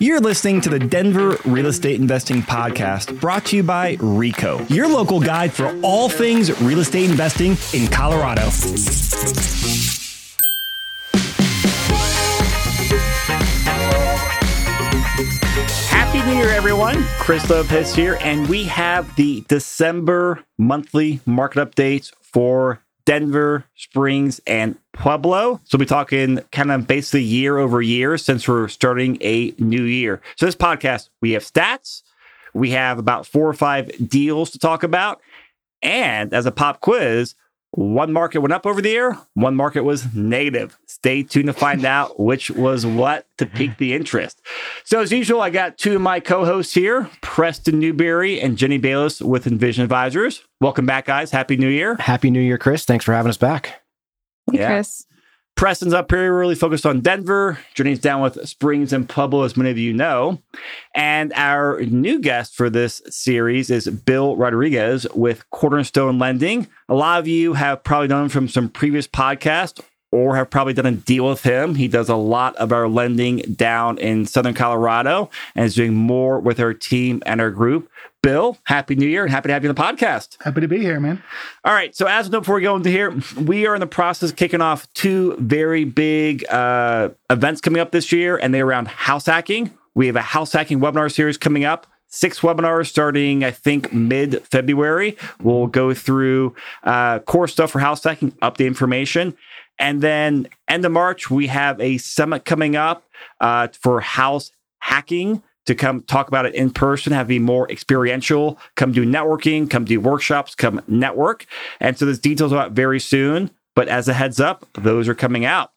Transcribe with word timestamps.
You're 0.00 0.20
listening 0.20 0.60
to 0.60 0.68
the 0.68 0.78
Denver 0.78 1.38
Real 1.44 1.66
Estate 1.66 2.00
Investing 2.00 2.42
Podcast 2.42 3.18
brought 3.20 3.46
to 3.46 3.56
you 3.56 3.64
by 3.64 3.96
REICO, 3.96 4.70
your 4.70 4.86
local 4.86 5.18
guide 5.18 5.52
for 5.52 5.76
all 5.82 6.08
things 6.08 6.62
real 6.62 6.78
estate 6.78 7.10
investing 7.10 7.56
in 7.72 7.88
Colorado. 7.90 8.48
Happy 15.88 16.22
New 16.30 16.36
Year, 16.36 16.50
everyone. 16.50 17.02
Chris 17.18 17.50
Lopez 17.50 17.92
here, 17.92 18.18
and 18.20 18.48
we 18.48 18.62
have 18.64 19.16
the 19.16 19.40
December 19.48 20.44
monthly 20.56 21.18
market 21.26 21.58
updates 21.58 22.12
for 22.22 22.84
Denver, 23.08 23.64
Springs, 23.74 24.38
and 24.46 24.76
Pueblo. 24.92 25.62
So 25.64 25.78
we'll 25.78 25.78
be 25.78 25.86
talking 25.86 26.40
kind 26.52 26.70
of 26.70 26.86
basically 26.86 27.22
year 27.22 27.56
over 27.56 27.80
year 27.80 28.18
since 28.18 28.46
we're 28.46 28.68
starting 28.68 29.16
a 29.22 29.54
new 29.56 29.84
year. 29.84 30.20
So 30.36 30.44
this 30.44 30.54
podcast, 30.54 31.08
we 31.22 31.30
have 31.30 31.42
stats, 31.42 32.02
we 32.52 32.72
have 32.72 32.98
about 32.98 33.26
four 33.26 33.48
or 33.48 33.54
five 33.54 33.90
deals 34.10 34.50
to 34.50 34.58
talk 34.58 34.82
about, 34.82 35.22
and 35.80 36.34
as 36.34 36.44
a 36.44 36.52
pop 36.52 36.82
quiz, 36.82 37.34
one 37.72 38.12
market 38.12 38.40
went 38.40 38.52
up 38.52 38.66
over 38.66 38.80
the 38.80 38.90
year, 38.90 39.18
one 39.34 39.54
market 39.54 39.82
was 39.82 40.14
negative. 40.14 40.78
Stay 40.86 41.22
tuned 41.22 41.46
to 41.46 41.52
find 41.52 41.84
out 41.86 42.18
which 42.18 42.50
was 42.50 42.86
what 42.86 43.26
to 43.38 43.46
pique 43.46 43.76
the 43.78 43.94
interest. 43.94 44.40
So, 44.84 45.00
as 45.00 45.12
usual, 45.12 45.40
I 45.40 45.50
got 45.50 45.78
two 45.78 45.96
of 45.96 46.00
my 46.00 46.20
co 46.20 46.44
hosts 46.44 46.74
here 46.74 47.10
Preston 47.20 47.78
Newberry 47.78 48.40
and 48.40 48.56
Jenny 48.56 48.78
Bayless 48.78 49.20
with 49.20 49.46
Envision 49.46 49.84
Advisors. 49.84 50.42
Welcome 50.60 50.86
back, 50.86 51.06
guys. 51.06 51.30
Happy 51.30 51.56
New 51.56 51.68
Year. 51.68 51.96
Happy 51.96 52.30
New 52.30 52.40
Year, 52.40 52.58
Chris. 52.58 52.84
Thanks 52.84 53.04
for 53.04 53.12
having 53.12 53.30
us 53.30 53.36
back. 53.36 53.82
Hey, 54.50 54.60
yeah. 54.60 54.68
Chris. 54.68 55.04
Preston's 55.58 55.92
up 55.92 56.12
here 56.12 56.38
really 56.38 56.54
focused 56.54 56.86
on 56.86 57.00
Denver. 57.00 57.58
Jenny's 57.74 57.98
down 57.98 58.20
with 58.20 58.48
Springs 58.48 58.92
and 58.92 59.08
Pueblo, 59.08 59.42
as 59.42 59.56
many 59.56 59.72
of 59.72 59.76
you 59.76 59.92
know. 59.92 60.40
And 60.94 61.32
our 61.34 61.80
new 61.80 62.20
guest 62.20 62.54
for 62.54 62.70
this 62.70 63.02
series 63.08 63.68
is 63.68 63.88
Bill 63.88 64.36
Rodriguez 64.36 65.04
with 65.16 65.50
Cornerstone 65.50 66.16
Lending. 66.16 66.68
A 66.88 66.94
lot 66.94 67.18
of 67.18 67.26
you 67.26 67.54
have 67.54 67.82
probably 67.82 68.06
known 68.06 68.26
him 68.26 68.28
from 68.28 68.48
some 68.48 68.68
previous 68.68 69.08
podcasts 69.08 69.80
or 70.12 70.36
have 70.36 70.48
probably 70.48 70.74
done 70.74 70.86
a 70.86 70.92
deal 70.92 71.28
with 71.28 71.42
him. 71.42 71.74
He 71.74 71.88
does 71.88 72.08
a 72.08 72.14
lot 72.14 72.54
of 72.54 72.72
our 72.72 72.86
lending 72.86 73.38
down 73.38 73.98
in 73.98 74.26
Southern 74.26 74.54
Colorado 74.54 75.28
and 75.56 75.64
is 75.66 75.74
doing 75.74 75.92
more 75.92 76.38
with 76.38 76.60
our 76.60 76.72
team 76.72 77.20
and 77.26 77.40
our 77.40 77.50
group. 77.50 77.90
Bill, 78.22 78.58
happy 78.64 78.96
new 78.96 79.06
year 79.06 79.22
and 79.22 79.30
happy 79.30 79.48
to 79.48 79.52
have 79.52 79.62
you 79.62 79.70
on 79.70 79.74
the 79.74 79.80
podcast. 79.80 80.42
Happy 80.42 80.60
to 80.60 80.68
be 80.68 80.78
here, 80.78 80.98
man. 80.98 81.22
All 81.64 81.72
right. 81.72 81.94
So, 81.94 82.06
as 82.06 82.28
before 82.28 82.56
we 82.56 82.62
go 82.62 82.74
into 82.74 82.90
here, 82.90 83.14
we 83.40 83.66
are 83.66 83.74
in 83.74 83.80
the 83.80 83.86
process 83.86 84.30
of 84.30 84.36
kicking 84.36 84.60
off 84.60 84.92
two 84.94 85.36
very 85.38 85.84
big 85.84 86.44
uh, 86.50 87.10
events 87.30 87.60
coming 87.60 87.80
up 87.80 87.92
this 87.92 88.10
year, 88.10 88.36
and 88.36 88.52
they're 88.52 88.66
around 88.66 88.88
house 88.88 89.26
hacking. 89.26 89.72
We 89.94 90.06
have 90.06 90.16
a 90.16 90.20
house 90.20 90.52
hacking 90.52 90.80
webinar 90.80 91.12
series 91.12 91.38
coming 91.38 91.64
up 91.64 91.86
six 92.08 92.40
webinars 92.40 92.86
starting, 92.86 93.44
I 93.44 93.50
think, 93.50 93.92
mid 93.92 94.44
February. 94.46 95.16
We'll 95.42 95.66
go 95.66 95.94
through 95.94 96.54
uh, 96.82 97.20
core 97.20 97.48
stuff 97.48 97.70
for 97.70 97.78
house 97.78 98.02
hacking, 98.02 98.32
update 98.42 98.66
information. 98.66 99.36
And 99.78 100.00
then 100.00 100.48
end 100.66 100.84
of 100.84 100.92
March, 100.92 101.30
we 101.30 101.46
have 101.46 101.80
a 101.80 101.98
summit 101.98 102.44
coming 102.44 102.74
up 102.74 103.04
uh, 103.40 103.68
for 103.80 104.00
house 104.00 104.50
hacking 104.80 105.42
to 105.68 105.74
come 105.74 106.02
talk 106.04 106.28
about 106.28 106.46
it 106.46 106.54
in 106.54 106.70
person, 106.70 107.12
have 107.12 107.28
be 107.28 107.38
more 107.38 107.70
experiential, 107.70 108.58
come 108.74 108.90
do 108.90 109.04
networking, 109.04 109.68
come 109.68 109.84
do 109.84 110.00
workshops, 110.00 110.54
come 110.54 110.80
network. 110.88 111.44
And 111.78 111.96
so 111.96 112.06
there's 112.06 112.18
details 112.18 112.52
about 112.52 112.72
very 112.72 112.98
soon. 112.98 113.50
But 113.76 113.86
as 113.88 114.08
a 114.08 114.14
heads 114.14 114.40
up, 114.40 114.66
those 114.72 115.08
are 115.08 115.14
coming 115.14 115.44
out. 115.44 115.72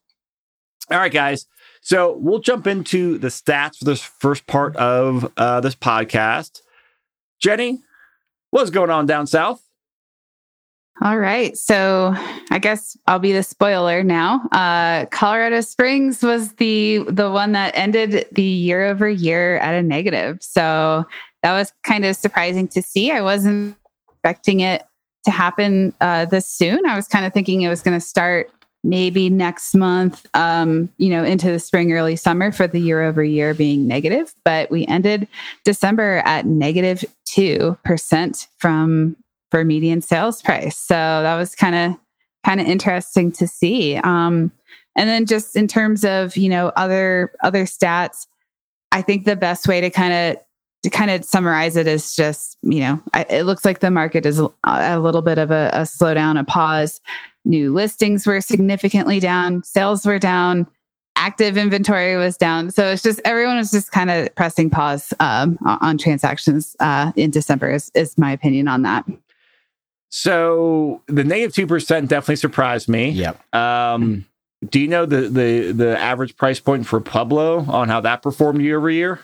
All 0.90 0.98
right, 0.98 1.12
guys. 1.12 1.46
So 1.82 2.16
we'll 2.18 2.40
jump 2.40 2.68
into 2.68 3.18
the 3.18 3.28
stats 3.28 3.80
for 3.80 3.86
this 3.86 4.02
first 4.02 4.48
part 4.48 4.78
of 4.78 5.30
uh, 5.36 5.60
this 5.60 5.76
podcast. 5.76 6.62
Jenny, 7.42 7.80
what's 8.52 8.70
going 8.70 8.92
on 8.92 9.06
down 9.08 9.28
south? 9.28 9.62
All 11.04 11.18
right. 11.18 11.58
So 11.58 12.14
I 12.52 12.60
guess 12.60 12.96
I'll 13.08 13.18
be 13.18 13.32
the 13.32 13.42
spoiler 13.42 14.04
now. 14.04 14.42
Uh, 14.52 15.08
Colorado 15.08 15.62
Springs 15.62 16.22
was 16.22 16.54
the 16.54 17.00
the 17.10 17.32
one 17.32 17.54
that 17.54 17.76
ended 17.76 18.28
the 18.32 18.44
year 18.44 18.86
over 18.86 19.10
year 19.10 19.58
at 19.58 19.74
a 19.74 19.82
negative. 19.82 20.38
So 20.42 21.06
that 21.42 21.54
was 21.54 21.74
kind 21.82 22.06
of 22.06 22.16
surprising 22.16 22.68
to 22.70 22.84
see. 22.84 23.12
I 23.12 23.22
wasn't 23.22 23.76
expecting 24.12 24.60
it 24.60 24.86
to 25.26 25.32
happen 25.32 25.94
uh, 26.02 26.26
this 26.26 26.48
soon. 26.48 26.86
I 26.86 26.96
was 26.96 27.08
kind 27.08 27.26
of 27.26 27.34
thinking 27.34 27.62
it 27.62 27.70
was 27.70 27.82
going 27.82 28.00
to 28.00 28.06
start 28.06 28.52
maybe 28.84 29.30
next 29.30 29.76
month, 29.76 30.28
um, 30.36 30.90
you 30.98 31.10
know, 31.10 31.24
into 31.24 31.52
the 31.52 31.60
spring, 31.60 31.94
early 31.94 32.16
summer 32.16 32.52
for 32.52 32.68
the 32.68 32.80
year 32.80 33.02
over 33.04 33.24
year 33.24 33.54
being 33.54 33.88
negative. 33.88 34.34
But 34.44 34.70
we 34.70 34.86
ended 34.88 35.28
December 35.64 36.22
at 36.26 36.46
negative 36.46 37.06
2% 37.28 38.48
from 38.58 39.16
for 39.52 39.64
median 39.66 40.02
sales 40.02 40.42
price. 40.42 40.78
So 40.78 40.96
that 40.96 41.36
was 41.36 41.54
kind 41.54 41.76
of 41.76 42.00
kind 42.44 42.60
of 42.60 42.68
interesting 42.68 43.32
to 43.34 43.48
see. 43.48 43.98
Um, 43.98 44.52
and 44.96 45.08
then 45.08 45.26
just 45.26 45.56
in 45.56 45.68
terms 45.68 46.04
of 46.04 46.36
you 46.36 46.50
know 46.50 46.70
other 46.76 47.34
other 47.44 47.66
stats, 47.66 48.28
I 48.92 49.02
think 49.02 49.26
the 49.26 49.36
best 49.36 49.68
way 49.68 49.82
to 49.82 49.90
kind 49.90 50.14
of 50.14 50.44
to 50.84 50.90
kind 50.90 51.12
of 51.12 51.24
summarize 51.24 51.76
it 51.76 51.88
is 51.88 52.16
just 52.16 52.58
you 52.64 52.80
know 52.80 53.02
I, 53.14 53.24
it 53.30 53.44
looks 53.44 53.64
like 53.64 53.80
the 53.80 53.92
market 53.92 54.26
is 54.26 54.40
a, 54.40 54.50
a 54.64 55.00
little 55.00 55.22
bit 55.22 55.38
of 55.38 55.52
a, 55.52 55.70
a 55.74 55.82
slowdown, 55.82 56.40
a 56.40 56.44
pause. 56.44 57.00
New 57.44 57.74
listings 57.74 58.28
were 58.28 58.40
significantly 58.40 59.20
down, 59.20 59.64
sales 59.64 60.06
were 60.06 60.20
down, 60.20 60.68
active 61.16 61.58
inventory 61.58 62.16
was 62.16 62.38
down. 62.38 62.70
So 62.70 62.88
it's 62.88 63.02
just 63.02 63.20
everyone 63.26 63.58
was 63.58 63.72
just 63.72 63.92
kind 63.92 64.12
of 64.12 64.34
pressing 64.36 64.70
pause 64.70 65.14
um, 65.20 65.58
on 65.66 65.98
transactions 65.98 66.76
uh, 66.80 67.12
in 67.16 67.32
December. 67.32 67.72
Is, 67.72 67.92
is 67.96 68.18
my 68.18 68.32
opinion 68.32 68.68
on 68.68 68.84
that. 68.84 69.06
So 70.12 71.02
the 71.08 71.24
negative 71.24 71.56
two 71.56 71.68
percent 71.68 72.10
definitely 72.10 72.36
surprised 72.36 72.90
me. 72.90 73.10
Yep. 73.12 73.56
Um, 73.56 74.26
do 74.70 74.80
you 74.80 74.88
know 74.88 75.06
the 75.06 75.22
the 75.22 75.72
the 75.72 76.00
average 76.00 76.36
price 76.38 76.60
point 76.60 76.86
for 76.86 77.00
Pueblo 77.00 77.66
on 77.68 77.88
how 77.88 78.02
that 78.02 78.22
performed 78.22 78.62
year 78.62 78.78
over 78.78 78.90
year? 78.90 79.22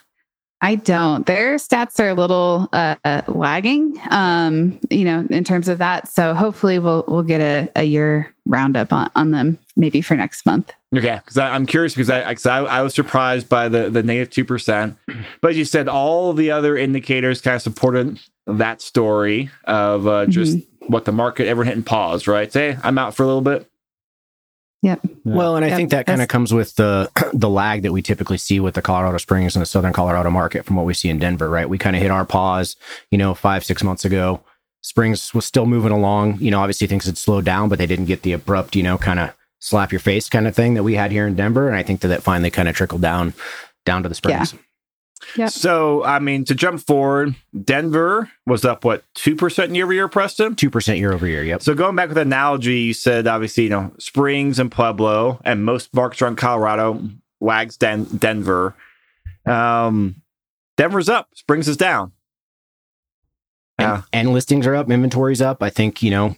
I 0.60 0.74
don't. 0.76 1.26
Their 1.28 1.58
stats 1.58 2.00
are 2.00 2.10
a 2.10 2.16
little 2.16 2.68
uh, 2.74 2.96
uh, 3.06 3.22
lagging, 3.28 3.96
um, 4.10 4.80
you 4.90 5.06
know, 5.06 5.28
in 5.30 5.44
terms 5.44 5.68
of 5.68 5.78
that. 5.78 6.08
So 6.08 6.34
hopefully 6.34 6.80
we'll 6.80 7.04
we'll 7.08 7.22
get 7.22 7.42
a, 7.42 7.70
a 7.76 7.84
year 7.84 8.34
roundup 8.48 8.92
on, 8.92 9.12
on 9.16 9.32
them 9.32 9.60
maybe 9.76 10.02
for 10.02 10.16
next 10.16 10.46
month. 10.46 10.72
Okay, 10.96 11.20
because 11.24 11.38
I'm 11.38 11.66
curious 11.68 11.94
because 11.94 12.10
I, 12.10 12.32
I, 12.32 12.64
I 12.64 12.82
was 12.82 12.96
surprised 12.96 13.50
by 13.50 13.70
the 13.70 13.90
the 13.90 14.02
negative 14.02 14.34
two 14.34 14.46
percent, 14.46 14.98
but 15.42 15.54
you 15.54 15.66
said 15.66 15.88
all 15.88 16.34
the 16.34 16.50
other 16.50 16.76
indicators 16.76 17.42
kind 17.42 17.58
of 17.58 17.62
supported 17.62 18.20
that 18.48 18.82
story 18.82 19.50
of 19.66 20.08
uh, 20.08 20.26
just 20.26 20.58
mm-hmm. 20.58 20.86
what 20.92 21.06
the 21.06 21.12
market 21.12 21.48
everyone 21.48 21.68
hitting 21.68 21.84
pause, 21.84 22.28
right? 22.28 22.52
Say 22.52 22.78
I'm 22.84 22.98
out 22.98 23.16
for 23.16 23.24
a 23.24 23.28
little 23.28 23.42
bit. 23.42 23.70
Yep. 24.84 25.02
Well, 25.26 25.56
and 25.56 25.66
I 25.66 25.70
yep. 25.70 25.78
think 25.78 25.90
that 25.90 26.06
kind 26.06 26.22
of 26.22 26.28
comes 26.28 26.54
with 26.54 26.76
the 26.76 27.10
the 27.34 27.50
lag 27.50 27.82
that 27.82 27.92
we 27.92 28.02
typically 28.02 28.38
see 28.38 28.60
with 28.60 28.76
the 28.76 28.82
Colorado 28.82 29.18
Springs 29.18 29.56
and 29.56 29.62
the 29.62 29.66
Southern 29.66 29.94
Colorado 29.94 30.30
market 30.30 30.66
from 30.66 30.76
what 30.76 30.86
we 30.86 30.94
see 30.94 31.10
in 31.10 31.20
Denver, 31.20 31.50
right? 31.50 31.68
We 31.68 31.78
kind 31.78 31.96
of 31.96 32.02
hit 32.02 32.12
our 32.12 32.26
pause, 32.26 32.76
you 33.12 33.18
know, 33.18 33.34
five 33.34 33.66
six 33.66 33.84
months 33.84 34.06
ago. 34.06 34.42
Springs 34.82 35.34
was 35.34 35.46
still 35.46 35.66
moving 35.66 35.92
along. 35.92 36.38
You 36.40 36.52
know, 36.52 36.62
obviously 36.62 36.88
things 36.88 37.06
had 37.06 37.18
slowed 37.18 37.44
down, 37.44 37.70
but 37.70 37.80
they 37.80 37.88
didn't 37.88 38.06
get 38.06 38.22
the 38.22 38.32
abrupt, 38.32 38.76
you 38.76 38.84
know, 38.84 38.98
kind 38.98 39.20
of 39.20 39.36
slap 39.60 39.92
your 39.92 40.00
face 40.00 40.30
kind 40.30 40.48
of 40.48 40.56
thing 40.56 40.76
that 40.76 40.84
we 40.84 40.94
had 40.94 41.12
here 41.12 41.28
in 41.28 41.36
Denver. 41.36 41.68
And 41.68 41.76
I 41.76 41.84
think 41.84 42.02
that 42.02 42.10
that 42.10 42.24
finally 42.24 42.52
kind 42.52 42.70
of 42.70 42.76
trickled 42.76 43.02
down 43.02 43.34
down 43.86 44.04
to 44.04 44.10
the 44.10 44.16
Springs. 44.16 44.54
Yeah. 44.54 44.60
Yep. 45.36 45.50
So, 45.50 46.04
I 46.04 46.20
mean, 46.20 46.46
to 46.46 46.56
jump 46.56 46.82
forward, 46.82 47.36
Denver 47.64 48.32
was 48.46 48.66
up 48.66 48.86
what 48.86 49.04
two 49.14 49.36
percent 49.36 49.74
year 49.74 49.86
over 49.86 49.94
year, 49.94 50.08
Preston. 50.08 50.56
Two 50.56 50.70
percent 50.70 51.00
year 51.00 51.14
over 51.14 51.28
year. 51.28 51.44
Yep. 51.44 51.62
So 51.62 51.74
going 51.74 51.96
back 51.96 52.10
with 52.10 52.18
analogy, 52.18 52.80
you 52.80 52.94
said 52.94 53.28
obviously 53.28 53.66
you 53.66 53.70
know 53.70 53.92
Springs 54.00 54.60
and 54.60 54.72
Pueblo, 54.72 55.40
and 55.44 55.66
most 55.66 55.94
markets 55.94 56.22
around 56.22 56.38
Colorado 56.38 57.02
wags 57.40 57.78
Den- 57.78 58.06
Denver. 58.06 58.76
Um, 59.46 60.22
Denver's 60.76 61.10
up, 61.10 61.30
Springs 61.34 61.68
is 61.68 61.78
down. 61.78 62.12
And, 63.80 63.88
uh, 63.88 64.02
and 64.12 64.34
listings 64.34 64.66
are 64.66 64.76
up, 64.76 64.90
inventory's 64.90 65.42
up. 65.42 65.62
I 65.62 65.70
think 65.70 66.02
you 66.02 66.12
know 66.12 66.36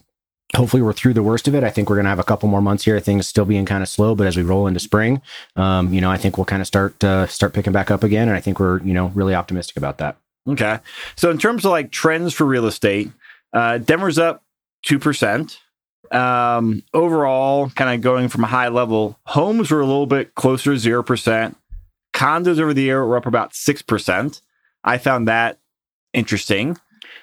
hopefully 0.55 0.81
we're 0.81 0.93
through 0.93 1.13
the 1.13 1.23
worst 1.23 1.47
of 1.47 1.55
it. 1.55 1.63
I 1.63 1.69
think 1.69 1.89
we're 1.89 1.95
going 1.95 2.05
to 2.05 2.09
have 2.09 2.19
a 2.19 2.23
couple 2.23 2.49
more 2.49 2.61
months 2.61 2.85
here. 2.85 2.99
Things 2.99 3.27
still 3.27 3.45
being 3.45 3.65
kind 3.65 3.83
of 3.83 3.89
slow, 3.89 4.15
but 4.15 4.27
as 4.27 4.35
we 4.35 4.43
roll 4.43 4.67
into 4.67 4.79
spring, 4.79 5.21
um, 5.55 5.93
you 5.93 6.01
know, 6.01 6.09
I 6.09 6.17
think 6.17 6.37
we'll 6.37 6.45
kind 6.45 6.61
of 6.61 6.67
start 6.67 7.03
uh, 7.03 7.27
start 7.27 7.53
picking 7.53 7.73
back 7.73 7.91
up 7.91 8.03
again, 8.03 8.27
and 8.27 8.35
I 8.35 8.39
think 8.39 8.59
we're 8.59 8.81
you 8.81 8.93
know 8.93 9.07
really 9.15 9.35
optimistic 9.35 9.77
about 9.77 9.97
that. 9.99 10.17
Okay, 10.47 10.79
so 11.15 11.29
in 11.29 11.37
terms 11.37 11.65
of 11.65 11.71
like 11.71 11.91
trends 11.91 12.33
for 12.33 12.45
real 12.45 12.65
estate, 12.65 13.11
uh, 13.53 13.77
Denver's 13.77 14.17
up 14.17 14.43
two 14.83 14.99
percent. 14.99 15.59
Um, 16.11 16.81
overall, 16.91 17.69
kind 17.69 17.93
of 17.93 18.01
going 18.01 18.29
from 18.29 18.43
a 18.43 18.47
high 18.47 18.69
level, 18.69 19.19
homes 19.25 19.69
were 19.69 19.81
a 19.81 19.85
little 19.85 20.07
bit 20.07 20.33
closer 20.33 20.73
to 20.73 20.79
zero 20.79 21.03
percent. 21.03 21.55
Condos 22.13 22.59
over 22.59 22.73
the 22.73 22.81
year 22.81 23.05
were 23.05 23.17
up 23.17 23.27
about 23.27 23.53
six 23.53 23.83
percent. 23.83 24.41
I 24.83 24.97
found 24.97 25.27
that 25.27 25.59
interesting. 26.13 26.77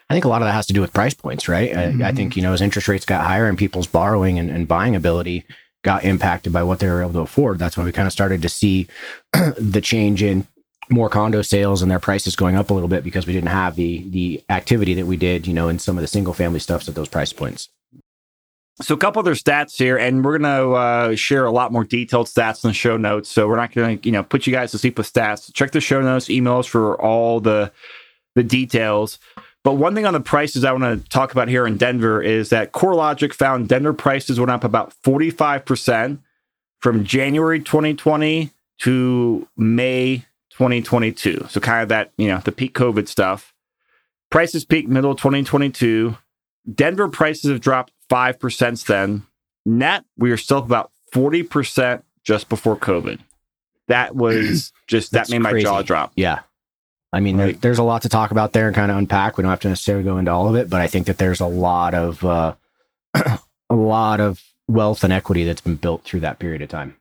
I 0.09 0.15
think 0.15 0.25
a 0.25 0.29
lot 0.29 0.43
of 0.43 0.47
that 0.47 0.53
has 0.53 0.67
to 0.67 0.73
do 0.73 0.81
with 0.81 0.93
price 0.93 1.15
points, 1.15 1.49
right? 1.49 1.73
Mm-hmm. 1.73 2.03
I, 2.03 2.09
I, 2.09 2.13
think, 2.13 2.37
you 2.37 2.43
know, 2.43 2.53
as 2.53 2.63
interest 2.63 2.89
rates 2.89 3.05
got 3.05 3.27
higher 3.27 3.49
and 3.49 3.59
people's 3.59 3.87
borrowing 3.89 4.39
and, 4.39 4.51
and 4.51 4.69
buying 4.69 4.95
ability 4.95 5.45
got 5.83 6.05
impacted 6.05 6.53
by 6.53 6.63
what 6.63 6.79
they 6.79 6.89
were 6.89 7.03
able 7.03 7.13
to 7.15 7.21
afford, 7.21 7.59
that's 7.59 7.77
when 7.77 7.87
we 7.87 7.93
kind 7.93 8.07
of 8.07 8.13
started 8.13 8.43
to 8.43 8.49
see 8.49 8.87
the 9.33 9.81
change 9.81 10.23
in 10.23 10.47
more 10.89 11.09
condo 11.09 11.43
sales 11.43 11.83
and 11.83 11.91
their 11.91 11.99
prices 11.99 12.37
going 12.37 12.57
up 12.57 12.71
a 12.71 12.75
little 12.75 12.89
bit 12.89 13.03
because 13.03 13.27
we 13.27 13.33
didn't 13.33 13.49
have 13.49 13.75
the 13.75 14.09
the 14.11 14.45
activity 14.49 14.95
that 14.95 15.07
we 15.07 15.17
did, 15.17 15.47
you 15.47 15.53
know, 15.53 15.69
in 15.69 15.79
some 15.79 15.99
of 15.99 16.03
the 16.03 16.09
single 16.09 16.33
family 16.33 16.61
stuffs 16.61 16.89
at 16.89 16.95
those 16.95 17.09
price 17.09 17.33
points. 17.33 17.69
So 18.83 18.95
a 18.95 18.99
couple 18.99 19.21
other 19.21 19.35
stats 19.35 19.79
here, 19.79 19.97
and 19.97 20.25
we're 20.25 20.39
gonna 20.39 20.71
uh, 20.71 21.17
share 21.17 21.47
a 21.47 21.51
lot 21.51 21.73
more 21.73 21.85
detailed 21.85 22.27
stats 22.27 22.63
in 22.63 22.69
the 22.69 22.75
show 22.75 22.97
notes. 22.97 23.31
So 23.31 23.49
we're 23.49 23.57
not 23.57 23.73
gonna, 23.73 23.99
you 24.03 24.13
know, 24.13 24.23
put 24.23 24.47
you 24.47 24.53
guys 24.53 24.71
to 24.73 24.79
sleep 24.79 24.99
with 24.99 25.11
stats. 25.11 25.53
Check 25.53 25.73
the 25.73 25.81
show 25.81 26.03
notes, 26.03 26.27
emails 26.27 26.69
for 26.69 27.01
all 27.01 27.41
the 27.41 27.73
the 28.35 28.43
details. 28.43 29.19
But 29.67 29.79
one 29.79 29.97
thing 29.97 30.07
on 30.07 30.13
the 30.13 30.21
prices 30.21 30.65
I 30.65 30.71
want 30.71 30.85
to 30.85 31.09
talk 31.09 31.33
about 31.33 31.49
here 31.49 31.67
in 31.67 31.77
Denver 31.77 32.23
is 32.23 32.51
that 32.51 32.71
CoreLogic 32.71 33.33
found 33.33 33.69
Denver 33.69 33.93
prices 33.93 34.39
went 34.39 34.53
up 34.53 34.63
about 34.63 34.93
forty 35.03 35.29
five 35.29 35.65
percent 35.65 36.21
from 36.79 37.03
January 37.03 37.59
2020 37.59 38.51
to 38.83 39.49
May 39.57 40.19
2022. 40.51 41.47
So 41.49 41.59
kind 41.59 41.83
of 41.83 41.89
that, 41.89 42.13
you 42.17 42.29
know, 42.29 42.39
the 42.39 42.53
peak 42.53 42.75
COVID 42.75 43.09
stuff. 43.09 43.53
Prices 44.31 44.65
peaked 44.65 44.89
middle 44.89 45.11
of 45.11 45.19
2022. 45.19 46.17
Denver 46.73 47.09
prices 47.09 47.51
have 47.51 47.61
dropped 47.61 47.93
5% 48.09 48.53
since 48.53 48.85
then. 48.85 49.25
Net, 49.65 50.05
we 50.17 50.31
are 50.31 50.37
still 50.37 50.59
about 50.59 50.93
40% 51.13 52.05
just 52.23 52.49
before 52.49 52.77
COVID. 52.77 53.19
That 53.89 54.15
was 54.15 54.73
just, 54.87 55.11
that 55.11 55.29
made 55.29 55.41
my 55.41 55.51
crazy. 55.51 55.65
jaw 55.65 55.83
drop. 55.83 56.13
Yeah. 56.15 56.41
I 57.17 57.21
mean, 57.21 57.37
there, 57.39 57.53
there's 57.53 57.79
a 57.79 57.83
lot 57.83 58.03
to 58.03 58.09
talk 58.09 58.31
about 58.31 58.53
there 58.53 58.67
and 58.67 58.77
kind 58.77 58.91
of 58.91 58.99
unpack. 58.99 59.37
We 59.37 59.43
don't 59.43 59.51
have 59.51 59.61
to 59.61 59.69
necessarily 59.69 60.05
go 60.05 60.19
into 60.19 60.31
all 60.31 60.49
of 60.49 60.55
it, 60.57 60.69
but 60.71 60.81
I 60.81 60.87
think 60.87 61.07
that 61.07 61.19
there's 61.19 61.41
a 61.41 61.47
lot 61.47 61.95
of 61.95 62.23
uh, 62.25 62.55
a 63.15 63.75
lot 63.75 64.21
of 64.21 64.43
wealth 64.69 65.03
and 65.05 65.13
equity 65.13 65.45
that's 65.45 65.61
been 65.61 65.77
built 65.77 66.03
through 66.05 66.21
that 66.21 66.39
period 66.39 66.63
of 66.63 66.69
time. 66.69 66.97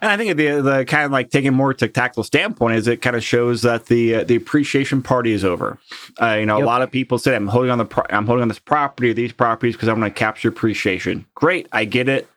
And 0.00 0.10
I 0.10 0.16
think 0.16 0.36
the 0.36 0.60
the 0.60 0.84
kind 0.84 1.04
of 1.04 1.12
like 1.12 1.30
taking 1.30 1.54
more 1.54 1.72
to 1.72 1.86
tactical 1.88 2.24
standpoint 2.24 2.76
is 2.78 2.88
it 2.88 3.00
kind 3.00 3.14
of 3.14 3.22
shows 3.22 3.62
that 3.62 3.86
the 3.86 4.16
uh, 4.16 4.24
the 4.24 4.34
appreciation 4.36 5.02
party 5.02 5.32
is 5.32 5.44
over. 5.44 5.78
Uh, 6.20 6.36
you 6.40 6.46
know, 6.46 6.56
Yep. 6.58 6.64
a 6.64 6.66
lot 6.66 6.82
of 6.82 6.90
people 6.90 7.18
say 7.18 7.36
I'm 7.36 7.46
holding 7.46 7.70
on 7.70 7.78
the 7.78 7.84
pro- 7.84 8.04
I'm 8.10 8.26
holding 8.26 8.42
on 8.42 8.48
this 8.48 8.58
property 8.58 9.10
or 9.10 9.14
these 9.14 9.32
properties 9.32 9.74
because 9.76 9.88
I'm 9.88 10.00
going 10.00 10.10
to 10.10 10.18
capture 10.18 10.48
appreciation. 10.48 11.26
Great, 11.34 11.68
I 11.72 11.84
get 11.84 12.08
it. 12.08 12.28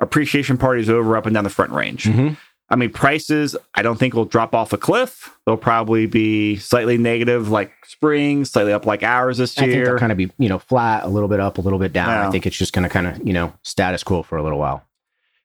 Appreciation 0.00 0.58
party 0.58 0.82
is 0.82 0.90
over 0.90 1.16
up 1.16 1.26
and 1.26 1.34
down 1.34 1.44
the 1.44 1.50
front 1.50 1.72
range. 1.72 2.04
Mhm. 2.04 2.36
I 2.70 2.76
mean, 2.76 2.90
prices 2.90 3.56
I 3.74 3.82
don't 3.82 3.98
think 3.98 4.14
will 4.14 4.26
drop 4.26 4.54
off 4.54 4.72
a 4.72 4.78
cliff. 4.78 5.34
They'll 5.46 5.56
probably 5.56 6.06
be 6.06 6.56
slightly 6.56 6.98
negative 6.98 7.48
like 7.48 7.72
spring, 7.86 8.44
slightly 8.44 8.72
up 8.72 8.84
like 8.84 9.02
ours 9.02 9.38
this 9.38 9.56
I 9.56 9.62
think 9.62 9.74
year. 9.74 9.84
they'll 9.86 9.98
kind 9.98 10.12
of 10.12 10.18
be, 10.18 10.30
you 10.38 10.48
know, 10.48 10.58
flat, 10.58 11.04
a 11.04 11.08
little 11.08 11.28
bit 11.28 11.40
up, 11.40 11.58
a 11.58 11.60
little 11.62 11.78
bit 11.78 11.92
down. 11.92 12.08
Yeah. 12.08 12.28
I 12.28 12.30
think 12.30 12.46
it's 12.46 12.56
just 12.56 12.72
going 12.72 12.82
to 12.82 12.88
kind 12.88 13.06
of, 13.06 13.26
you 13.26 13.32
know, 13.32 13.52
status 13.62 14.02
quo 14.02 14.22
for 14.22 14.36
a 14.36 14.42
little 14.42 14.58
while. 14.58 14.84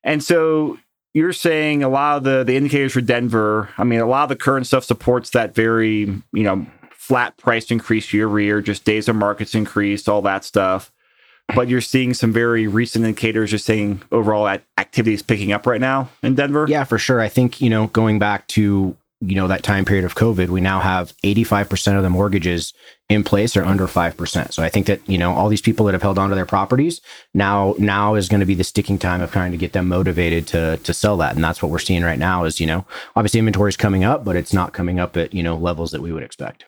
And 0.04 0.22
so 0.22 0.78
you're 1.14 1.34
saying 1.34 1.84
a 1.84 1.90
lot 1.90 2.18
of 2.18 2.24
the 2.24 2.44
the 2.44 2.58
indicators 2.58 2.94
for 2.94 3.02
Denver. 3.02 3.70
I 3.78 3.84
mean, 3.84 4.00
a 4.00 4.06
lot 4.06 4.24
of 4.24 4.30
the 4.30 4.36
current 4.36 4.68
stuff 4.68 4.84
supports 4.84 5.30
that 5.32 5.56
very 5.56 6.00
you 6.34 6.44
know 6.44 6.66
flat 6.92 7.38
price 7.38 7.70
increase 7.70 8.14
year 8.14 8.28
over 8.28 8.40
year, 8.40 8.62
just 8.62 8.86
days 8.86 9.08
of 9.10 9.16
markets 9.16 9.56
increased, 9.56 10.08
all 10.08 10.22
that 10.24 10.44
stuff. 10.44 10.92
But 11.54 11.68
you're 11.68 11.82
seeing 11.82 12.14
some 12.14 12.32
very 12.32 12.68
recent 12.68 13.06
indicators 13.06 13.52
just 13.52 13.66
saying 13.66 14.02
overall 14.12 14.46
that 14.46 14.64
activity 14.78 15.14
is 15.14 15.22
picking 15.22 15.52
up 15.52 15.68
right 15.68 15.82
now 15.82 16.10
in 16.24 16.36
Denver. 16.36 16.66
Yeah, 16.70 16.84
for 16.84 16.98
sure. 16.98 17.20
I 17.20 17.30
think, 17.30 17.60
you 17.60 17.70
know, 17.70 17.88
going 17.88 18.18
back 18.18 18.48
to, 18.50 18.96
you 19.20 19.36
know, 19.36 19.48
that 19.48 19.62
time 19.62 19.86
period 19.86 20.06
of 20.06 20.16
COVID, 20.16 20.50
we 20.50 20.62
now 20.62 20.80
have 20.80 21.14
85% 21.24 21.98
of 21.98 22.04
the 22.04 22.10
mortgages 22.10 22.74
in 23.10 23.24
place 23.24 23.56
are 23.56 23.64
under 23.64 23.88
5%. 23.88 24.54
So 24.54 24.64
I 24.64 24.70
think 24.70 24.88
that, 24.88 25.08
you 25.08 25.18
know, 25.18 25.34
all 25.34 25.50
these 25.50 25.62
people 25.62 25.86
that 25.86 25.94
have 25.94 26.02
held 26.02 26.18
onto 26.18 26.34
their 26.34 26.46
properties 26.46 27.02
now, 27.34 27.76
now 27.78 28.16
is 28.16 28.30
going 28.30 28.40
to 28.40 28.46
be 28.46 28.56
the 28.56 28.64
sticking 28.64 28.98
time 28.98 29.22
of 29.22 29.32
trying 29.32 29.52
to 29.52 29.58
get 29.58 29.74
them 29.74 29.88
motivated 29.90 30.48
to, 30.48 30.78
to 30.78 30.94
sell 30.94 31.18
that. 31.18 31.36
And 31.36 31.44
that's 31.44 31.62
what 31.62 31.72
we're 31.72 31.80
seeing 31.80 32.04
right 32.04 32.20
now 32.20 32.46
is, 32.46 32.60
you 32.60 32.68
know, 32.68 32.86
obviously 33.16 33.40
inventory 33.40 33.70
is 33.70 33.78
coming 33.78 34.04
up, 34.04 34.26
but 34.26 34.36
it's 34.36 34.54
not 34.54 34.74
coming 34.74 35.00
up 35.00 35.16
at, 35.18 35.34
you 35.34 35.44
know, 35.44 35.58
levels 35.58 35.92
that 35.92 36.02
we 36.02 36.12
would 36.12 36.24
expect. 36.24 36.66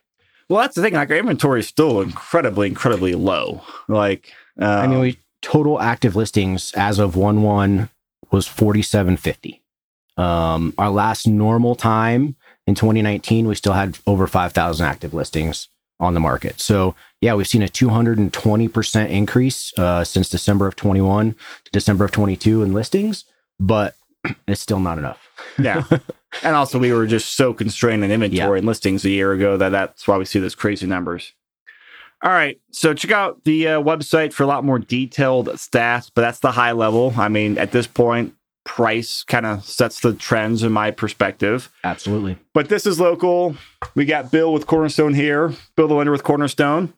Well, 0.48 0.62
that's 0.62 0.76
the 0.76 0.82
thing. 0.82 0.94
Like 0.94 1.10
our 1.10 1.18
inventory 1.18 1.62
is 1.62 1.68
still 1.68 2.02
incredibly, 2.02 2.68
incredibly 2.68 3.16
low. 3.16 3.64
Like, 3.88 4.32
uh, 4.62 4.66
I 4.66 4.88
mean, 4.88 5.00
we 5.00 5.18
total 5.42 5.80
active 5.80 6.16
listings 6.16 6.72
as 6.76 7.00
of 7.00 7.16
1 7.16 7.42
1 7.42 7.90
was 8.32 8.48
4750. 8.48 9.62
Um, 10.18 10.74
our 10.78 10.90
last 10.90 11.28
normal 11.28 11.76
time 11.76 12.36
in 12.68 12.76
2019, 12.76 13.48
we 13.48 13.56
still 13.56 13.74
had 13.74 13.98
over 14.08 14.28
5,000 14.28 14.86
active 14.86 15.14
listings 15.14 15.68
on 16.00 16.14
the 16.14 16.20
market. 16.20 16.60
So, 16.60 16.96
yeah, 17.22 17.36
we've 17.36 17.48
seen 17.48 17.64
a 17.64 17.68
220% 17.68 19.10
increase 19.10 19.78
uh, 19.78 20.04
since 20.04 20.30
December 20.30 20.68
of 20.68 20.76
21 20.76 21.34
to 21.34 21.72
December 21.72 22.06
of 22.06 22.12
22 22.12 22.64
in 22.64 22.74
listings, 22.74 23.26
but 23.60 23.96
it's 24.48 24.62
still 24.62 24.80
not 24.80 24.98
enough. 24.98 25.30
yeah. 25.60 25.84
and 26.44 26.56
also, 26.56 26.80
we 26.80 26.92
were 26.92 27.08
just 27.08 27.36
so 27.36 27.54
constrained 27.54 28.04
in 28.04 28.12
inventory 28.12 28.60
and 28.60 28.68
listings 28.68 29.06
a 29.06 29.10
year 29.10 29.32
ago 29.32 29.58
that 29.58 29.70
that's 29.70 30.08
why 30.08 30.18
we 30.18 30.26
see 30.26 30.40
those 30.40 30.56
crazy 30.56 30.88
numbers. 30.88 31.34
All 32.24 32.32
right. 32.32 32.60
So 32.72 32.94
check 32.94 33.12
out 33.12 33.44
the 33.44 33.68
uh, 33.68 33.82
website 33.82 34.34
for 34.34 34.44
a 34.44 34.48
lot 34.48 34.64
more 34.64 34.80
detailed 34.80 35.48
stats, 35.50 36.10
but 36.14 36.22
that's 36.22 36.40
the 36.40 36.52
high 36.52 36.72
level. 36.72 37.14
I 37.18 37.28
mean, 37.28 37.58
at 37.58 37.72
this 37.72 37.88
point, 37.88 38.34
price 38.64 39.24
kind 39.24 39.46
of 39.46 39.64
sets 39.64 40.00
the 40.00 40.14
trends 40.14 40.64
in 40.64 40.72
my 40.72 40.92
perspective. 40.92 41.72
Absolutely. 41.84 42.38
But 42.54 42.70
this 42.70 42.86
is 42.86 43.00
local. 43.00 43.56
We 43.94 44.06
got 44.06 44.32
Bill 44.32 44.52
with 44.52 44.66
Cornerstone 44.66 45.14
here, 45.14 45.54
Bill 45.76 45.88
the 45.88 45.94
lender 45.94 46.12
with 46.12 46.24
Cornerstone. 46.24 46.94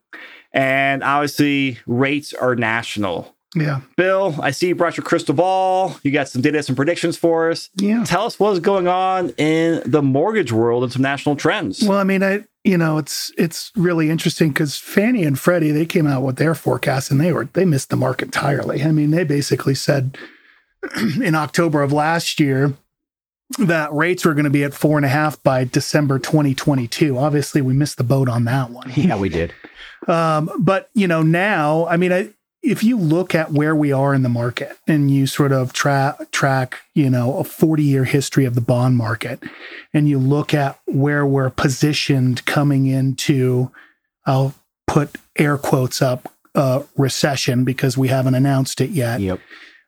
And 0.53 1.03
obviously, 1.03 1.79
rates 1.85 2.33
are 2.33 2.55
national. 2.55 3.35
Yeah. 3.55 3.81
Bill, 3.95 4.35
I 4.41 4.51
see 4.51 4.69
you 4.69 4.75
brought 4.75 4.97
your 4.97 5.03
crystal 5.03 5.35
ball. 5.35 5.97
You 6.03 6.11
got 6.11 6.29
some 6.29 6.41
data, 6.41 6.61
some 6.63 6.75
predictions 6.75 7.17
for 7.17 7.49
us. 7.49 7.69
Yeah. 7.75 8.03
Tell 8.05 8.25
us 8.25 8.39
what's 8.39 8.59
going 8.59 8.87
on 8.87 9.29
in 9.31 9.81
the 9.85 10.01
mortgage 10.01 10.51
world 10.51 10.83
and 10.83 10.91
some 10.91 11.01
national 11.01 11.35
trends. 11.35 11.83
Well, 11.83 11.97
I 11.97 12.03
mean, 12.03 12.23
I 12.23 12.45
you 12.67 12.77
know, 12.77 12.97
it's 12.97 13.31
it's 13.37 13.71
really 13.77 14.09
interesting 14.09 14.49
because 14.49 14.77
Fannie 14.77 15.23
and 15.23 15.39
Freddie 15.39 15.71
they 15.71 15.85
came 15.85 16.05
out 16.05 16.23
with 16.23 16.35
their 16.35 16.53
forecast 16.53 17.09
and 17.09 17.21
they 17.21 17.31
were 17.31 17.45
they 17.53 17.63
missed 17.63 17.89
the 17.89 17.95
mark 17.95 18.21
entirely. 18.21 18.83
I 18.83 18.91
mean, 18.91 19.11
they 19.11 19.23
basically 19.23 19.73
said 19.73 20.17
in 21.23 21.33
October 21.33 21.81
of 21.81 21.93
last 21.93 22.41
year 22.41 22.73
that 23.57 23.93
rates 23.93 24.25
were 24.25 24.33
going 24.33 24.43
to 24.43 24.49
be 24.49 24.65
at 24.65 24.73
four 24.73 24.97
and 24.97 25.05
a 25.05 25.09
half 25.09 25.41
by 25.43 25.63
December 25.63 26.19
2022. 26.19 27.17
Obviously, 27.17 27.61
we 27.61 27.73
missed 27.73 27.97
the 27.97 28.03
boat 28.03 28.27
on 28.27 28.43
that 28.43 28.69
one. 28.69 28.91
Yeah, 28.95 29.17
we 29.17 29.29
did. 29.29 29.53
Um, 30.07 30.51
but 30.59 30.89
you 30.93 31.07
know, 31.07 31.23
now, 31.23 31.87
I 31.87 31.97
mean, 31.97 32.13
I, 32.13 32.29
if 32.67 32.83
you 32.83 32.97
look 32.97 33.33
at 33.33 33.51
where 33.53 33.73
we 33.75 33.91
are 33.91 34.13
in 34.13 34.23
the 34.23 34.29
market 34.29 34.77
and 34.87 35.09
you 35.09 35.25
sort 35.25 35.51
of 35.53 35.71
tra- 35.71 36.17
track, 36.31 36.79
you 36.93 37.09
know, 37.09 37.37
a 37.37 37.43
40 37.43 37.81
year 37.83 38.03
history 38.03 38.43
of 38.45 38.55
the 38.55 38.61
bond 38.61 38.97
market, 38.97 39.41
and 39.93 40.09
you 40.09 40.19
look 40.19 40.53
at 40.53 40.77
where 40.85 41.25
we're 41.25 41.49
positioned 41.49 42.45
coming 42.45 42.87
into, 42.87 43.71
I'll 44.25 44.53
put 44.85 45.15
air 45.37 45.57
quotes 45.57 46.01
up, 46.01 46.31
uh, 46.55 46.83
recession 46.97 47.63
because 47.63 47.97
we 47.97 48.07
haven't 48.09 48.35
announced 48.35 48.81
it 48.81 48.89
yet 48.89 49.21
Yep. 49.21 49.39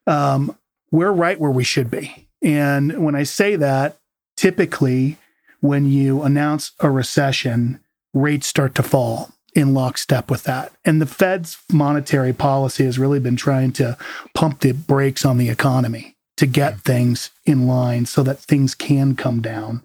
um, 0.07 0.55
we're 0.91 1.11
right 1.11 1.39
where 1.39 1.51
we 1.51 1.63
should 1.63 1.89
be. 1.91 2.27
And 2.41 3.03
when 3.03 3.15
I 3.15 3.23
say 3.23 3.55
that, 3.57 3.97
typically 4.37 5.17
when 5.61 5.85
you 5.91 6.21
announce 6.23 6.71
a 6.79 6.89
recession, 6.89 7.79
rates 8.13 8.47
start 8.47 8.73
to 8.75 8.83
fall 8.83 9.33
in 9.55 9.73
lockstep 9.73 10.29
with 10.29 10.43
that. 10.43 10.71
And 10.85 11.01
the 11.01 11.05
Fed's 11.05 11.57
monetary 11.71 12.33
policy 12.33 12.85
has 12.85 12.99
really 12.99 13.19
been 13.19 13.35
trying 13.35 13.71
to 13.73 13.97
pump 14.33 14.59
the 14.59 14.71
brakes 14.71 15.25
on 15.25 15.37
the 15.37 15.49
economy 15.49 16.15
to 16.37 16.45
get 16.45 16.81
things 16.81 17.31
in 17.45 17.67
line 17.67 18.05
so 18.05 18.23
that 18.23 18.39
things 18.39 18.75
can 18.75 19.15
come 19.15 19.41
down. 19.41 19.83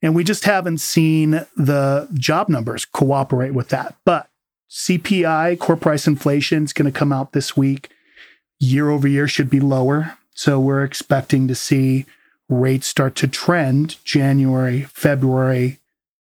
And 0.00 0.14
we 0.14 0.24
just 0.24 0.44
haven't 0.44 0.78
seen 0.78 1.46
the 1.56 2.08
job 2.14 2.48
numbers 2.48 2.84
cooperate 2.84 3.54
with 3.54 3.68
that. 3.68 3.96
But 4.04 4.28
CPI, 4.70 5.58
core 5.58 5.76
price 5.76 6.06
inflation, 6.06 6.64
is 6.64 6.72
going 6.72 6.90
to 6.90 6.98
come 6.98 7.12
out 7.12 7.32
this 7.32 7.56
week 7.56 7.90
year 8.62 8.90
over 8.90 9.08
year 9.08 9.26
should 9.26 9.50
be 9.50 9.60
lower. 9.60 10.16
So 10.34 10.58
we're 10.58 10.84
expecting 10.84 11.48
to 11.48 11.54
see 11.54 12.06
rates 12.48 12.86
start 12.86 13.16
to 13.16 13.28
trend 13.28 13.96
January, 14.04 14.82
February 14.82 15.78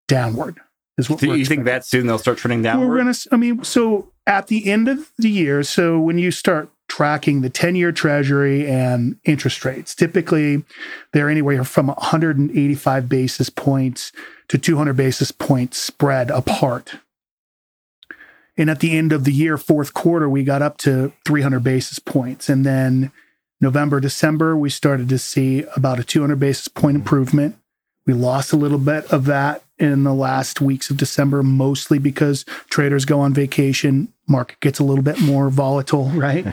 downward. 0.08 0.60
Is 0.98 1.10
what 1.10 1.20
Do 1.20 1.36
you 1.36 1.46
think 1.46 1.66
that 1.66 1.86
soon 1.86 2.06
they'll 2.06 2.20
start 2.20 2.38
trending 2.38 2.62
down? 2.62 2.88
We're 2.88 2.98
gonna. 2.98 3.16
I 3.32 3.38
mean, 3.38 3.64
so 3.64 4.12
at 4.28 4.48
the 4.48 4.70
end 4.70 4.88
of 4.88 5.12
the 5.18 5.30
year, 5.30 5.64
so 5.64 6.00
when 6.00 6.20
you 6.20 6.30
start 6.30 6.70
tracking 6.88 7.42
the 7.42 7.50
ten-year 7.50 7.92
Treasury 7.92 8.68
and 8.68 9.18
interest 9.24 9.66
rates, 9.66 9.96
typically 9.96 10.64
they're 11.12 11.30
anywhere 11.30 11.64
from 11.64 11.88
185 11.88 13.10
basis 13.10 13.50
points 13.50 14.12
to 14.50 14.58
200 14.60 14.94
basis 14.94 15.32
points 15.32 15.80
spread 15.80 16.30
apart. 16.30 16.96
And 18.56 18.70
at 18.70 18.80
the 18.80 18.96
end 18.96 19.12
of 19.12 19.24
the 19.24 19.34
year, 19.34 19.58
fourth 19.58 19.96
quarter, 19.96 20.30
we 20.30 20.44
got 20.44 20.62
up 20.62 20.78
to 20.80 21.12
300 21.26 21.64
basis 21.64 21.98
points, 21.98 22.50
and 22.50 22.64
then 22.64 23.12
November, 23.60 24.00
December, 24.00 24.56
we 24.56 24.70
started 24.70 25.10
to 25.10 25.18
see 25.18 25.64
about 25.76 26.00
a 26.00 26.04
200 26.04 26.38
basis 26.38 26.68
point 26.68 26.96
improvement. 26.96 27.56
We 28.06 28.14
lost 28.14 28.52
a 28.52 28.58
little 28.58 28.78
bit 28.78 29.06
of 29.12 29.26
that 29.26 29.64
in 29.78 30.04
the 30.04 30.14
last 30.14 30.62
weeks 30.62 30.90
of 30.90 30.98
December, 30.98 31.42
mostly 31.44 32.00
because 32.00 32.46
traders 32.70 33.06
go 33.06 33.20
on 33.20 33.34
vacation, 33.34 34.12
market 34.28 34.60
gets 34.60 34.80
a 34.80 34.84
little 34.84 35.04
bit 35.04 35.20
more 35.22 35.50
volatile, 35.50 36.10
right? 36.10 36.46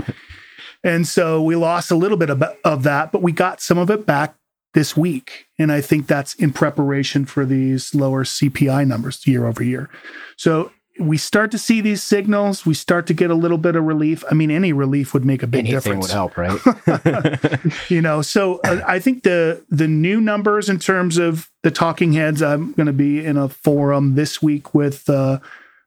and 0.85 1.07
so 1.07 1.43
we 1.43 1.57
lost 1.57 1.91
a 1.91 1.97
little 1.97 2.17
bit 2.17 2.31
of, 2.31 2.43
of 2.65 2.83
that, 2.85 3.13
but 3.13 3.23
we 3.23 3.33
got 3.33 3.61
some 3.61 3.79
of 3.79 3.91
it 3.91 4.07
back 4.07 4.35
this 4.75 4.97
week. 4.97 5.47
And 5.59 5.73
I 5.73 5.81
think 5.81 6.07
that's 6.07 6.35
in 6.35 6.53
preparation 6.53 7.27
for 7.27 7.45
these 7.45 7.95
lower 7.95 8.25
CPI 8.25 8.87
numbers 8.87 9.27
year 9.27 9.47
over 9.47 9.63
year. 9.63 9.91
So 10.37 10.71
we 11.01 11.17
start 11.17 11.51
to 11.53 11.59
see 11.59 11.81
these 11.81 12.03
signals. 12.03 12.67
We 12.67 12.75
start 12.75 13.07
to 13.07 13.15
get 13.15 13.31
a 13.31 13.35
little 13.35 13.59
bit 13.59 13.75
of 13.75 13.85
relief. 13.85 14.23
I 14.31 14.35
mean, 14.35 14.51
any 14.51 14.73
relief 14.73 15.15
would 15.15 15.25
make 15.25 15.43
a 15.43 15.47
big 15.47 15.67
Anything 15.67 16.01
difference. 16.01 16.09
would 16.09 16.13
help, 16.13 16.37
right? 16.37 17.81
you 17.91 18.03
know, 18.03 18.23
so 18.23 18.61
uh, 18.65 18.83
I 18.87 18.99
think 18.99 19.23
the 19.23 19.65
the 19.71 19.89
new 19.89 20.21
numbers 20.21 20.69
in 20.69 20.79
terms 20.79 21.17
of 21.17 21.51
the 21.63 21.71
talking 21.71 22.13
heads. 22.13 22.43
I'm 22.43 22.73
going 22.73 22.87
to 22.87 22.93
be 22.93 23.25
in 23.25 23.37
a 23.37 23.49
forum 23.49 24.15
this 24.15 24.43
week 24.43 24.75
with 24.75 25.09
uh, 25.09 25.41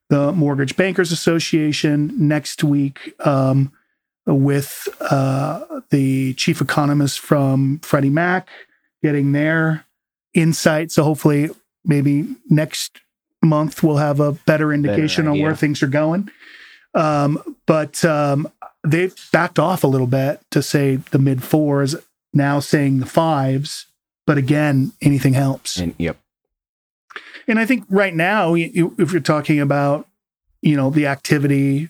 the 0.10 0.32
Mortgage 0.34 0.76
Bankers 0.76 1.12
Association. 1.12 2.12
Next 2.18 2.64
week 2.64 3.14
um, 3.26 3.72
with 4.26 4.88
uh, 5.00 5.82
the 5.92 6.34
chief 6.34 6.60
economist 6.60 7.20
from 7.20 7.80
Freddie 7.80 8.10
Mac, 8.10 8.50
getting 9.04 9.32
their 9.32 9.86
insight. 10.34 10.92
So 10.92 11.04
hopefully, 11.04 11.50
maybe 11.86 12.28
next 12.50 13.00
month 13.44 13.84
we'll 13.84 13.98
have 13.98 14.20
a 14.20 14.34
better 14.34 14.74
indication 14.74 15.28
on 15.28 15.40
where 15.40 15.56
things 15.56 15.84
are 15.84 15.88
going. 15.88 16.30
Um, 16.96 17.58
but 17.66 18.04
um, 18.06 18.48
they've 18.84 19.16
backed 19.32 19.60
off 19.60 19.84
a 19.84 19.88
little 19.88 20.08
bit 20.08 20.42
to 20.52 20.62
say 20.62 20.98
the 20.98 21.20
mid 21.20 21.44
fours, 21.44 21.96
now 22.34 22.60
saying 22.60 23.00
the 23.00 23.06
fives. 23.06 23.88
But 24.26 24.38
again, 24.38 24.94
anything 25.02 25.34
helps. 25.34 25.78
and 25.78 25.96
yep. 25.98 26.18
And 27.48 27.60
I 27.60 27.66
think 27.66 27.86
right 27.90 28.14
now, 28.14 28.56
if 28.56 29.12
you're 29.12 29.22
talking 29.22 29.60
about, 29.60 30.08
you 30.62 30.78
know, 30.78 30.90
the 30.90 31.08
activity 31.08 31.90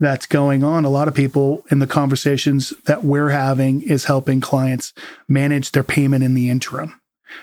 that's 0.00 0.26
going 0.26 0.64
on, 0.64 0.84
a 0.84 0.90
lot 0.90 1.08
of 1.08 1.14
people 1.14 1.64
in 1.70 1.78
the 1.78 1.86
conversations 1.86 2.72
that 2.86 3.04
we're 3.04 3.28
having 3.28 3.82
is 3.82 4.06
helping 4.06 4.40
clients 4.40 4.92
manage 5.28 5.72
their 5.72 5.84
payment 5.84 6.24
in 6.24 6.34
the 6.34 6.48
interim. 6.48 7.00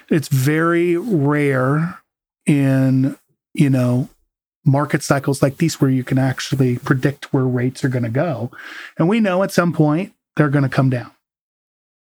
It's 0.10 0.28
very 0.28 0.98
rare 0.98 2.00
in, 2.46 3.18
you 3.54 3.70
know, 3.70 4.10
market 4.66 5.02
cycles 5.04 5.42
like 5.42 5.58
these 5.58 5.82
where 5.82 5.90
you 5.90 6.04
can 6.04 6.18
actually 6.20 6.78
predict 6.78 7.34
where 7.34 7.44
rates 7.46 7.84
are 7.84 7.90
going 7.90 8.04
to 8.04 8.10
go. 8.10 8.52
And 8.98 9.10
we 9.10 9.20
know 9.20 9.44
at 9.44 9.52
some 9.52 9.74
point 9.74 10.14
they're 10.36 10.50
going 10.50 10.64
to 10.64 10.70
come 10.70 10.90
down. 10.90 11.12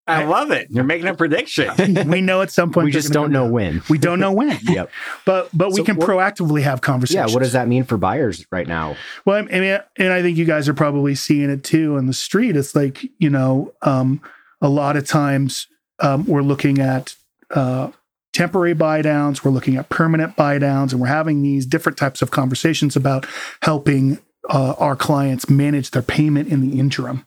I 0.07 0.25
love 0.25 0.51
it. 0.51 0.67
You're 0.69 0.83
making 0.83 1.07
a 1.07 1.13
prediction. 1.15 1.69
We 2.09 2.21
know 2.21 2.41
at 2.41 2.51
some 2.51 2.71
point 2.71 2.85
We 2.85 2.91
just 2.91 3.13
don't 3.13 3.31
know 3.31 3.43
down. 3.43 3.51
when. 3.51 3.81
We 3.89 3.97
don't 3.97 4.19
know 4.19 4.31
when. 4.33 4.57
Yep. 4.63 4.89
But 5.25 5.49
but 5.53 5.69
we 5.69 5.75
So 5.77 5.83
can 5.85 5.95
what- 5.95 6.09
proactively 6.09 6.61
have 6.63 6.81
conversations. 6.81 7.13
Yeah. 7.15 7.21
conversations. 7.21 7.35
What 7.35 7.43
does 7.43 7.53
that 7.53 7.67
mean 7.67 7.83
for 7.85 7.97
buyers 7.97 8.45
right 8.51 8.67
now? 8.67 8.97
Well, 9.25 9.37
I 9.37 9.59
mean, 9.59 9.79
and 9.97 10.11
I 10.11 10.21
think 10.21 10.37
you 10.37 10.45
guys 10.45 10.67
are 10.67 10.73
probably 10.73 11.15
seeing 11.15 11.49
it 11.49 11.63
too 11.63 11.97
on 11.97 12.07
the 12.07 12.13
street. 12.13 12.55
It's 12.57 12.75
like 12.75 13.05
you 13.19 13.29
know, 13.29 13.73
um, 13.83 14.21
a 14.59 14.67
lot 14.69 14.97
of 14.97 15.07
times 15.07 15.67
um, 15.99 16.25
we're 16.25 16.41
looking 16.41 16.79
at 16.79 17.15
uh, 17.51 17.91
temporary 18.33 18.73
buy 18.73 19.01
downs, 19.01 19.43
we're 19.43 19.51
looking 19.51 19.75
at 19.75 19.89
permanent 19.89 20.35
buy 20.35 20.57
downs, 20.57 20.93
and 20.93 21.01
we're 21.01 21.07
having 21.07 21.41
these 21.41 21.65
different 21.65 21.97
types 21.97 22.21
of 22.21 22.31
conversations 22.31 22.95
about 22.95 23.25
helping 23.61 24.19
uh, 24.49 24.73
our 24.77 24.95
clients 24.95 25.49
manage 25.49 25.91
their 25.91 26.01
payment 26.01 26.49
in 26.49 26.61
the 26.61 26.79
interim. 26.79 27.25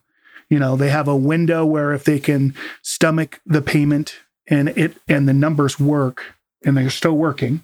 You 0.49 0.59
know, 0.59 0.75
they 0.75 0.89
have 0.89 1.07
a 1.07 1.15
window 1.15 1.65
where 1.65 1.93
if 1.93 2.03
they 2.03 2.19
can 2.19 2.53
stomach 2.81 3.41
the 3.45 3.61
payment 3.61 4.17
and 4.47 4.69
it 4.69 4.97
and 5.07 5.27
the 5.27 5.33
numbers 5.33 5.79
work 5.79 6.35
and 6.63 6.77
they're 6.77 6.89
still 6.89 7.17
working, 7.17 7.63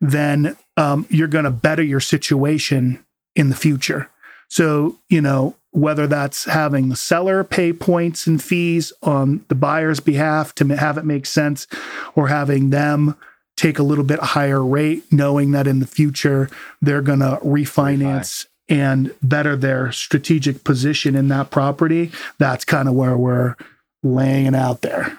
then 0.00 0.56
um, 0.76 1.06
you're 1.08 1.28
going 1.28 1.44
to 1.44 1.50
better 1.50 1.82
your 1.82 2.00
situation 2.00 3.04
in 3.34 3.48
the 3.48 3.56
future. 3.56 4.08
So, 4.48 4.98
you 5.08 5.20
know, 5.20 5.56
whether 5.72 6.06
that's 6.06 6.44
having 6.44 6.88
the 6.88 6.96
seller 6.96 7.42
pay 7.42 7.72
points 7.72 8.26
and 8.26 8.42
fees 8.42 8.92
on 9.02 9.44
the 9.48 9.54
buyer's 9.54 10.00
behalf 10.00 10.54
to 10.54 10.66
have 10.76 10.96
it 10.96 11.04
make 11.04 11.26
sense, 11.26 11.66
or 12.14 12.28
having 12.28 12.70
them 12.70 13.16
take 13.56 13.78
a 13.78 13.82
little 13.82 14.04
bit 14.04 14.18
higher 14.20 14.64
rate, 14.64 15.04
knowing 15.10 15.50
that 15.50 15.66
in 15.66 15.80
the 15.80 15.86
future 15.86 16.48
they're 16.80 17.02
going 17.02 17.20
to 17.20 17.38
refinance 17.42 18.46
and 18.68 19.14
better 19.22 19.56
their 19.56 19.92
strategic 19.92 20.64
position 20.64 21.14
in 21.14 21.28
that 21.28 21.50
property, 21.50 22.10
that's 22.38 22.64
kind 22.64 22.88
of 22.88 22.94
where 22.94 23.16
we're 23.16 23.56
laying 24.02 24.46
it 24.46 24.54
out 24.54 24.82
there. 24.82 25.18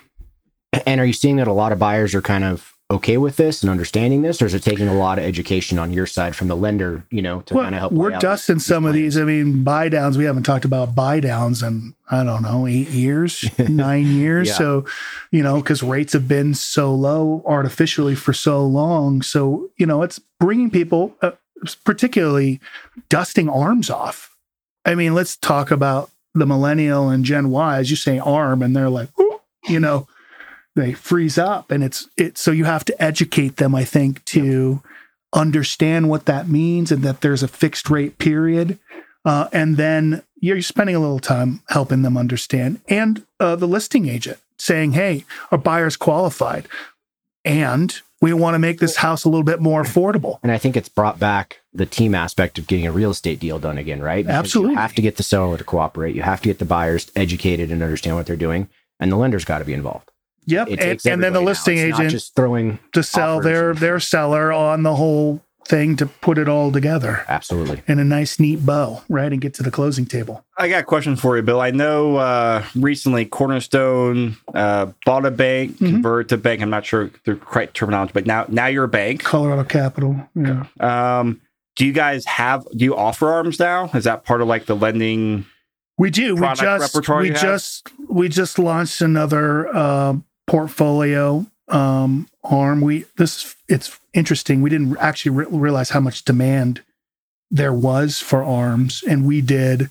And 0.86 1.00
are 1.00 1.06
you 1.06 1.14
seeing 1.14 1.36
that 1.36 1.48
a 1.48 1.54
lot 1.54 1.72
of 1.72 1.80
buyers 1.80 2.16
are 2.16 2.22
kind 2.22 2.44
of 2.44 2.73
okay 2.94 3.18
with 3.18 3.36
this 3.36 3.62
and 3.64 3.70
understanding 3.70 4.22
this, 4.22 4.42
or 4.42 4.46
is 4.46 4.54
it 4.54 4.64
taking 4.64 4.88
a 4.88 4.94
lot 4.94 5.18
of 5.20 5.26
education 5.26 5.78
on 5.80 5.92
your 5.92 6.06
side 6.06 6.36
from 6.36 6.48
the 6.48 6.56
lender, 6.56 7.04
you 7.10 7.22
know, 7.22 7.42
to 7.42 7.54
Well, 7.54 7.64
kind 7.64 7.76
of 7.76 7.80
help? 7.80 7.94
we're 7.94 8.12
dusting 8.20 8.60
some 8.60 8.86
of 8.86 8.94
these. 8.94 9.18
I 9.18 9.24
mean, 9.24 9.64
buy 9.64 9.90
downs. 9.90 10.18
We 10.18 10.26
haven't 10.26 10.44
talked 10.44 10.66
about 10.66 10.96
buy 10.96 11.20
downs 11.20 11.62
in 11.64 11.96
I 12.10 12.24
don't 12.24 12.44
know 12.44 12.68
eight 12.68 12.90
years, 12.90 13.46
nine 13.70 14.06
years. 14.08 14.50
Yeah. 14.50 14.54
So, 14.54 14.86
you 15.32 15.42
know, 15.44 15.62
because 15.62 15.82
rates 15.84 16.14
have 16.14 16.28
been 16.28 16.54
so 16.54 16.94
low 16.94 17.44
artificially 17.46 18.16
for 18.16 18.34
so 18.34 18.66
long. 18.66 19.22
So, 19.22 19.70
you 19.78 19.86
know, 19.86 20.04
it's 20.04 20.20
bringing 20.40 20.70
people, 20.70 21.16
uh, 21.22 21.32
particularly 21.84 22.60
dusting 23.10 23.50
arms 23.50 23.90
off. 23.90 24.36
I 24.86 24.96
mean, 24.96 25.14
let's 25.16 25.38
talk 25.38 25.72
about 25.72 26.12
the 26.36 26.46
millennial 26.46 27.10
and 27.10 27.24
Gen 27.24 27.50
Y. 27.50 27.78
As 27.80 27.90
you 27.90 27.96
say, 27.96 28.20
arm, 28.20 28.62
and 28.62 28.76
they're 28.76 28.90
like, 28.90 29.10
you 29.68 29.80
know, 29.80 30.08
they 30.76 30.94
freeze 30.94 31.38
up, 31.38 31.72
and 31.72 31.84
it's 31.84 32.08
it. 32.18 32.38
So 32.38 32.52
you 32.52 32.66
have 32.66 32.86
to 32.86 33.04
educate 33.04 33.58
them, 33.58 33.76
I 33.76 33.84
think, 33.84 34.24
to 34.26 34.82
understand 35.34 36.10
what 36.10 36.26
that 36.26 36.48
means 36.48 36.92
and 36.92 37.04
that 37.04 37.22
there's 37.22 37.44
a 37.44 37.48
fixed 37.48 37.90
rate 37.90 38.18
period. 38.18 38.80
Uh, 39.26 39.48
and 39.52 39.78
then 39.78 40.22
you're 40.36 40.62
spending 40.62 40.96
a 40.96 41.00
little 41.00 41.20
time 41.20 41.62
helping 41.70 42.02
them 42.02 42.18
understand. 42.18 42.82
And 42.88 43.26
uh, 43.40 43.56
the 43.56 43.68
listing 43.68 44.08
agent 44.08 44.38
saying, 44.58 44.94
hey, 44.94 45.26
our 45.52 45.58
buyer's 45.58 45.96
qualified. 45.96 46.68
And 47.46 48.00
we 48.22 48.34
want 48.34 48.56
to 48.56 48.60
make 48.60 48.80
this 48.80 48.98
house 48.98 49.24
a 49.24 49.30
little 49.30 49.44
bit 49.44 49.60
more 49.60 49.84
affordable. 49.84 50.40
And 50.44 50.52
I 50.52 50.58
think 50.58 50.78
it's 50.78 50.90
brought 50.90 51.20
back 51.20 51.62
the 51.74 51.86
team 51.86 52.14
aspect 52.14 52.60
of 52.60 52.68
getting 52.68 52.86
a 52.86 52.92
real 52.92 53.12
estate 53.12 53.40
deal 53.40 53.60
done 53.60 53.78
again, 53.78 54.02
right? 54.02 54.26
Because 54.26 54.40
Absolutely. 54.40 54.74
You 54.74 54.80
have 54.80 54.96
to 54.96 55.02
get 55.02 55.18
the 55.18 55.24
seller 55.24 55.58
to 55.58 55.64
cooperate. 55.64 56.16
You 56.16 56.22
have 56.22 56.42
to 56.42 56.50
get 56.50 56.60
the 56.60 56.66
buyers 56.66 57.12
educated 57.16 57.72
and 57.72 57.82
understand 57.82 58.16
what 58.16 58.26
they're 58.26 58.36
doing. 58.36 58.70
And 59.00 59.12
the 59.12 59.18
lender's 59.18 59.46
got 59.46 59.60
to 59.60 59.66
be 59.66 59.74
involved. 59.74 60.12
Yep. 60.46 60.68
And, 60.68 60.80
and 60.82 61.00
then 61.02 61.02
the 61.02 61.14
everybody 61.16 61.34
now. 61.34 61.42
listing 61.42 61.78
It's 61.78 61.98
agent 62.00 62.12
just 62.12 62.36
throwing 62.36 62.80
to 62.94 63.04
sell 63.04 63.40
their, 63.42 63.72
and- 63.72 63.80
their 63.80 64.00
seller 64.00 64.52
on 64.54 64.84
the 64.84 64.96
whole 64.96 65.42
thing 65.66 65.96
to 65.96 66.06
put 66.06 66.38
it 66.38 66.50
all 66.50 66.74
together 66.74 67.24
absolutely. 67.30 67.82
in 67.88 67.98
a 67.98 68.04
nice, 68.04 68.38
neat 68.38 68.66
bow, 68.66 69.02
right? 69.08 69.32
And 69.32 69.40
get 69.40 69.54
to 69.54 69.64
the 69.64 69.72
closing 69.72 70.06
table. 70.06 70.44
I 70.58 70.68
got 70.68 70.86
questions 70.88 71.22
for 71.22 71.38
you, 71.38 71.42
Bill. 71.42 71.62
I 71.62 71.72
know 71.72 72.18
uh, 72.18 72.66
recently 72.76 73.24
Cornerstone 73.26 74.36
uh, 74.54 74.88
bought 75.06 75.26
a 75.26 75.32
bank, 75.32 75.78
Mhm. 75.78 75.90
converted 75.90 76.28
to 76.30 76.38
bank. 76.38 76.62
I'm 76.62 76.70
not 76.70 76.86
sure 76.86 77.10
the 77.24 77.36
correct 77.36 77.76
terminology, 77.76 78.12
but 78.14 78.26
now 78.26 78.46
now 78.50 78.66
you're 78.68 78.84
a 78.84 78.90
bank. 78.90 79.24
Colorado 79.24 79.64
Capital. 79.64 80.28
Yeah. 80.36 80.66
Um, 80.82 81.40
do 81.78 81.86
you 81.86 81.94
guys 81.94 82.26
have? 82.26 82.68
Do 82.76 82.84
you 82.84 82.96
offer 82.98 83.32
arms 83.32 83.58
now? 83.58 83.90
Is 83.94 84.04
that 84.04 84.26
part 84.26 84.42
of 84.42 84.50
like 84.50 84.66
the 84.66 84.76
lending? 84.76 85.46
We 85.98 86.10
do. 86.10 86.36
We 86.36 86.42
just 86.56 87.08
we 87.10 87.30
just 87.32 87.88
we 88.10 88.28
just 88.28 88.60
launched 88.60 89.00
another 89.02 89.74
uh, 89.74 90.16
portfolio 90.48 91.46
um, 91.68 92.28
arm. 92.44 92.82
We 92.82 93.06
this 93.18 93.56
it's 93.68 94.00
interesting. 94.14 94.62
We 94.62 94.70
didn't 94.70 94.98
actually 94.98 95.32
re- 95.32 95.46
realize 95.50 95.92
how 95.92 96.00
much 96.00 96.26
demand 96.26 96.82
there 97.50 97.74
was 97.74 98.20
for 98.20 98.44
arms, 98.44 99.04
and 99.08 99.26
we 99.26 99.42
did 99.42 99.90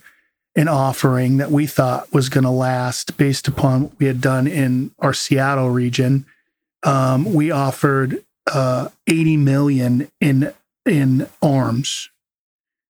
an 0.54 0.68
offering 0.68 1.38
that 1.38 1.50
we 1.50 1.66
thought 1.66 2.12
was 2.12 2.28
going 2.28 2.44
to 2.44 2.50
last 2.50 3.16
based 3.16 3.49
upon 3.49 3.82
what 3.82 3.99
we 3.99 4.06
had 4.06 4.21
done 4.21 4.47
in 4.47 4.90
our 4.99 5.14
Seattle 5.14 5.71
region. 5.71 6.26
Um, 6.82 7.32
we 7.32 7.50
offered 7.50 8.23
uh, 8.52 8.88
80 9.06 9.37
million 9.38 10.11
in 10.21 10.52
in 10.85 11.28
arms, 11.40 12.11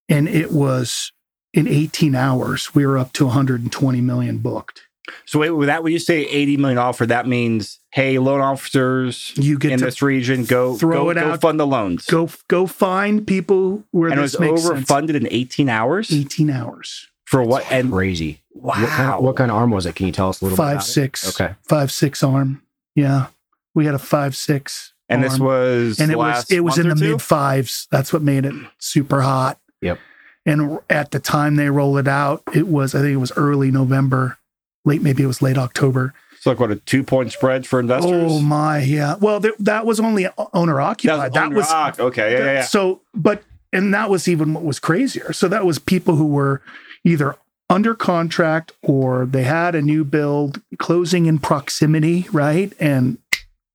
and 0.09 0.29
it 0.29 0.51
was 0.51 1.13
in 1.53 1.69
18 1.69 2.15
hours 2.15 2.75
we 2.75 2.87
were 2.87 2.99
up 2.99 3.13
to 3.13 3.27
120 3.27 4.01
million 4.01 4.39
booked. 4.39 4.83
So 5.27 5.41
wait, 5.41 5.51
with 5.51 5.67
that 5.67 5.83
when 5.83 5.93
you 5.93 5.99
say 5.99 6.25
80 6.27 6.57
million 6.59 6.79
offer, 6.79 7.07
that 7.07 7.27
means 7.27 7.81
hey, 7.91 8.19
loan 8.19 8.41
officers 8.41 9.33
You 9.37 9.59
get 9.59 9.73
in 9.73 9.81
this 9.81 10.01
region, 10.01 10.45
go 10.45 10.77
throw 10.77 11.05
go, 11.05 11.11
it 11.11 11.15
go 11.15 11.33
out. 11.33 11.41
fund 11.41 11.59
the 11.61 11.67
loans. 11.67 12.07
go 12.07 12.29
go 12.49 12.67
find 12.67 13.27
people 13.27 13.85
where 13.91 14.11
and 14.11 14.19
it 14.19 14.23
this 14.23 14.39
was 14.39 14.41
makes 14.41 14.63
sense. 14.63 14.89
overfunded 14.91 15.15
in 15.15 15.27
18 15.31 15.69
hours 15.69 16.13
18 16.13 16.51
hours, 16.51 17.09
for 17.25 17.43
what? 17.43 17.65
And 17.71 17.91
Crazy. 17.93 18.43
wow, 18.55 18.75
What 18.81 18.89
kind, 18.89 19.11
of, 19.13 19.25
what 19.25 19.37
kind 19.37 19.51
of 19.51 19.57
arm 19.57 19.71
was 19.71 19.87
it? 19.87 19.95
Can 19.97 20.07
you 20.07 20.13
tell 20.13 20.29
us 20.29 20.41
a 20.41 20.45
little 20.45 20.57
bit? 20.57 20.63
five 20.63 20.73
about 20.77 20.85
it? 20.85 20.89
six, 20.91 21.41
Okay. 21.41 21.55
five 21.69 21.91
six 21.91 22.23
arm. 22.23 22.63
Yeah, 22.95 23.27
we 23.75 23.87
had 23.87 23.95
a 23.95 23.99
five 23.99 24.37
six, 24.37 24.93
and 25.09 25.25
this 25.25 25.39
was 25.39 25.99
and 26.01 26.13
it 26.13 26.17
was 26.19 26.49
it 26.51 26.61
was 26.61 26.79
in 26.79 26.89
the 26.89 26.95
two? 26.95 27.13
mid 27.13 27.23
fives. 27.23 27.89
That's 27.91 28.13
what 28.13 28.23
made 28.23 28.45
it 28.45 28.55
super 28.79 29.23
hot. 29.23 29.59
Yep. 29.81 29.99
And 30.47 30.79
at 30.91 31.11
the 31.11 31.19
time 31.21 31.57
they 31.57 31.71
rolled 31.71 31.99
it 31.99 32.09
out, 32.09 32.43
it 32.55 32.69
was 32.69 32.95
I 32.95 32.99
think 33.01 33.13
it 33.15 33.17
was 33.17 33.33
early 33.37 33.71
November, 33.71 34.39
late 34.85 35.03
maybe 35.03 35.23
it 35.23 35.27
was 35.27 35.43
late 35.43 35.59
October. 35.59 36.15
So 36.41 36.51
like 36.51 36.61
what 36.61 36.71
a 36.71 36.77
two 36.77 37.05
point 37.05 37.33
spread 37.33 37.67
for 37.67 37.79
investors. 37.79 38.31
Oh 38.31 38.41
my, 38.41 38.83
yeah. 38.83 39.17
Well, 39.21 39.39
there, 39.41 39.53
that 39.61 39.87
was 39.87 40.01
only 40.01 40.27
owner 40.53 40.81
occupied. 40.81 41.35
That 41.35 41.47
owner 41.47 41.57
was 41.57 42.01
okay, 42.01 42.33
yeah, 42.33 42.39
yeah, 42.39 42.53
yeah. 42.53 42.63
So, 42.63 43.01
but 43.15 43.43
and 43.73 43.95
that 43.95 44.11
was 44.11 44.29
even 44.29 44.53
what 44.55 44.65
was 44.65 44.79
crazier. 44.79 45.33
So 45.33 45.49
that 45.49 45.65
was 45.65 45.79
people 45.79 46.17
who 46.17 46.27
were 46.27 46.61
either 47.05 47.37
under 47.71 47.95
contract 47.95 48.73
or 48.83 49.25
they 49.25 49.45
had 49.45 49.75
a 49.75 49.83
new 49.83 50.05
build 50.05 50.61
closing 50.79 51.27
in 51.27 51.39
proximity, 51.39 52.27
right? 52.33 52.73
And 52.79 53.19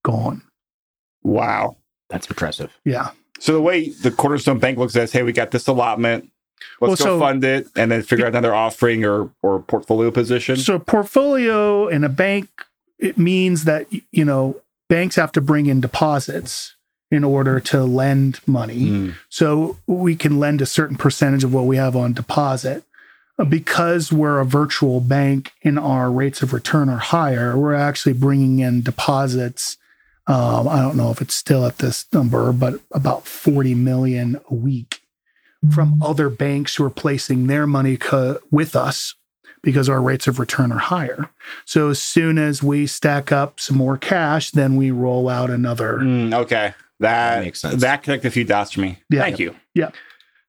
gone. 0.04 0.44
Wow. 1.24 1.78
That's 2.10 2.28
impressive. 2.28 2.72
Yeah. 2.86 3.10
So 3.40 3.54
the 3.54 3.62
way 3.62 3.90
the 3.90 4.12
Cornerstone 4.12 4.60
Bank 4.60 4.78
looks 4.78 4.96
at 4.96 5.02
it 5.02 5.04
is, 5.06 5.12
hey, 5.12 5.24
we 5.24 5.34
got 5.34 5.52
this 5.52 5.68
allotment. 5.68 6.30
Let's 6.82 6.90
Well, 6.90 6.96
go 6.98 7.04
so- 7.18 7.20
fund 7.20 7.44
it 7.44 7.68
and 7.76 7.92
then 7.92 8.02
figure 8.04 8.26
out 8.26 8.30
another 8.30 8.54
offering 8.54 9.04
or 9.06 9.32
or 9.42 9.60
portfolio 9.60 10.12
position. 10.12 10.58
So 10.58 10.80
portfolio 10.80 11.88
in 11.88 12.04
a 12.04 12.10
bank, 12.10 12.50
it 13.00 13.18
means 13.18 13.64
that 13.66 13.88
you 14.12 14.26
know 14.26 14.62
banks 14.90 15.16
have 15.16 15.32
to 15.34 15.42
bring 15.42 15.66
in 15.66 15.82
deposits 15.82 16.76
in 17.10 17.24
order 17.24 17.60
to 17.62 17.84
lend 17.84 18.40
money. 18.46 18.80
Mm. 18.90 19.16
So 19.30 19.78
we 19.88 20.16
can 20.16 20.40
lend 20.40 20.62
a 20.62 20.66
certain 20.66 20.98
percentage 20.98 21.44
of 21.44 21.54
what 21.54 21.66
we 21.66 21.78
have 21.78 21.96
on 21.96 22.14
deposit. 22.14 22.84
Uh, 23.40 23.46
Because 23.46 24.12
we're 24.12 24.40
a 24.40 24.46
virtual 24.46 25.00
bank 25.00 25.52
and 25.64 25.78
our 25.80 26.12
rates 26.12 26.42
of 26.42 26.52
return 26.54 26.90
are 26.90 26.98
higher, 26.98 27.58
we're 27.58 27.76
actually 27.76 28.14
bringing 28.14 28.60
in 28.60 28.82
deposits. 28.82 29.78
Um, 30.26 30.68
I 30.68 30.82
don't 30.82 30.98
know 30.98 31.12
if 31.12 31.22
it's 31.22 31.36
still 31.36 31.66
at 31.66 31.78
this 31.78 32.06
number, 32.12 32.52
but 32.52 32.82
about 32.92 33.26
40 33.26 33.74
million 33.76 34.42
a 34.50 34.54
week 34.54 35.00
from 35.72 36.02
other 36.02 36.30
banks 36.30 36.76
who 36.76 36.84
are 36.84 36.90
placing 36.90 37.48
their 37.48 37.68
money 37.68 37.98
co- 37.98 38.40
with 38.52 38.76
us 38.76 39.16
because 39.64 39.90
our 39.90 40.02
rates 40.02 40.28
of 40.28 40.40
return 40.40 40.72
are 40.72 40.78
higher. 40.78 41.30
So 41.66 41.90
as 41.90 42.02
soon 42.02 42.38
as 42.38 42.62
we 42.64 42.88
stack 42.88 43.32
up 43.32 43.60
some 43.60 43.78
more 43.78 43.98
cash, 43.98 44.52
then 44.52 44.76
we 44.76 44.92
roll 44.92 45.28
out 45.30 45.50
another. 45.50 45.98
Mm, 45.98 46.34
okay. 46.34 46.74
That, 47.00 47.36
That 47.36 47.44
makes 47.44 47.62
sense. 47.62 47.82
That 47.82 48.04
connected 48.04 48.28
a 48.28 48.32
few 48.32 48.44
dots 48.44 48.72
for 48.72 48.82
me. 48.82 49.00
Yeah. 49.10 49.22
Thank 49.22 49.40
you. 49.40 49.56
Yeah. 49.74 49.92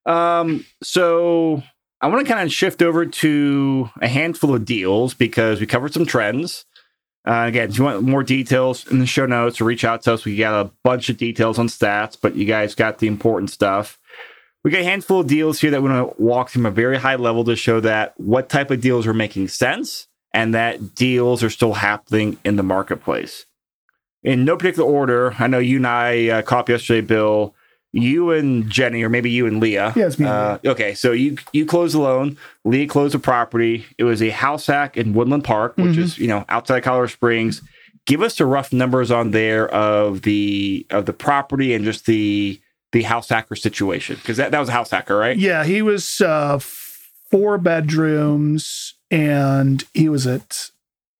Um, 0.07 0.65
so 0.83 1.63
I 2.01 2.07
want 2.07 2.27
to 2.27 2.33
kind 2.33 2.47
of 2.47 2.53
shift 2.53 2.81
over 2.81 3.05
to 3.07 3.91
a 4.01 4.09
handful 4.09 4.55
of 4.55 4.65
deals 4.65 5.15
because 5.15 5.61
we 5.61 5.67
covered 5.67 5.93
some 5.93 6.07
trends. 6.07 6.65
Uh, 7.27 7.45
again, 7.47 7.69
if 7.69 7.77
you 7.77 7.85
want 7.85 8.03
more 8.03 8.23
details 8.23 8.87
in 8.91 9.01
the 9.01 9.07
show 9.07 9.27
notes 9.27 9.61
or 9.61 9.65
reach 9.65 9.85
out 9.85 10.03
to 10.03 10.15
us, 10.15 10.25
we 10.25 10.37
got 10.37 10.65
a 10.67 10.71
bunch 10.83 11.11
of 11.11 11.19
details 11.19 11.59
on 11.59 11.67
stats, 11.67 12.17
but 12.19 12.37
you 12.37 12.47
guys 12.47 12.75
got 12.75 12.99
the 12.99 13.07
important 13.07 13.51
stuff. 13.51 13.99
We 14.69 14.73
got 14.73 14.83
a 14.83 14.85
handful 14.85 15.21
of 15.21 15.27
deals 15.27 15.59
here 15.59 15.71
that 15.71 15.83
we're 15.83 15.89
going 15.89 16.11
to 16.15 16.23
walk 16.23 16.51
from 16.51 16.67
a 16.67 16.71
very 16.71 16.99
high 16.99 17.15
level 17.15 17.43
to 17.45 17.57
show 17.57 17.81
that 17.81 18.13
what 18.21 18.51
type 18.51 18.71
of 18.71 18.83
deals 18.83 19.07
are 19.07 19.15
making 19.15 19.49
sense 19.49 20.09
and 20.35 20.53
that 20.55 20.95
deals 20.95 21.43
are 21.43 21.49
still 21.49 21.73
happening 21.73 22.37
in 22.45 22.57
the 22.57 22.63
marketplace. 22.63 23.47
In 24.23 24.45
no 24.45 24.59
particular 24.59 24.87
order, 24.87 25.35
I 25.39 25.47
know 25.47 25.59
you 25.59 25.79
and 25.79 25.87
I 25.87 26.29
uh, 26.29 26.43
caught 26.43 26.59
up 26.59 26.69
yesterday, 26.69 27.01
Bill. 27.01 27.55
You 27.93 28.31
and 28.33 28.69
Jenny, 28.69 29.03
or 29.03 29.09
maybe 29.09 29.31
you 29.31 29.47
and 29.47 29.59
Leah. 29.59 29.95
Yeah, 29.97 30.09
it's 30.09 30.19
me 30.19 30.27
Uh, 30.27 30.59
okay, 30.67 30.93
so 30.93 31.13
you 31.13 31.39
you 31.55 31.65
closed 31.65 31.95
the 31.95 32.01
loan. 32.01 32.37
Leah 32.67 32.89
closed 32.89 33.15
the 33.15 33.19
property. 33.19 33.87
It 33.97 34.05
was 34.05 34.21
a 34.21 34.29
house 34.29 34.67
hack 34.67 34.99
in 34.99 35.15
Woodland 35.15 35.45
Park, 35.45 35.79
which 35.79 35.97
Mhm. 35.97 35.99
is 35.99 36.19
you 36.19 36.29
know 36.29 36.45
outside 36.51 36.77
of 36.77 36.85
Colorado 36.85 37.07
Springs. 37.11 37.63
Give 38.05 38.21
us 38.21 38.37
the 38.37 38.45
rough 38.45 38.71
numbers 38.71 39.11
on 39.11 39.31
there 39.31 39.67
of 39.69 40.21
the 40.23 40.87
of 40.91 41.07
the 41.07 41.15
property 41.15 41.73
and 41.73 41.87
just 41.87 42.05
the 42.05 42.61
the 42.92 43.02
house 43.02 43.28
hacker 43.28 43.54
situation 43.57 44.16
because 44.16 44.37
that, 44.38 44.50
that 44.50 44.61
was 44.61 44.68
a 44.68 44.73
house 44.73 44.90
hacker, 44.90 45.16
right? 45.16 45.37
Yeah, 45.37 45.64
he 45.64 45.83
was 45.83 46.21
uh, 46.21 46.59
four 46.59 47.59
bedrooms 47.59 48.95
and 49.11 49.85
he 49.95 50.09
was 50.09 50.26
at 50.26 50.71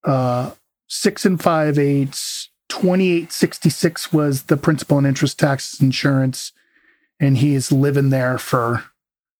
uh, 0.05 0.53
six 0.87 1.25
and 1.27 1.41
five 1.43 1.79
eighths. 1.79 2.51
2866 2.71 4.13
was 4.13 4.45
the 4.45 4.57
principal 4.57 4.99
and 4.99 5.07
interest 5.07 5.39
taxes 5.39 5.81
insurance. 5.81 6.53
And 7.21 7.39
he 7.39 7.55
is 7.55 7.73
living 7.73 8.11
there 8.11 8.39
for 8.39 8.85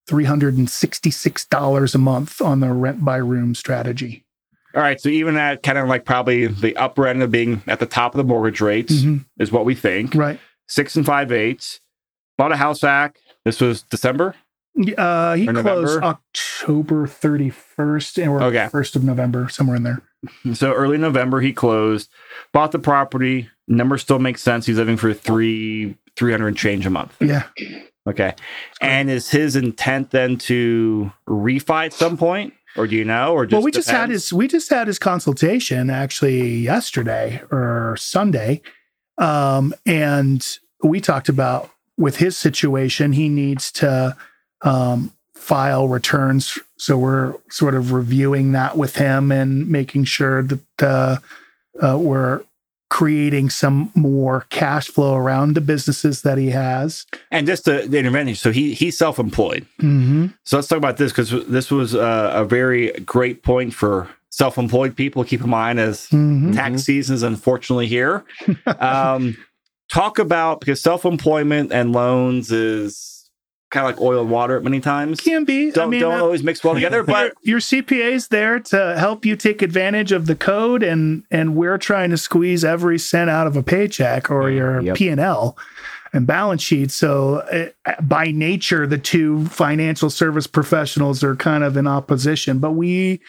$366 0.09 1.95
a 1.95 1.97
month 1.97 2.41
on 2.41 2.59
the 2.59 2.71
rent 2.73 3.03
by 3.05 3.17
room 3.17 3.55
strategy. 3.55 4.25
All 4.75 4.81
right, 4.81 4.99
so 5.01 5.09
even 5.09 5.35
at 5.37 5.63
kind 5.63 5.77
of 5.77 5.87
like 5.87 6.05
probably 6.05 6.47
the 6.47 6.75
upper 6.77 7.07
end 7.07 7.23
of 7.23 7.31
being 7.31 7.63
at 7.67 7.79
the 7.79 7.85
top 7.87 8.13
of 8.13 8.17
the 8.17 8.23
mortgage 8.23 8.61
rates 8.61 8.93
Mhm. 8.93 9.25
is 9.39 9.51
what 9.51 9.65
we 9.65 9.73
think. 9.73 10.13
Right. 10.13 10.39
Six 10.67 10.95
and 10.95 11.05
five 11.05 11.31
eighths. 11.31 11.79
Bought 12.39 12.53
a 12.53 12.55
house 12.55 12.79
hack. 12.79 13.19
This 13.43 13.59
was 13.59 13.81
December. 13.81 14.33
Uh, 14.97 15.33
he 15.35 15.45
closed? 15.45 16.01
October 16.01 17.05
31st 17.05 18.27
or 18.29 18.41
Okay. 18.43 18.69
1st 18.71 18.95
of 18.95 19.03
November, 19.03 19.49
somewhere 19.49 19.75
in 19.75 19.83
there. 19.83 20.01
So 20.53 20.71
early 20.73 20.97
November 20.97 21.41
he 21.41 21.51
closed, 21.51 22.09
bought 22.53 22.71
the 22.71 22.79
property. 22.79 23.49
Number 23.67 23.97
still 23.97 24.19
makes 24.19 24.41
sense. 24.41 24.65
He's 24.65 24.77
living 24.77 24.95
for 24.95 25.13
three 25.13 25.97
three 26.15 26.31
hundred 26.31 26.55
change 26.55 26.85
a 26.85 26.89
month. 26.89 27.13
Yeah. 27.21 27.43
Okay. 28.07 28.35
And 28.81 29.09
is 29.09 29.29
his 29.29 29.55
intent 29.57 30.11
then 30.11 30.37
to 30.39 31.11
refi 31.27 31.85
at 31.87 31.93
some 31.93 32.15
point? 32.17 32.53
Or 32.77 32.87
do 32.87 32.95
you 32.95 33.03
know? 33.05 33.33
Or 33.33 33.45
just 33.45 33.53
well, 33.53 33.63
we 33.63 33.71
just 33.71 33.89
had 33.89 34.09
his 34.09 34.31
we 34.33 34.47
just 34.47 34.69
had 34.69 34.87
his 34.87 34.97
consultation 34.99 35.89
actually 35.89 36.55
yesterday 36.57 37.41
or 37.51 37.95
Sunday, 37.97 38.61
um, 39.17 39.73
and 39.85 40.45
we 40.83 40.99
talked 41.01 41.29
about 41.29 41.69
with 41.99 42.17
his 42.17 42.35
situation, 42.37 43.13
he 43.13 43.29
needs 43.29 43.71
to 43.73 44.15
um, 44.63 45.11
file 45.35 45.87
returns. 45.87 46.57
So 46.77 46.97
we're 46.97 47.35
sort 47.49 47.75
of 47.75 47.91
reviewing 47.91 48.53
that 48.53 48.77
with 48.77 48.95
him 48.95 49.31
and 49.31 49.67
making 49.69 50.05
sure 50.05 50.41
that 50.43 50.61
uh, 50.81 51.17
uh, 51.81 51.97
we're 51.99 52.41
creating 52.89 53.51
some 53.51 53.91
more 53.93 54.47
cash 54.49 54.87
flow 54.87 55.13
around 55.15 55.53
the 55.53 55.61
businesses 55.61 56.23
that 56.23 56.37
he 56.39 56.49
has. 56.49 57.05
and 57.29 57.45
just 57.45 57.65
the, 57.65 57.85
the 57.87 57.99
intervention. 57.99 58.35
So 58.35 58.51
he 58.51 58.73
he's 58.73 58.97
self 58.97 59.19
employed. 59.19 59.67
Mm-hmm. 59.79 60.27
So 60.43 60.57
let's 60.57 60.67
talk 60.67 60.77
about 60.79 60.97
this 60.97 61.11
because 61.11 61.29
this 61.47 61.69
was 61.69 61.93
a, 61.93 62.31
a 62.33 62.45
very 62.45 62.91
great 63.05 63.43
point 63.43 63.73
for 63.75 64.07
self-employed 64.31 64.95
people. 64.95 65.23
Keep 65.23 65.41
in 65.41 65.49
mind 65.49 65.79
as 65.79 66.07
Mm-hmm. 66.09 66.53
tax 66.53 66.83
season 66.83 67.13
is 67.15 67.23
unfortunately 67.23 67.87
here. 67.87 68.23
um, 68.79 69.37
talk 69.91 70.19
about 70.19 70.59
because 70.59 70.81
self-employment 70.81 71.71
and 71.71 71.91
loans 71.91 72.51
is 72.51 73.19
kind 73.69 73.85
of 73.85 73.95
like 73.95 74.01
oil 74.01 74.21
and 74.21 74.31
water 74.31 74.57
at 74.57 74.63
many 74.63 74.79
times. 74.79 75.19
Can 75.19 75.45
be. 75.45 75.71
Don't 75.71 75.87
I 75.87 75.89
mean, 75.89 76.01
don't 76.01 76.19
uh, 76.19 76.23
always 76.23 76.43
mix 76.43 76.63
well 76.63 76.73
together, 76.73 77.03
but 77.03 77.33
your, 77.43 77.57
your 77.57 77.59
CPA 77.59 78.11
is 78.11 78.27
there 78.29 78.59
to 78.59 78.97
help 78.97 79.25
you 79.25 79.35
take 79.35 79.61
advantage 79.61 80.11
of 80.11 80.25
the 80.25 80.35
code, 80.35 80.83
and 80.83 81.23
and 81.31 81.55
we're 81.55 81.77
trying 81.77 82.09
to 82.09 82.17
squeeze 82.17 82.63
every 82.63 82.99
cent 82.99 83.29
out 83.29 83.47
of 83.47 83.55
a 83.55 83.63
paycheck 83.63 84.29
or 84.31 84.49
your 84.49 84.81
Yep. 84.81 84.95
P 84.97 85.09
and 85.09 86.25
balance 86.25 86.63
sheet. 86.63 86.89
So 86.89 87.71
uh, 87.85 88.01
by 88.01 88.31
nature, 88.31 88.87
the 88.87 88.97
two 88.97 89.45
financial 89.47 90.09
service 90.09 90.47
professionals 90.47 91.23
are 91.23 91.35
kind 91.35 91.63
of 91.63 91.77
in 91.77 91.87
opposition, 91.87 92.59
but 92.59 92.71
we. 92.71 93.21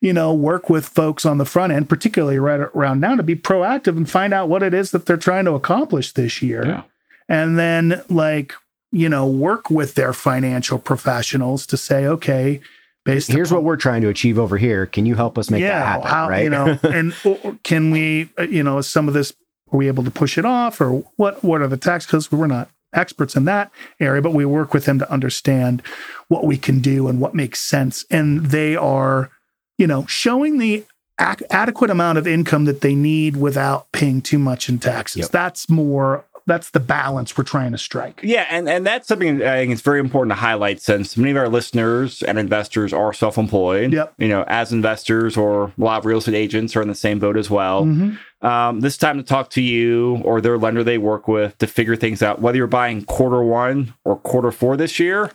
You 0.00 0.12
know, 0.12 0.32
work 0.32 0.70
with 0.70 0.86
folks 0.88 1.26
on 1.26 1.38
the 1.38 1.44
front 1.44 1.72
end, 1.72 1.88
particularly 1.88 2.38
right 2.38 2.60
around 2.60 3.00
now, 3.00 3.16
to 3.16 3.22
be 3.24 3.34
proactive 3.34 3.96
and 3.96 4.08
find 4.08 4.32
out 4.32 4.48
what 4.48 4.62
it 4.62 4.72
is 4.72 4.92
that 4.92 5.06
they're 5.06 5.16
trying 5.16 5.44
to 5.46 5.54
accomplish 5.54 6.12
this 6.12 6.40
year 6.40 6.64
Yeah. 6.64 6.82
and 7.28 7.58
then 7.58 8.02
like 8.08 8.54
you 8.92 9.08
know 9.08 9.26
work 9.26 9.70
with 9.70 9.94
their 9.96 10.12
financial 10.12 10.78
professionals 10.78 11.66
to 11.66 11.76
say 11.76 12.06
okay 12.06 12.60
based 13.04 13.30
Here's 13.32 13.50
upon- 13.50 13.64
what 13.64 13.64
we're 13.66 13.76
trying 13.76 14.02
to 14.02 14.08
achieve 14.08 14.38
over 14.38 14.56
here. 14.56 14.86
Can 14.86 15.04
you 15.04 15.14
help 15.16 15.36
us 15.36 15.50
make 15.50 15.62
that 15.64 15.84
happen? 15.86 16.06
how, 16.08 16.28
right? 16.28 16.44
you 16.44 16.50
know 16.50 16.78
and 16.84 17.12
or 17.24 17.58
can 17.64 17.90
we 17.90 18.30
uh, 18.38 18.42
you 18.42 18.62
know 18.62 18.78
is 18.78 18.86
some 18.88 19.08
of 19.08 19.14
this 19.14 19.32
are 19.72 19.76
we 19.76 19.88
able 19.88 20.04
to 20.04 20.10
push 20.12 20.38
it 20.38 20.44
off 20.44 20.80
or 20.80 21.04
what 21.16 21.42
what 21.42 21.60
are 21.60 21.66
the 21.68 21.76
tax 21.76 22.06
codes 22.06 22.30
we're 22.30 22.46
not 22.46 22.70
experts 22.94 23.34
in 23.36 23.44
that 23.46 23.70
area 24.00 24.22
but 24.22 24.32
we 24.32 24.44
work 24.46 24.72
with 24.72 24.84
them 24.86 24.98
to 25.00 25.10
understand 25.12 25.82
what 26.28 26.44
we 26.44 26.56
can 26.56 26.78
do 26.80 27.08
and 27.08 27.20
what 27.20 27.34
makes 27.34 27.60
sense 27.60 28.04
and 28.10 28.46
they 28.46 28.74
are 28.76 29.30
you 29.78 29.86
know 29.86 30.04
showing 30.06 30.58
the 30.58 30.84
ac- 31.20 31.44
adequate 31.50 31.90
amount 31.90 32.18
of 32.18 32.26
income 32.26 32.64
that 32.66 32.80
they 32.82 32.94
need 32.94 33.36
without 33.36 33.90
paying 33.92 34.20
too 34.20 34.38
much 34.38 34.68
in 34.68 34.78
taxes 34.78 35.22
Yep. 35.22 35.30
that's 35.30 35.70
more 35.70 36.24
that's 36.46 36.70
the 36.70 36.80
balance 36.80 37.36
we're 37.36 37.44
trying 37.44 37.72
to 37.72 37.78
strike 37.78 38.20
Yeah, 38.22 38.46
and, 38.48 38.66
and 38.70 38.86
that's 38.86 39.06
something 39.06 39.42
I 39.42 39.56
think 39.58 39.70
it's 39.72 39.82
very 39.82 40.00
important 40.00 40.30
to 40.30 40.36
highlight 40.40 40.80
since 40.80 41.14
many 41.14 41.30
of 41.32 41.36
our 41.36 41.46
listeners 41.50 42.22
and 42.22 42.38
investors 42.38 42.90
are 42.94 43.12
self-employed. 43.12 43.92
Yep. 43.92 44.14
You 44.16 44.28
know, 44.28 44.44
as 44.48 44.72
investors 44.72 45.36
or 45.36 45.64
a 45.64 45.72
lot 45.76 45.98
of 45.98 46.06
real 46.06 46.16
estate 46.18 46.34
agents 46.34 46.74
are 46.74 46.80
in 46.80 46.88
the 46.88 46.94
same 46.94 47.18
boat 47.18 47.36
as 47.36 47.50
well. 47.50 47.84
Mhm. 47.84 48.18
Um, 48.40 48.80
this 48.80 48.96
time 48.96 49.18
to 49.18 49.22
talk 49.22 49.50
to 49.50 49.60
you 49.60 50.22
or 50.24 50.40
their 50.40 50.56
lender 50.56 50.82
they 50.82 50.96
work 50.96 51.28
with 51.28 51.58
to 51.58 51.66
figure 51.66 51.96
things 51.96 52.22
out. 52.22 52.40
Whether 52.40 52.56
you're 52.56 52.66
buying 52.66 53.04
quarter 53.04 53.42
one 53.42 53.92
or 54.06 54.16
quarter 54.16 54.50
four 54.50 54.78
this 54.78 54.98
year, 54.98 55.30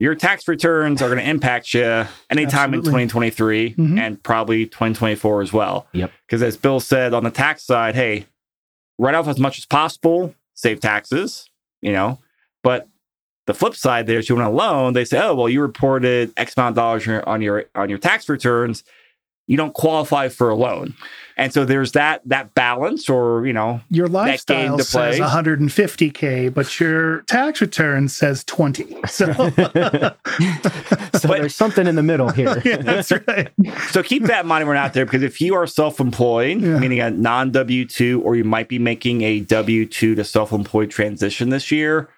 your 0.00 0.14
tax 0.14 0.48
returns 0.48 1.00
are 1.00 1.08
going 1.08 1.18
to 1.22 1.28
impact 1.28 1.72
you 1.72 1.82
anytime 2.30 2.74
Absolutely. 2.74 3.02
in 3.02 3.08
2023 3.08 3.74
Mhm. 3.74 3.98
and 3.98 4.22
probably 4.22 4.66
2024 4.66 5.42
as 5.42 5.52
well. 5.52 5.86
Yep. 5.92 6.10
Because 6.26 6.42
as 6.42 6.56
Bill 6.56 6.80
said 6.80 7.14
on 7.14 7.24
the 7.24 7.30
tax 7.30 7.62
side, 7.62 7.94
hey, 7.94 8.26
write 8.98 9.14
off 9.14 9.28
as 9.28 9.38
much 9.38 9.58
as 9.58 9.66
possible, 9.66 10.34
save 10.54 10.80
taxes, 10.80 11.48
you 11.80 11.92
know, 11.92 12.18
but 12.62 12.88
the 13.46 13.54
flip 13.54 13.74
side 13.76 14.06
there 14.06 14.18
is 14.18 14.28
you 14.28 14.36
want 14.36 14.48
a 14.48 14.50
loan, 14.50 14.94
they 14.94 15.04
say, 15.04 15.20
oh, 15.22 15.34
well, 15.34 15.48
you 15.48 15.60
reported 15.60 16.32
X 16.36 16.54
amount 16.56 16.72
of 16.72 16.76
dollars 16.76 17.06
on 17.06 17.12
your 17.12 17.28
on 17.28 17.42
your, 17.42 17.64
on 17.74 17.88
your 17.90 17.98
tax 17.98 18.28
returns. 18.28 18.82
You 19.46 19.56
don't 19.58 19.74
qualify 19.74 20.28
for 20.28 20.48
a 20.48 20.54
loan. 20.54 20.94
And 21.36 21.52
so 21.52 21.64
there's 21.64 21.92
that 21.92 22.22
that 22.26 22.54
balance, 22.54 23.08
or 23.08 23.44
you 23.46 23.52
know, 23.52 23.80
Your 23.90 24.06
game 24.06 24.12
lifestyle 24.14 24.78
to 24.78 24.84
says 24.84 25.18
play. 25.18 25.26
150k, 25.26 26.54
but 26.54 26.78
your 26.78 27.22
tax 27.22 27.60
return 27.60 28.08
says 28.08 28.44
20. 28.44 28.96
So 29.08 29.32
So 29.32 31.28
But- 31.28 31.40
there's 31.40 31.54
something 31.54 31.86
in 31.86 31.94
the 31.96 32.02
middle 32.02 32.28
here. 32.30 32.60
yeah, 32.64 32.76
that's 32.76 33.10
right. 33.10 33.50
so 33.90 34.02
keep 34.02 34.24
that 34.24 34.42
in 34.42 34.46
mind 34.46 34.66
when 34.66 34.76
we're 34.76 34.80
out 34.82 34.92
there 34.94 35.04
because 35.04 35.22
if 35.22 35.40
you 35.40 35.54
are 35.54 35.66
self-employed, 35.66 36.60
Yeah. 36.60 36.78
meaning 36.78 37.00
a 37.00 37.10
non 37.10 37.50
W 37.50 37.84
two, 37.84 38.20
or 38.24 38.36
you 38.36 38.44
might 38.44 38.68
be 38.68 38.78
making 38.78 39.22
a 39.22 39.40
W 39.40 39.86
two 39.86 40.14
to 40.14 40.24
self-employed 40.24 40.90
transition 40.90 41.48
this 41.50 41.70
year, 41.72 42.08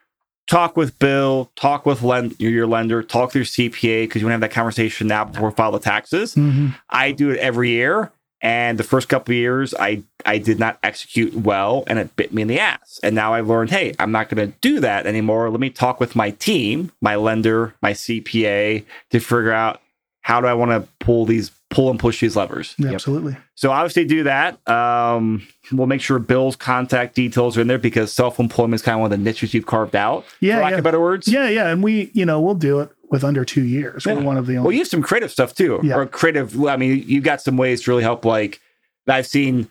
talk 0.46 0.76
with 0.76 0.98
Bill, 0.98 1.50
talk 1.56 1.86
with 1.86 2.02
lend- 2.02 2.36
your 2.38 2.66
lender, 2.66 3.02
talk 3.02 3.28
with 3.34 3.36
your 3.36 3.44
CPA 3.44 4.04
because 4.04 4.20
you 4.22 4.26
want 4.26 4.30
to 4.32 4.34
have 4.34 4.40
that 4.42 4.52
conversation 4.52 5.08
now 5.08 5.24
before 5.24 5.50
file 5.52 5.72
the 5.72 5.78
taxes. 5.78 6.34
Mhm. 6.34 6.74
I 6.90 7.12
do 7.12 7.30
it 7.30 7.38
every 7.38 7.70
year. 7.70 8.12
And 8.42 8.78
the 8.78 8.84
first 8.84 9.08
couple 9.08 9.32
of 9.32 9.36
years, 9.36 9.74
I 9.74 10.02
I 10.24 10.38
did 10.38 10.58
not 10.58 10.78
execute 10.82 11.34
well, 11.34 11.84
and 11.86 11.98
it 11.98 12.14
bit 12.16 12.34
me 12.34 12.42
in 12.42 12.48
the 12.48 12.60
ass. 12.60 13.00
And 13.02 13.14
now 13.14 13.34
I've 13.34 13.48
learned, 13.48 13.70
hey, 13.70 13.94
I'm 13.98 14.12
not 14.12 14.28
going 14.28 14.52
to 14.52 14.58
do 14.60 14.80
that 14.80 15.06
anymore. 15.06 15.48
Let 15.50 15.60
me 15.60 15.70
talk 15.70 16.00
with 16.00 16.14
my 16.14 16.30
team, 16.30 16.92
my 17.00 17.16
lender, 17.16 17.74
my 17.80 17.92
CPA, 17.92 18.84
to 19.10 19.20
figure 19.20 19.52
out 19.52 19.80
how 20.20 20.40
do 20.40 20.48
I 20.48 20.54
want 20.54 20.70
to 20.72 20.88
pull 20.98 21.24
these 21.24 21.50
pull 21.70 21.90
and 21.90 21.98
push 21.98 22.20
these 22.20 22.36
levers. 22.36 22.74
Yeah, 22.78 22.92
Absolutely. 22.92 23.36
So 23.54 23.70
obviously 23.70 24.04
do 24.04 24.22
that. 24.24 24.66
Um, 24.68 25.46
we'll 25.72 25.86
make 25.86 26.00
sure 26.00 26.18
Bill's 26.18 26.56
contact 26.56 27.14
details 27.14 27.56
are 27.56 27.62
in 27.62 27.66
there 27.66 27.78
because 27.78 28.12
self-employment 28.12 28.74
is 28.74 28.82
kind 28.82 28.96
of 28.96 29.00
one 29.00 29.12
of 29.12 29.18
the 29.18 29.24
niches 29.24 29.52
you've 29.52 29.66
carved 29.66 29.96
out. 29.96 30.24
Yeah, 30.40 30.56
for 30.56 30.62
lack 30.62 30.72
yeah. 30.72 30.78
of 30.78 30.84
better 30.84 31.00
words. 31.00 31.26
Yeah, 31.28 31.48
yeah. 31.48 31.68
And 31.68 31.82
we, 31.82 32.10
you 32.12 32.24
know, 32.24 32.40
we'll 32.40 32.54
do 32.54 32.80
it 32.80 32.90
with 33.10 33.24
under 33.24 33.44
two 33.44 33.64
years. 33.64 34.04
Yeah. 34.06 34.14
We're 34.14 34.22
one 34.22 34.36
of 34.36 34.46
the 34.46 34.54
Well, 34.54 34.64
only. 34.64 34.76
you 34.76 34.80
have 34.82 34.88
some 34.88 35.02
creative 35.02 35.30
stuff 35.30 35.54
too, 35.54 35.80
Yeah. 35.82 35.96
or 35.96 36.06
creative. 36.06 36.62
I 36.64 36.76
mean, 36.76 37.04
you've 37.06 37.24
got 37.24 37.40
some 37.40 37.56
ways 37.56 37.82
to 37.82 37.90
really 37.90 38.02
help. 38.02 38.24
Like 38.24 38.60
I've 39.08 39.26
seen 39.26 39.68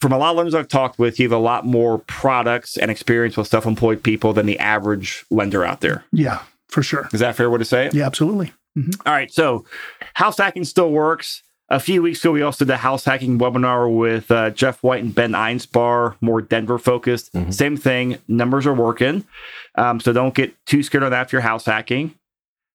from 0.00 0.12
a 0.12 0.18
lot 0.18 0.30
of 0.30 0.36
lenders 0.36 0.54
I've 0.54 0.68
talked 0.68 0.98
with, 0.98 1.18
you 1.18 1.24
have 1.24 1.32
a 1.32 1.42
lot 1.42 1.66
more 1.66 1.98
products 1.98 2.76
and 2.76 2.90
experience 2.90 3.36
with 3.36 3.48
self-employed 3.48 4.02
people 4.02 4.32
than 4.32 4.46
the 4.46 4.58
average 4.58 5.24
lender 5.30 5.64
out 5.64 5.80
there. 5.80 6.04
yeah, 6.12 6.40
for 6.68 6.82
sure. 6.82 7.08
Is 7.12 7.20
that 7.20 7.34
fair 7.36 7.50
way 7.50 7.58
to 7.58 7.64
say 7.64 7.86
it? 7.86 7.94
Yeah, 7.94 8.06
absolutely. 8.06 8.52
All 9.04 9.12
right. 9.12 9.32
So 9.32 9.64
house 10.14 10.38
hacking 10.38 10.64
still 10.64 10.90
works. 10.92 11.42
A 11.70 11.80
few 11.80 12.00
weeks 12.00 12.20
ago, 12.24 12.30
we 12.32 12.40
also 12.42 12.64
did 12.64 12.72
a 12.72 12.76
house 12.78 13.04
hacking 13.04 13.38
webinar 13.38 13.94
with 13.94 14.30
uh, 14.30 14.48
Jeff 14.50 14.82
White 14.82 15.02
and 15.02 15.14
Ben 15.14 15.32
Einspar, 15.32 16.14
more 16.22 16.40
Denver 16.40 16.78
focused. 16.78 17.30
Mhm. 17.34 17.52
Same 17.52 17.76
thing. 17.76 18.18
Numbers 18.28 18.66
are 18.66 18.72
working. 18.72 19.24
Um, 19.74 20.00
so 20.00 20.12
don't 20.14 20.34
get 20.34 20.54
too 20.64 20.82
scared 20.82 21.02
of 21.04 21.10
that 21.10 21.26
if 21.26 21.32
you're 21.32 21.42
house 21.42 21.66
hacking. 21.66 22.14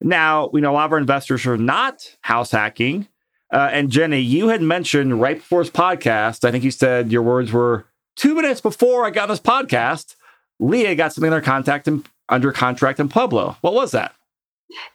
Now, 0.04 0.50
we 0.52 0.62
know 0.62 0.72
a 0.72 0.74
lot 0.74 0.86
of 0.86 0.92
our 0.92 0.98
investors 0.98 1.46
are 1.46 1.58
not 1.58 2.16
house 2.22 2.52
hacking. 2.52 3.08
Uh, 3.52 3.70
and 3.72 3.90
Jenny, 3.90 4.20
you 4.20 4.50
had 4.50 4.62
mentioned 4.62 5.22
right 5.22 5.38
before 5.38 5.64
this 5.64 5.72
podcast, 5.72 6.44
I 6.44 6.52
think 6.52 6.64
you 6.64 6.72
said 6.72 7.12
your 7.12 7.22
words 7.22 7.52
were 7.52 7.86
two 8.16 8.36
minutes 8.36 8.62
before 8.62 9.06
I 9.06 9.12
got 9.12 9.28
this 9.28 9.40
podcast, 9.40 10.16
Leah 10.60 10.96
got 10.96 11.14
something 11.14 11.32
under 11.32 11.44
contact 11.44 11.88
in, 11.88 12.04
under 12.30 12.52
contract 12.52 13.00
in 13.00 13.10
Pueblo. 13.10 13.58
What 13.62 13.74
was 13.74 13.92
that? 13.92 14.14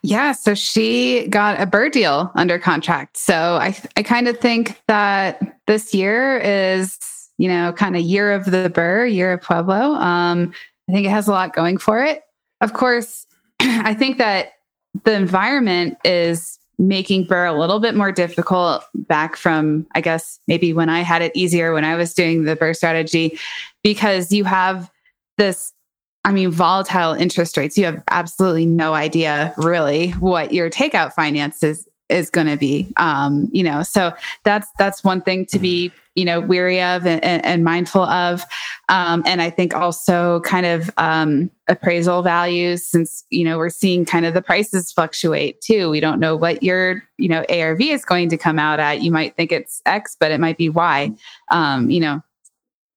Yeah, 0.02 0.32
so 0.32 0.54
she 0.54 1.28
got 1.28 1.60
a 1.60 1.66
burr 1.66 1.88
deal 1.88 2.32
under 2.34 2.58
contract. 2.58 3.16
So 3.16 3.34
I 3.34 3.76
I 3.96 4.02
kind 4.02 4.26
of 4.26 4.38
think 4.38 4.80
that 4.88 5.40
this 5.66 5.94
year 5.94 6.38
is, 6.38 6.98
you 7.38 7.48
know, 7.48 7.72
kind 7.72 7.96
of 7.96 8.02
year 8.02 8.32
of 8.32 8.44
the 8.46 8.70
burr, 8.70 9.06
year 9.06 9.34
of 9.34 9.42
Pueblo. 9.42 9.94
Um, 9.94 10.52
I 10.88 10.92
think 10.92 11.06
it 11.06 11.10
has 11.10 11.28
a 11.28 11.32
lot 11.32 11.54
going 11.54 11.78
for 11.78 12.02
it. 12.02 12.22
Of 12.60 12.72
course, 12.72 13.26
I 13.60 13.94
think 13.94 14.18
that 14.18 14.52
the 15.04 15.12
environment 15.12 15.96
is 16.04 16.58
making 16.78 17.24
burr 17.24 17.46
a 17.46 17.58
little 17.58 17.80
bit 17.80 17.94
more 17.94 18.12
difficult 18.12 18.84
back 18.94 19.36
from, 19.36 19.86
I 19.94 20.00
guess, 20.00 20.38
maybe 20.46 20.72
when 20.72 20.88
I 20.88 21.00
had 21.00 21.22
it 21.22 21.32
easier 21.34 21.72
when 21.72 21.84
I 21.84 21.96
was 21.96 22.14
doing 22.14 22.44
the 22.44 22.54
burr 22.54 22.74
strategy, 22.74 23.38
because 23.82 24.30
you 24.32 24.44
have 24.44 24.90
this 25.38 25.72
I 26.24 26.32
mean, 26.32 26.50
volatile 26.50 27.14
interest 27.14 27.56
rates, 27.56 27.78
you 27.78 27.86
have 27.86 28.02
absolutely 28.10 28.66
no 28.66 28.92
idea 28.92 29.54
really 29.56 30.10
what 30.10 30.52
your 30.52 30.68
takeout 30.68 31.14
finance 31.14 31.62
is 31.62 31.87
is 32.08 32.30
going 32.30 32.46
to 32.46 32.56
be. 32.56 32.92
Um, 32.96 33.48
you 33.52 33.62
know, 33.62 33.82
so 33.82 34.12
that's 34.44 34.68
that's 34.78 35.04
one 35.04 35.20
thing 35.20 35.46
to 35.46 35.58
be, 35.58 35.92
you 36.14 36.24
know, 36.24 36.40
weary 36.40 36.80
of 36.82 37.06
and, 37.06 37.22
and, 37.24 37.64
mindful 37.64 38.02
of. 38.02 38.44
Um, 38.88 39.22
and 39.26 39.42
I 39.42 39.50
think 39.50 39.74
also 39.74 40.40
kind 40.40 40.66
of 40.66 40.90
um, 40.96 41.50
appraisal 41.68 42.22
values, 42.22 42.86
since 42.86 43.24
you 43.30 43.44
know 43.44 43.58
we're 43.58 43.68
seeing 43.68 44.04
kind 44.04 44.26
of 44.26 44.34
the 44.34 44.42
prices 44.42 44.90
fluctuate 44.90 45.60
too. 45.60 45.90
We 45.90 46.00
don't 46.00 46.20
know 46.20 46.34
what 46.34 46.62
your 46.62 47.02
you 47.18 47.28
know 47.28 47.44
ARV 47.50 47.80
is 47.80 48.04
going 48.04 48.28
to 48.30 48.36
come 48.36 48.58
out 48.58 48.80
at. 48.80 49.02
You 49.02 49.10
might 49.10 49.36
think 49.36 49.52
it's 49.52 49.82
X, 49.86 50.16
but 50.18 50.30
it 50.30 50.40
might 50.40 50.56
be 50.56 50.68
Y. 50.68 51.12
Um, 51.50 51.90
you 51.90 52.00
know, 52.00 52.22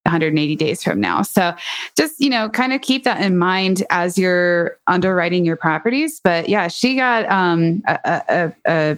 180 0.05 0.55
days 0.55 0.83
from 0.83 0.99
now. 0.99 1.21
So 1.21 1.53
just, 1.95 2.19
you 2.19 2.29
know, 2.29 2.49
kind 2.49 2.73
of 2.73 2.81
keep 2.81 3.03
that 3.03 3.21
in 3.21 3.37
mind 3.37 3.83
as 3.89 4.17
you're 4.17 4.77
underwriting 4.87 5.45
your 5.45 5.55
properties. 5.55 6.19
But 6.23 6.49
yeah, 6.49 6.67
she 6.67 6.95
got 6.95 7.29
um 7.29 7.83
a, 7.87 8.21
a, 8.65 8.97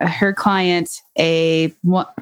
a, 0.00 0.06
her 0.06 0.32
client 0.32 1.00
a 1.18 1.72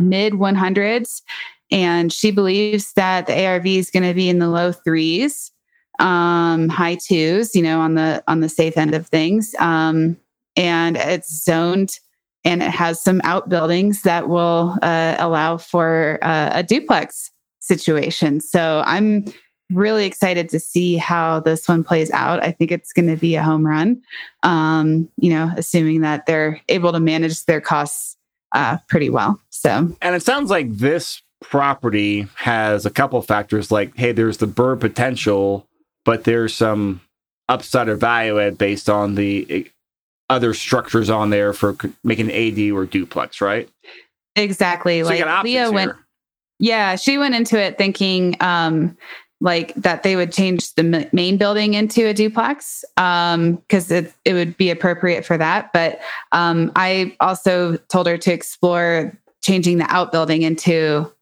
mid 0.01 0.33
100s 0.35 1.23
and 1.71 2.13
she 2.13 2.31
believes 2.31 2.93
that 2.95 3.27
the 3.27 3.47
ARV 3.47 3.67
is 3.67 3.91
going 3.91 4.07
to 4.07 4.15
be 4.15 4.29
in 4.29 4.39
the 4.39 4.49
low 4.49 4.73
3s 4.73 5.51
um 5.99 6.69
high 6.69 6.97
2s, 6.97 7.55
you 7.55 7.63
know, 7.63 7.81
on 7.81 7.95
the 7.95 8.23
on 8.27 8.41
the 8.41 8.49
safe 8.49 8.79
end 8.79 8.95
of 8.95 9.07
things. 9.07 9.55
Um 9.59 10.17
and 10.57 10.97
it's 10.97 11.45
zoned 11.45 11.99
and 12.45 12.63
it 12.63 12.71
has 12.71 13.01
some 13.01 13.21
outbuildings 13.25 14.03
that 14.03 14.29
will 14.29 14.77
uh, 14.83 15.17
allow 15.19 15.57
for 15.57 16.19
uh, 16.23 16.51
a 16.53 16.63
duplex 16.63 17.31
situation. 17.63 18.41
So 18.41 18.83
I'm 18.87 19.25
really 19.71 20.05
excited 20.05 20.49
to 20.51 20.61
see 20.61 20.97
how 20.97 21.41
this 21.41 21.67
one 21.67 21.83
plays 21.83 22.11
out. 22.11 22.43
I 22.45 22.51
think 22.51 22.71
it's 22.71 22.93
going 22.93 23.09
to 23.09 23.17
be 23.17 23.37
a 23.37 23.43
home 23.43 23.67
run. 23.67 24.03
Um, 24.43 25.09
you 25.17 25.31
know, 25.31 25.51
assuming 25.57 26.03
that 26.03 26.27
they're 26.27 26.61
able 26.69 26.93
to 26.93 27.01
manage 27.01 27.45
their 27.47 27.61
costs 27.61 28.17
uh, 28.53 28.77
pretty 28.89 29.09
well. 29.09 29.41
So 29.51 29.97
And 30.03 30.15
it 30.15 30.23
sounds 30.23 30.51
like 30.51 30.71
this 30.71 31.23
property 31.41 32.27
has 32.37 32.85
a 32.85 32.91
couple 32.91 33.19
of 33.19 33.27
factors 33.27 33.71
like, 33.71 33.97
hey, 33.97 34.13
there's 34.13 34.37
the 34.37 34.47
burr 34.47 34.77
potential, 34.77 35.67
but 36.05 36.25
there's 36.25 36.55
some 36.55 37.01
upside 37.49 37.89
or 37.89 37.97
value 37.97 38.39
add 38.41 38.59
based 38.59 38.91
on 38.91 39.15
the 39.15 39.47
eh, 39.49 39.63
other 40.29 40.53
structures 40.55 41.09
on 41.11 41.31
there 41.31 41.53
for 41.53 41.77
making 42.05 42.31
an 42.31 42.37
AD 42.37 42.73
or 42.73 42.85
duplex, 42.87 43.41
right? 43.41 43.69
exactly, 44.37 45.03
So 45.03 45.13
you 45.13 45.25
like 45.25 45.45
Leah 45.45 45.65
here. 45.65 45.73
went. 45.73 45.93
Yeah, 46.63 46.95
she 46.95 47.19
went 47.19 47.35
into 47.35 47.61
it 47.61 47.77
thinking 47.77 48.37
um, 48.39 48.97
like 49.41 49.75
that 49.75 50.05
they 50.05 50.15
would 50.15 50.33
change 50.33 50.75
the 50.75 51.09
main 51.13 51.37
building 51.37 51.75
into 51.75 52.07
a 52.07 52.15
duplex 52.15 52.85
because 52.95 53.91
it, 53.91 54.15
it 54.25 54.35
would 54.35 54.57
be 54.57 54.71
appropriate 54.71 55.27
for 55.27 55.37
that. 55.37 55.73
But 55.73 56.01
um, 56.31 56.71
I 56.77 57.17
also 57.19 57.79
told 57.89 58.07
her 58.07 58.17
to 58.17 58.33
explore 58.33 59.13
changing 59.43 59.79
the 59.79 59.93
outbuilding 59.93 60.43
into 60.43 61.13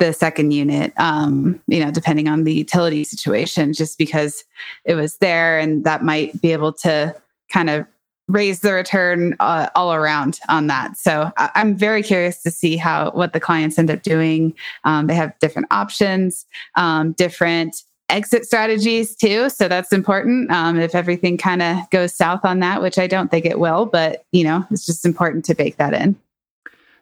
the 0.00 0.12
second 0.12 0.50
unit, 0.50 0.92
um, 0.96 1.62
you 1.68 1.78
know, 1.78 1.92
depending 1.92 2.26
on 2.26 2.42
the 2.42 2.52
utility 2.52 3.04
situation, 3.04 3.72
just 3.72 3.96
because 3.96 4.42
it 4.84 4.96
was 4.96 5.18
there 5.18 5.60
and 5.60 5.84
that 5.84 6.02
might 6.02 6.42
be 6.42 6.50
able 6.50 6.72
to 6.72 7.14
kind 7.48 7.70
of 7.70 7.86
raise 8.32 8.60
the 8.60 8.72
return 8.72 9.34
uh, 9.40 9.68
all 9.74 9.92
around 9.94 10.38
on 10.48 10.66
that. 10.68 10.96
So 10.96 11.32
I- 11.36 11.50
I'm 11.54 11.76
very 11.76 12.02
curious 12.02 12.42
to 12.42 12.50
see 12.50 12.76
how 12.76 13.10
what 13.12 13.32
the 13.32 13.40
clients 13.40 13.78
end 13.78 13.90
up 13.90 14.02
doing. 14.02 14.54
Um, 14.84 15.06
they 15.06 15.14
have 15.14 15.38
different 15.40 15.68
options, 15.70 16.46
um, 16.76 17.12
different 17.12 17.82
exit 18.08 18.44
strategies 18.44 19.14
too. 19.14 19.48
So 19.50 19.68
that's 19.68 19.92
important. 19.92 20.50
Um, 20.50 20.78
if 20.78 20.94
everything 20.94 21.38
kind 21.38 21.62
of 21.62 21.88
goes 21.90 22.14
south 22.14 22.40
on 22.44 22.58
that, 22.60 22.82
which 22.82 22.98
I 22.98 23.06
don't 23.06 23.30
think 23.30 23.44
it 23.46 23.58
will, 23.60 23.86
but 23.86 24.24
you 24.32 24.42
know, 24.44 24.66
it's 24.70 24.84
just 24.86 25.04
important 25.06 25.44
to 25.46 25.54
bake 25.54 25.76
that 25.76 25.94
in. 25.94 26.16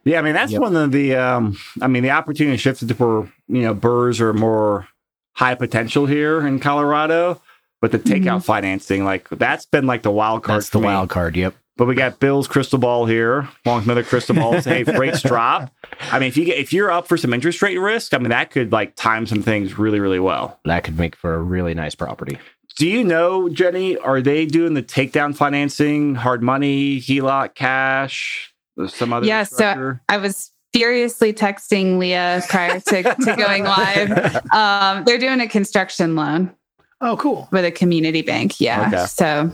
Yeah, 0.05 0.19
I 0.19 0.21
mean 0.21 0.33
that's 0.33 0.51
Yep. 0.51 0.61
one 0.61 0.75
of 0.75 0.91
the. 0.91 1.15
Um, 1.15 1.57
I 1.81 1.87
mean 1.87 2.03
the 2.03 2.11
opportunity 2.11 2.57
shifted 2.57 2.87
to 2.89 2.93
where 2.95 3.27
you 3.47 3.61
know 3.63 3.73
burrs 3.73 4.21
are 4.21 4.33
more 4.33 4.87
high 5.33 5.55
potential 5.55 6.05
here 6.05 6.45
in 6.45 6.59
Colorado, 6.59 7.41
but 7.81 7.91
the 7.91 7.99
takeout 7.99 8.43
financing 8.43 9.05
like 9.05 9.29
that's 9.29 9.65
been 9.65 9.87
like 9.87 10.03
the 10.03 10.11
wild 10.11 10.43
card. 10.43 10.57
That's 10.57 10.69
the 10.69 10.79
me. 10.79 10.85
wild 10.85 11.09
card. 11.09 11.35
Yep. 11.35 11.55
But 11.77 11.87
we 11.87 11.95
got 11.95 12.19
Bill's 12.19 12.45
crystal 12.45 12.77
ball 12.77 13.05
here, 13.05 13.47
along 13.65 13.77
with 13.77 13.83
another 13.85 14.03
crystal 14.03 14.35
ball. 14.35 14.61
Say, 14.61 14.81
if 14.81 14.89
rates 14.89 15.21
drop. 15.21 15.73
I 16.11 16.19
mean, 16.19 16.27
if 16.27 16.35
you 16.35 16.43
get 16.43 16.57
if 16.57 16.73
you're 16.73 16.91
up 16.91 17.07
for 17.07 17.15
some 17.15 17.33
interest 17.33 17.61
rate 17.61 17.77
risk, 17.77 18.13
I 18.13 18.17
mean 18.17 18.29
that 18.29 18.51
could 18.51 18.73
like 18.73 18.95
time 18.95 19.25
some 19.25 19.41
things 19.41 19.79
really, 19.79 20.01
really 20.01 20.19
well. 20.19 20.59
That 20.65 20.83
could 20.83 20.97
make 20.97 21.15
for 21.15 21.33
a 21.35 21.39
really 21.39 21.73
nice 21.73 21.95
property. 21.95 22.37
Do 22.75 22.87
you 22.87 23.03
know, 23.03 23.47
Jenny? 23.49 23.97
Are 23.97 24.21
they 24.21 24.45
doing 24.45 24.73
the 24.73 24.83
takeout 24.83 25.35
financing, 25.35 26.15
hard 26.15 26.43
money, 26.43 26.99
HELOC, 26.99 27.55
cash, 27.55 28.53
some 28.87 29.13
other? 29.13 29.25
Yeah, 29.25 29.43
so- 29.43 29.99
I 30.09 30.17
was 30.17 30.51
furiously 30.73 31.33
texting 31.33 31.97
Leah 31.97 32.43
prior 32.47 32.79
to, 32.79 33.03
to 33.03 33.35
going 33.35 33.63
live. 33.65 34.41
Um, 34.53 35.03
they're 35.03 35.17
doing 35.17 35.41
a 35.41 35.47
construction 35.47 36.15
loan 36.15 36.53
Oh, 37.01 37.15
cool. 37.17 37.47
with 37.51 37.65
a 37.65 37.71
community 37.71 38.21
bank. 38.21 38.59
Yeah. 38.59 38.87
Okay. 38.87 39.05
So 39.05 39.51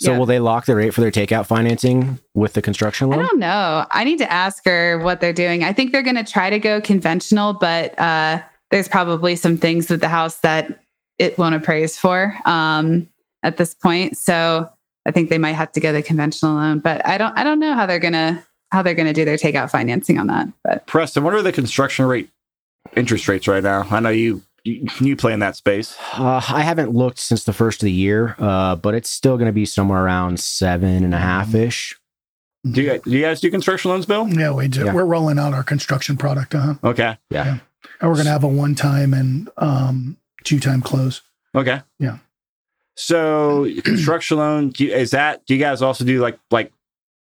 So 0.00 0.12
Yeah. 0.12 0.18
will 0.18 0.26
they 0.26 0.38
lock 0.40 0.66
the 0.66 0.74
rate 0.76 0.92
for 0.92 1.00
their 1.00 1.10
takeout 1.10 1.46
financing 1.46 2.18
with 2.34 2.52
the 2.54 2.62
construction 2.62 3.10
loan? 3.10 3.20
I 3.20 3.26
don't 3.26 3.38
know. 3.38 3.86
I 3.90 4.04
need 4.04 4.18
to 4.18 4.30
ask 4.32 4.64
her 4.64 4.98
what 4.98 5.20
they're 5.20 5.32
doing. 5.32 5.62
I 5.64 5.72
think 5.72 5.92
they're 5.92 6.02
going 6.02 6.16
to 6.16 6.24
try 6.24 6.50
to 6.50 6.58
go 6.58 6.80
conventional, 6.80 7.52
but 7.52 7.98
uh, 7.98 8.40
there's 8.70 8.88
probably 8.88 9.36
some 9.36 9.56
things 9.56 9.88
with 9.88 10.00
the 10.00 10.08
house 10.08 10.36
that 10.40 10.80
it 11.18 11.38
won't 11.38 11.54
appraise 11.54 11.96
for 11.96 12.36
um, 12.44 13.08
at 13.44 13.56
this 13.56 13.72
point. 13.74 14.16
So 14.18 14.68
I 15.06 15.10
think 15.12 15.30
they 15.30 15.38
might 15.38 15.52
have 15.52 15.70
to 15.72 15.80
go 15.80 15.92
the 15.92 16.02
conventional 16.02 16.54
loan, 16.54 16.80
but 16.80 17.06
I 17.06 17.16
don't. 17.18 17.36
I 17.38 17.44
don't 17.44 17.60
know 17.60 17.74
how 17.74 17.86
they're 17.86 18.00
gonna 18.00 18.44
how 18.72 18.82
they're 18.82 18.94
gonna 18.94 19.12
do 19.12 19.24
their 19.24 19.36
takeout 19.36 19.70
financing 19.70 20.18
on 20.18 20.26
that. 20.26 20.48
But 20.64 20.86
Preston, 20.86 21.22
what 21.22 21.34
are 21.34 21.42
the 21.42 21.52
construction 21.52 22.06
rate 22.06 22.30
interest 22.96 23.28
rates 23.28 23.46
right 23.46 23.62
now? 23.62 23.86
I 23.90 24.00
know 24.00 24.08
you 24.08 24.42
you, 24.64 24.86
you 25.00 25.16
play 25.16 25.32
in 25.32 25.40
that 25.40 25.56
space. 25.56 25.96
Uh, 26.14 26.40
I 26.48 26.62
haven't 26.62 26.90
looked 26.90 27.18
since 27.18 27.44
the 27.44 27.52
first 27.52 27.82
of 27.82 27.86
the 27.86 27.92
year, 27.92 28.34
uh, 28.38 28.76
but 28.76 28.94
it's 28.94 29.10
still 29.10 29.36
going 29.36 29.46
to 29.46 29.52
be 29.52 29.66
somewhere 29.66 30.04
around 30.04 30.40
seven 30.40 31.04
and 31.04 31.14
a 31.14 31.18
half 31.18 31.54
ish. 31.54 31.94
Do 32.70 32.80
you, 32.80 32.98
do 32.98 33.10
you 33.10 33.20
guys 33.20 33.40
do 33.40 33.50
construction 33.50 33.90
loans, 33.90 34.06
Bill? 34.06 34.26
Yeah, 34.26 34.52
we 34.52 34.68
do. 34.68 34.86
Yeah. 34.86 34.94
We're 34.94 35.04
rolling 35.04 35.38
out 35.38 35.52
our 35.52 35.62
construction 35.62 36.16
product, 36.16 36.54
uh-huh. 36.54 36.74
Okay. 36.82 37.18
and 37.30 37.60
we're 38.00 38.14
going 38.14 38.24
to 38.24 38.30
have 38.30 38.42
a 38.42 38.48
one-time 38.48 39.12
and 39.12 39.50
um, 39.58 40.16
two-time 40.44 40.80
close. 40.80 41.20
Okay. 41.54 41.82
Yeah. 41.98 42.18
So 42.96 43.68
construction 43.84 44.38
loan 44.38 44.70
do 44.70 44.84
you, 44.84 44.94
is 44.94 45.10
that? 45.10 45.44
Do 45.46 45.54
you 45.54 45.60
guys 45.60 45.82
also 45.82 46.04
do 46.04 46.20
like 46.20 46.38
like 46.50 46.72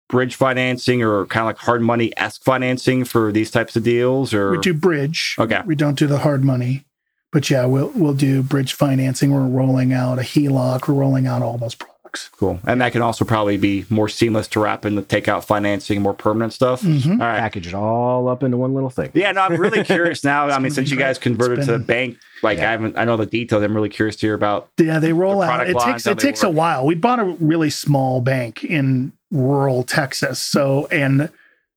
bridge 0.10 0.36
financing 0.36 1.04
or 1.04 1.26
kind 1.26 1.42
of 1.42 1.48
like 1.48 1.58
hard 1.58 1.82
money 1.82 2.14
esque 2.18 2.44
financing 2.44 3.04
for 3.04 3.32
these 3.32 3.52
types 3.52 3.76
of 3.76 3.84
deals? 3.84 4.34
Or 4.34 4.52
We 4.52 4.58
do 4.60 4.74
bridge. 4.74 5.36
Okay. 5.38 5.62
We 5.66 5.76
don't 5.76 6.00
do 6.00 6.08
the 6.08 6.20
hard 6.20 6.44
money, 6.44 6.86
but 7.32 7.50
yeah, 7.50 7.66
we'll 7.66 7.92
we'll 7.96 8.14
do 8.14 8.42
bridge 8.44 8.74
financing. 8.74 9.32
We're 9.34 9.46
rolling 9.48 9.94
out 9.94 10.20
a 10.20 10.24
HELOC. 10.24 10.88
We're 10.88 10.94
rolling 10.96 11.28
out 11.28 11.42
all 11.42 11.58
those 11.58 11.76
products. 11.76 12.30
cool, 12.38 12.60
and 12.66 12.80
that 12.82 12.94
can 12.94 13.02
also 13.02 13.26
probably 13.26 13.58
be 13.58 13.86
more 13.90 14.08
seamless 14.10 14.48
to 14.50 14.60
wrap 14.62 14.86
in 14.86 14.96
the 14.96 15.04
takeout 15.04 15.44
financing, 15.44 16.02
more 16.02 16.14
permanent 16.14 16.54
stuff. 16.54 16.82
Mhm. 16.82 17.12
All 17.12 17.18
right. 17.18 17.40
Package 17.40 17.68
it 17.68 17.74
all 17.74 18.28
up 18.30 18.44
into 18.44 18.58
one 18.58 18.74
little 18.74 18.90
thing. 18.90 19.12
Yeah, 19.14 19.32
no, 19.34 19.42
I'm 19.42 19.58
really 19.60 19.84
curious 19.84 20.24
now. 20.24 20.48
I 20.50 20.58
mean, 20.60 20.72
since 20.72 20.90
you 20.90 20.98
guys 20.98 21.20
converted 21.20 21.60
It's 21.60 21.68
to 21.68 21.74
the 21.74 21.80
bank, 21.80 22.18
like 22.42 22.58
Yeah. 22.60 22.70
I 22.70 22.72
haven't, 22.72 22.98
I 22.98 23.04
know 23.06 23.18
the 23.18 23.26
details. 23.26 23.62
I'm 23.62 23.76
really 23.76 23.90
curious 23.90 24.16
to 24.18 24.28
hear 24.28 24.34
about. 24.34 24.70
Yeah, 24.80 25.00
they 25.00 25.12
roll 25.14 25.42
The 25.42 25.48
out. 25.48 25.70
It 25.70 25.76
lines, 25.76 25.86
takes 26.04 26.08
it 26.08 26.18
they 26.18 26.28
takes 26.30 26.44
a 26.44 26.50
while. 26.50 26.86
We 26.86 26.96
bought 26.96 27.20
a 27.20 27.26
really 27.26 27.70
small 27.70 28.22
bank 28.22 28.64
in 28.64 29.12
rural 29.30 29.84
Texas. 29.84 30.40
So 30.40 30.88
and 30.88 31.30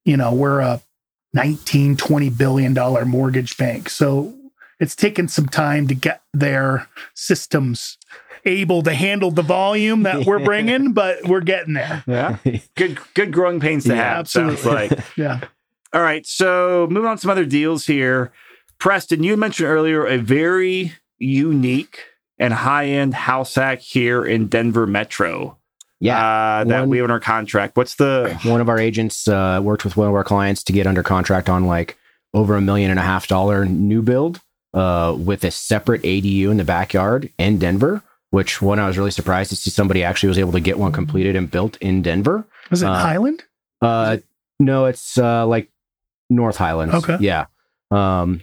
you 0.05 0.17
know, 0.17 0.33
we're 0.33 0.61
a 0.61 0.81
19 1.35 1.97
20 1.97 2.31
billion 2.31 2.73
dollar 2.73 3.05
mortgage 3.05 3.57
bank. 3.59 3.91
So 3.91 4.33
it's 4.81 4.97
taken 4.97 5.29
some 5.29 5.47
time 5.47 5.87
to 5.89 5.95
get 5.95 6.23
their 6.35 6.89
systems 7.15 7.99
able 8.47 8.83
to 8.83 8.95
handle 8.95 9.31
the 9.31 9.43
volume 9.43 10.03
that 10.05 10.25
we're 10.25 10.43
bringing, 10.43 10.93
but 10.93 11.23
we're 11.29 11.41
getting 11.43 11.75
there. 11.75 12.03
Yeah, 12.07 12.39
good, 12.77 12.99
good 13.15 13.33
growing 13.33 13.61
pains 13.61 13.85
to 13.85 13.91
Yeah, 13.95 14.17
have. 14.17 14.29
Sounds 14.29 14.55
absolutely. 14.55 14.97
like. 14.97 15.05
Yeah. 15.17 15.41
All 15.93 16.01
right, 16.03 16.25
so 16.27 16.87
moving 16.91 17.09
on 17.11 17.17
to 17.17 17.21
some 17.21 17.31
other 17.31 17.45
deals 17.45 17.85
here. 17.87 18.33
Preston, 18.79 19.23
you 19.23 19.37
mentioned 19.37 19.69
earlier 19.69 20.07
a 20.07 20.17
very 20.19 20.93
unique 21.19 22.05
and 22.39 22.55
high-end 22.55 23.13
house 23.13 23.55
hack 23.57 23.81
here 23.81 24.25
in 24.25 24.47
Denver 24.47 24.87
Metro. 24.87 25.59
Yeah. 25.99 26.17
uh, 26.61 26.65
that 26.65 26.81
one- 26.81 26.89
we 26.89 26.97
have 26.99 27.05
in 27.05 27.11
our 27.11 27.21
contract. 27.21 27.77
What's 27.77 27.97
the? 27.97 28.39
one 28.45 28.61
of 28.63 28.69
our 28.71 28.79
agents 28.79 29.29
uh, 29.29 29.61
worked 29.63 29.85
with 29.85 29.97
one 29.99 30.09
of 30.09 30.15
our 30.15 30.25
clients 30.25 30.63
to 30.65 30.73
get 30.73 30.87
under 30.87 31.03
contract 31.03 31.51
on 31.51 31.67
like 31.67 31.99
over 32.33 32.57
a 32.57 32.61
million 32.63 32.91
and 32.91 32.99
a 32.99 33.03
half 33.03 33.27
dollar 33.27 33.67
new 33.67 34.01
build 34.01 34.41
uh, 34.75 35.15
with 35.19 35.45
a 35.45 35.51
separate 35.51 36.03
ADU 36.03 36.51
in 36.51 36.57
the 36.57 36.65
backyard 36.65 37.31
in 37.39 37.59
Denver. 37.59 38.03
Which 38.31 38.63
one 38.63 38.79
I 38.79 38.87
was 38.87 38.97
really 38.97 39.11
surprised 39.11 39.51
to 39.51 39.57
see 39.57 39.71
somebody 39.71 40.05
actually 40.05 40.29
was 40.29 40.39
able 40.39 40.53
to 40.53 40.61
get 40.61 40.79
one 40.79 40.93
completed 40.93 41.35
and 41.35 41.51
built 41.51 41.77
in 41.79 42.01
Denver. 42.03 42.45
Was 42.71 42.83
it 42.83 42.87
Uh, 42.89 42.95
Highland? 42.95 43.43
Uh, 43.83 44.19
no, 44.61 44.85
it's 44.87 45.19
uh, 45.19 45.45
like 45.47 45.69
North 46.29 46.57
Highlands. 46.57 46.95
Okay. 46.95 47.17
Yeah. 47.19 47.47
Um, 47.91 48.43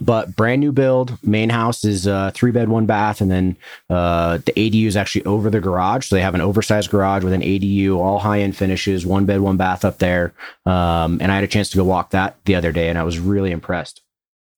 but 0.00 0.34
brand 0.34 0.60
new 0.60 0.72
build. 0.72 1.18
Main 1.22 1.48
house 1.50 1.84
is 1.84 2.06
uh, 2.08 2.30
three 2.34 2.50
bed, 2.50 2.68
one 2.68 2.86
bath, 2.86 3.20
and 3.20 3.30
then 3.30 3.56
uh, 3.88 4.38
the 4.38 4.52
ADU 4.52 4.86
is 4.86 4.96
actually 4.96 5.24
over 5.26 5.50
the 5.50 5.60
garage. 5.60 6.06
So 6.06 6.16
they 6.16 6.22
have 6.22 6.34
an 6.34 6.40
oversized 6.40 6.90
garage 6.90 7.22
with 7.22 7.32
an 7.32 7.42
ADU, 7.42 7.98
all 7.98 8.18
high 8.20 8.40
end 8.40 8.56
finishes, 8.56 9.04
one 9.06 9.26
bed, 9.26 9.40
one 9.40 9.56
bath 9.56 9.84
up 9.84 9.98
there. 9.98 10.32
Um, 10.66 11.18
and 11.20 11.30
I 11.30 11.34
had 11.36 11.44
a 11.44 11.48
chance 11.48 11.70
to 11.70 11.76
go 11.76 11.84
walk 11.84 12.10
that 12.10 12.36
the 12.46 12.54
other 12.56 12.72
day, 12.72 12.88
and 12.88 12.98
I 12.98 13.02
was 13.04 13.18
really 13.20 13.50
impressed. 13.52 14.00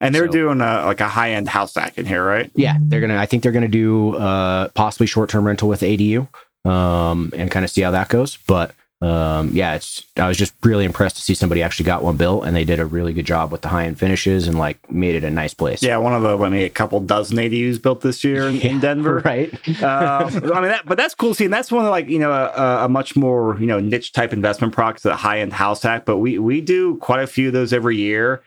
And 0.03 0.15
they're 0.15 0.27
So- 0.27 0.33
doing 0.33 0.61
a, 0.61 0.85
like 0.85 1.01
a 1.01 1.09
high-end 1.09 1.49
house 1.49 1.75
hack 1.75 1.97
in 1.97 2.05
here, 2.05 2.23
right? 2.25 2.51
Yeah, 2.55 2.77
they're 2.79 3.01
gonna. 3.01 3.17
I 3.17 3.25
think 3.27 3.43
they're 3.43 3.53
gonna 3.53 3.69
do 3.69 4.17
uh, 4.17 4.69
possibly 4.75 5.07
short 5.07 5.31
term 5.31 5.47
rental 5.47 5.69
with 5.69 5.81
ADU, 5.81 6.29
um, 6.65 7.33
and 7.37 7.51
kind 7.51 7.65
of 7.65 7.71
see 7.71 7.81
how 7.83 7.93
that 7.93 8.09
goes. 8.09 8.37
But 8.47 8.75
um, 9.01 9.51
yeah, 9.53 9.75
it's. 9.75 10.05
I 10.17 10.29
was 10.29 10.37
just 10.37 10.55
really 10.63 10.85
impressed 10.85 11.17
to 11.17 11.23
see 11.23 11.35
somebody 11.35 11.63
actually 11.63 11.87
got 11.87 12.03
one 12.05 12.17
built, 12.17 12.45
and 12.45 12.55
they 12.55 12.65
did 12.65 12.79
a 12.79 12.85
really 12.87 13.13
good 13.13 13.27
job 13.27 13.51
with 13.51 13.63
the 13.63 13.69
high 13.69 13.87
end 13.87 13.99
finishes 13.99 14.47
and 14.47 14.59
like 14.59 14.79
made 14.91 15.15
it 15.17 15.25
a 15.25 15.31
nice 15.31 15.55
place. 15.55 15.83
Yeah, 15.83 15.97
one 15.97 16.13
of 16.15 16.23
the, 16.23 16.37
I 16.39 16.49
mean, 16.49 16.63
a 16.65 16.69
couple 16.71 17.01
dozen 17.01 17.37
ADUs 17.39 17.81
built 17.83 18.01
this 18.01 18.23
year 18.23 18.49
in, 18.49 18.61
in 18.61 18.81
Denver. 18.81 19.19
right? 19.25 19.53
um, 19.83 20.53
I 20.53 20.61
mean, 20.61 20.69
that, 20.71 20.83
but 20.87 20.97
that's 20.97 21.15
cool. 21.17 21.35
See, 21.35 21.45
and 21.47 21.53
that's 21.55 21.73
one 21.73 21.85
of 21.85 21.91
like 21.91 22.09
you 22.09 22.19
know 22.21 22.33
a, 22.33 22.85
a 22.85 22.89
much 22.89 23.17
more 23.17 23.57
you 23.61 23.67
know 23.67 23.81
niche 23.81 24.13
type 24.13 24.33
investment 24.33 24.73
products, 24.73 25.05
a 25.05 25.17
high 25.17 25.41
end 25.41 25.53
house 25.53 25.83
hack. 25.83 26.05
But 26.05 26.19
we 26.19 26.39
we 26.39 26.61
do 26.61 26.97
quite 26.99 27.23
a 27.23 27.27
few 27.27 27.49
of 27.49 27.53
those 27.55 27.73
every 27.73 27.97
year, 27.97 28.43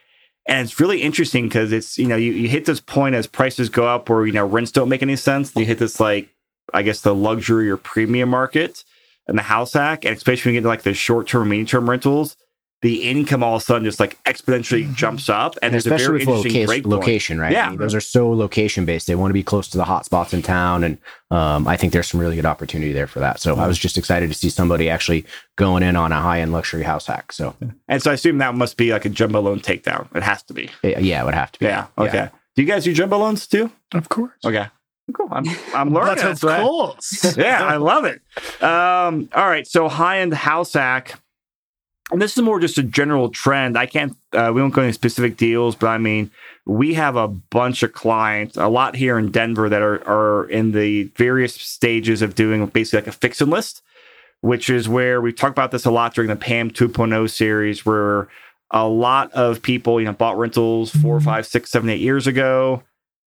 and 0.46 0.66
it's 0.66 0.80
really 0.80 1.02
interesting 1.02 1.44
because 1.44 1.72
it's 1.72 1.98
you 1.98 2.06
know 2.06 2.16
you, 2.16 2.32
you 2.32 2.48
hit 2.48 2.64
this 2.64 2.80
point 2.80 3.14
as 3.14 3.26
prices 3.26 3.68
go 3.68 3.86
up 3.86 4.08
where 4.08 4.26
you 4.26 4.32
know 4.32 4.46
rents 4.46 4.72
don't 4.72 4.88
make 4.88 5.02
any 5.02 5.16
sense. 5.16 5.54
You 5.56 5.64
hit 5.64 5.78
this 5.78 6.00
like 6.00 6.28
I 6.72 6.82
guess 6.82 7.00
the 7.00 7.14
luxury 7.14 7.70
or 7.70 7.76
premium 7.76 8.28
market 8.28 8.84
and 9.26 9.36
the 9.36 9.42
house 9.42 9.72
hack, 9.72 10.04
and 10.04 10.16
especially 10.16 10.50
when 10.50 10.54
you 10.54 10.60
get 10.60 10.64
to 10.64 10.68
like 10.68 10.82
the 10.82 10.94
short 10.94 11.26
term, 11.28 11.48
medium 11.48 11.66
term 11.66 11.90
rentals. 11.90 12.36
The 12.82 13.04
income 13.08 13.42
all 13.42 13.56
of 13.56 13.62
a 13.62 13.64
sudden 13.64 13.84
just 13.84 13.98
like 13.98 14.22
exponentially 14.24 14.84
Mhm. 14.86 14.94
jumps 14.94 15.28
up, 15.30 15.56
and 15.62 15.72
there's 15.72 15.86
a 15.86 15.90
very 15.96 16.18
with 16.18 16.28
interesting 16.28 16.36
location, 16.52 16.66
break 16.66 16.86
location, 16.86 17.40
right? 17.40 17.50
Yeah. 17.52 17.66
I 17.66 17.70
mean, 17.70 17.78
those 17.78 17.94
are 17.94 18.00
so 18.02 18.30
location 18.30 18.84
based. 18.84 19.06
They 19.06 19.14
want 19.14 19.30
to 19.30 19.34
be 19.34 19.42
close 19.42 19.66
to 19.68 19.78
the 19.78 19.84
hot 19.84 20.04
spots 20.04 20.34
in 20.34 20.42
town, 20.42 20.84
and 20.84 20.98
um, 21.30 21.66
I 21.66 21.76
think 21.78 21.92
there's 21.94 22.06
some 22.06 22.20
really 22.20 22.36
good 22.36 22.44
opportunity 22.44 22.92
there 22.92 23.06
for 23.06 23.18
that. 23.20 23.40
So 23.40 23.56
I 23.56 23.66
was 23.66 23.78
just 23.78 23.96
excited 23.96 24.28
to 24.30 24.34
see 24.34 24.50
somebody 24.50 24.90
actually 24.90 25.24
going 25.56 25.82
in 25.82 25.96
on 25.96 26.12
a 26.12 26.20
high 26.20 26.40
end 26.40 26.52
luxury 26.52 26.82
house 26.82 27.06
hack. 27.06 27.32
So 27.32 27.54
And 27.88 28.02
so 28.02 28.10
I 28.10 28.14
assume 28.14 28.38
that 28.38 28.54
must 28.54 28.76
be 28.76 28.92
like 28.92 29.06
a 29.06 29.08
jumbo 29.08 29.40
loan 29.40 29.60
takedown. 29.60 30.14
It 30.14 30.22
has 30.22 30.42
to 30.44 30.52
be. 30.52 30.68
yeah, 30.82 31.22
it 31.22 31.24
would 31.24 31.34
have 31.34 31.52
to 31.52 31.58
be. 31.58 31.64
Yeah. 31.66 31.86
Okay. 31.96 32.28
Do 32.54 32.62
you 32.62 32.68
guys 32.68 32.84
do 32.84 32.92
jumbo 32.92 33.18
loans 33.18 33.46
too? 33.46 33.70
Of 33.94 34.08
course. 34.10 34.32
Okay. 34.44 34.66
Cool. 35.14 35.28
I'm 35.30 35.44
I'm 35.74 35.94
learning. 35.94 36.16
That's 36.16 36.40
That's 36.40 36.44
right. 36.44 36.60
cool. 36.60 36.96
yeah, 37.36 37.62
I 37.64 37.76
love 37.76 38.04
it. 38.04 38.20
Um, 38.62 39.28
all 39.34 39.46
right. 39.48 39.66
So 39.66 39.88
high 39.88 40.18
end 40.18 40.34
house 40.34 40.72
hack. 40.74 41.18
And 42.12 42.22
this 42.22 42.36
is 42.36 42.42
more 42.42 42.60
just 42.60 42.78
a 42.78 42.84
general 42.84 43.30
trend. 43.30 43.76
I 43.76 43.86
can't, 43.86 44.16
uh, 44.32 44.52
we 44.54 44.60
won't 44.62 44.74
go 44.74 44.82
into 44.82 44.92
specific 44.92 45.36
deals, 45.36 45.74
but 45.74 45.88
I 45.88 45.98
mean, 45.98 46.30
we 46.64 46.94
have 46.94 47.16
a 47.16 47.26
bunch 47.26 47.82
of 47.82 47.92
clients, 47.92 48.56
a 48.56 48.68
lot 48.68 48.94
here 48.94 49.18
in 49.18 49.32
Denver 49.32 49.68
that 49.68 49.82
are, 49.82 50.06
are 50.08 50.48
in 50.48 50.70
the 50.70 51.04
various 51.16 51.54
stages 51.54 52.22
of 52.22 52.36
doing 52.36 52.64
basically 52.66 53.00
like 53.00 53.08
a 53.08 53.12
fix 53.12 53.40
and 53.40 53.50
list, 53.50 53.82
which 54.40 54.70
is 54.70 54.88
where 54.88 55.20
we 55.20 55.32
talked 55.32 55.52
about 55.58 55.72
this 55.72 55.84
a 55.84 55.90
lot 55.90 56.14
during 56.14 56.30
the 56.30 56.36
PAM 56.36 56.70
2.0 56.70 57.28
series, 57.28 57.84
where 57.84 58.28
a 58.70 58.86
lot 58.86 59.32
of 59.32 59.60
people, 59.60 59.98
you 60.00 60.06
know, 60.06 60.12
bought 60.12 60.38
rentals 60.38 60.92
four, 60.92 61.20
five, 61.20 61.44
six, 61.44 61.70
seven, 61.70 61.88
eight 61.90 62.00
years 62.00 62.28
ago, 62.28 62.84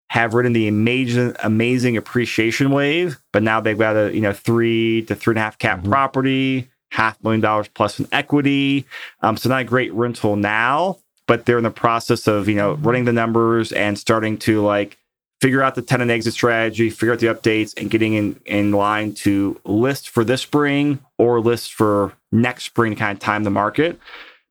have 0.10 0.34
ridden 0.34 0.54
the 0.54 0.68
amazing, 0.68 1.36
amazing 1.44 1.96
appreciation 1.98 2.72
wave, 2.72 3.20
but 3.32 3.42
now 3.44 3.60
they've 3.62 3.78
got 3.78 3.96
a 3.96 4.14
you 4.14 4.22
know 4.22 4.34
three 4.34 5.02
to 5.04 5.16
three 5.16 5.32
and 5.32 5.40
a 5.40 5.42
half 5.42 5.58
cap 5.58 5.82
Mhm. 5.82 5.90
property, 5.90 6.70
half 6.94 7.22
million 7.24 7.42
dollars 7.42 7.68
plus 7.68 8.00
in 8.00 8.08
equity. 8.12 8.86
Um, 9.22 9.36
so 9.36 9.50
not 9.50 9.62
a 9.62 9.66
great 9.66 9.92
rental 9.94 10.36
now, 10.36 11.00
but 11.28 11.46
they're 11.46 11.58
in 11.58 11.64
the 11.64 11.72
process 11.72 12.28
of 12.28 12.48
you 12.48 12.56
know 12.56 12.74
running 12.76 13.06
the 13.06 13.14
numbers 13.14 13.72
and 13.72 13.98
starting 13.98 14.38
to 14.40 14.62
like 14.62 14.98
figure 15.42 15.64
out 15.64 15.76
the 15.76 15.82
tenant 15.82 16.12
exit 16.12 16.34
strategy, 16.34 16.90
figure 16.90 17.12
out 17.12 17.20
the 17.20 17.28
updates, 17.28 17.74
and 17.80 17.90
getting 17.90 18.14
in 18.14 18.40
in 18.46 18.72
line 18.72 19.14
to 19.14 19.60
list 19.66 20.10
for 20.10 20.24
this 20.24 20.42
spring 20.42 21.00
or 21.18 21.42
list 21.42 21.74
for 21.74 22.14
next 22.32 22.66
spring 22.66 22.94
to 22.94 23.00
kind 23.00 23.16
of 23.16 23.20
time 23.20 23.44
the 23.44 23.50
market. 23.50 24.00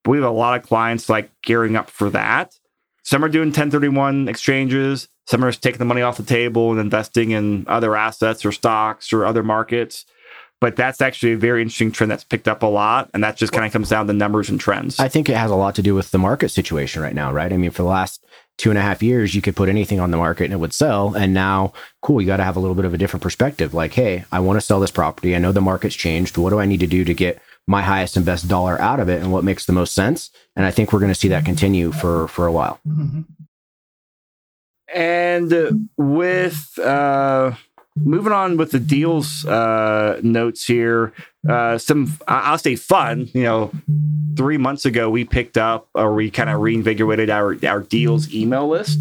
But 0.02 0.11
we 0.11 0.16
have 0.18 0.26
a 0.26 0.31
lot 0.31 0.59
of 0.59 0.66
clients 0.66 1.09
like 1.09 1.31
gearing 1.42 1.76
up 1.76 1.90
for 1.90 2.11
that. 2.11 2.59
Some 3.05 3.24
are 3.24 3.28
doing 3.28 3.48
1031 3.48 4.28
exchanges. 4.28 5.09
Some 5.26 5.44
are 5.44 5.50
just 5.50 5.62
taking 5.62 5.78
the 5.78 5.85
money 5.85 6.02
off 6.02 6.16
the 6.16 6.24
table 6.24 6.72
and 6.72 6.81
investing 6.81 7.31
in 7.31 7.64
other 7.68 7.94
assets 7.94 8.44
or 8.44 8.50
stocks 8.50 9.12
or 9.12 9.24
other 9.24 9.44
markets. 9.44 10.07
But 10.62 10.77
that's 10.77 11.01
actually 11.01 11.33
a 11.33 11.37
very 11.37 11.61
interesting 11.61 11.90
trend 11.90 12.12
that's 12.12 12.22
picked 12.22 12.46
up 12.46 12.62
a 12.62 12.66
lot. 12.66 13.11
And 13.12 13.25
that 13.25 13.37
just 13.37 13.53
kind 13.53 13.66
of 13.66 13.72
comes 13.72 13.88
down 13.88 14.07
to 14.07 14.12
numbers 14.12 14.48
and 14.48 14.61
trends. 14.61 15.01
I 15.01 15.09
think 15.09 15.29
it 15.29 15.37
has 15.37 15.51
a 15.51 15.57
lot 15.57 15.75
to 15.75 15.83
do 15.83 15.92
with 15.92 16.12
the 16.12 16.18
market 16.18 16.51
situation 16.51 17.03
right 17.03 17.16
now, 17.16 17.33
right? 17.33 17.53
I 17.53 17.57
mean, 17.57 17.72
for 17.72 17.83
the 17.83 17.88
last 17.88 18.25
two 18.59 18.70
and 18.70 18.79
a 18.79 18.83
half 18.83 19.03
years, 19.03 19.35
you 19.35 19.42
could 19.42 19.57
put 19.57 19.68
anything 19.68 19.98
on 19.98 20.12
the 20.12 20.16
market 20.16 20.44
and 20.44 20.53
it 20.53 20.61
would 20.61 20.72
sell. 20.72 21.16
And 21.16 21.35
now, 21.35 21.72
cool, 22.01 22.20
you 22.20 22.29
got 22.29 22.37
to 22.37 22.44
have 22.44 22.55
a 22.55 22.61
little 22.61 22.77
bit 22.77 22.85
of 22.85 22.94
a 22.94 22.96
different 22.96 23.25
perspective. 23.25 23.75
Like, 23.75 23.92
hey, 23.94 24.25
I 24.31 24.38
want 24.38 24.57
to 24.57 24.61
sell 24.64 24.79
this 24.79 24.92
property. 24.92 25.35
I 25.35 25.40
know 25.40 25.51
the 25.51 25.61
market's 25.61 25.96
changed. 25.96 26.38
What 26.38 26.51
do 26.51 26.61
I 26.61 26.66
need 26.66 26.79
to 26.79 26.87
do 26.87 27.05
to 27.05 27.12
get 27.12 27.42
my 27.66 27.83
highest 27.83 28.16
and 28.16 28.25
best 28.25 28.46
dollar 28.46 28.81
out 28.81 29.01
of 29.01 29.09
it 29.09 29.20
and 29.20 29.33
what 29.33 29.42
makes 29.42 29.66
the 29.66 29.72
most 29.72 29.94
sense? 29.94 30.31
And 30.55 30.64
I 30.64 30.70
think 30.70 30.92
we're 30.92 31.01
going 31.01 31.12
to 31.12 31.18
see 31.18 31.27
that 31.27 31.44
continue 31.44 31.90
for 31.90 32.29
for 32.29 32.46
a 32.46 32.53
while. 32.53 32.79
Mhm. 32.87 33.25
And 34.94 35.53
uh, 35.53 35.72
with 35.96 36.79
uh, 36.79 37.53
moving 37.96 38.33
on 38.33 38.57
with 38.57 38.70
the 38.70 38.81
deals 38.81 39.44
uh, 39.46 40.20
notes 40.22 40.64
here. 40.64 41.12
Uh, 41.48 41.78
some 41.78 42.16
I'll 42.28 42.59
say 42.59 42.76
fun. 42.76 43.28
You 43.35 43.42
know, 43.42 43.72
three 44.37 44.59
months 44.59 44.85
ago 44.85 45.11
we 45.11 45.24
picked 45.24 45.59
up 45.59 45.88
or 45.94 46.14
we 46.14 46.31
kind 46.31 46.50
of 46.50 46.61
reinvigorated 46.61 47.31
our 47.31 47.57
our 47.66 47.81
deals 47.81 48.33
email 48.33 48.68
list. 48.68 49.00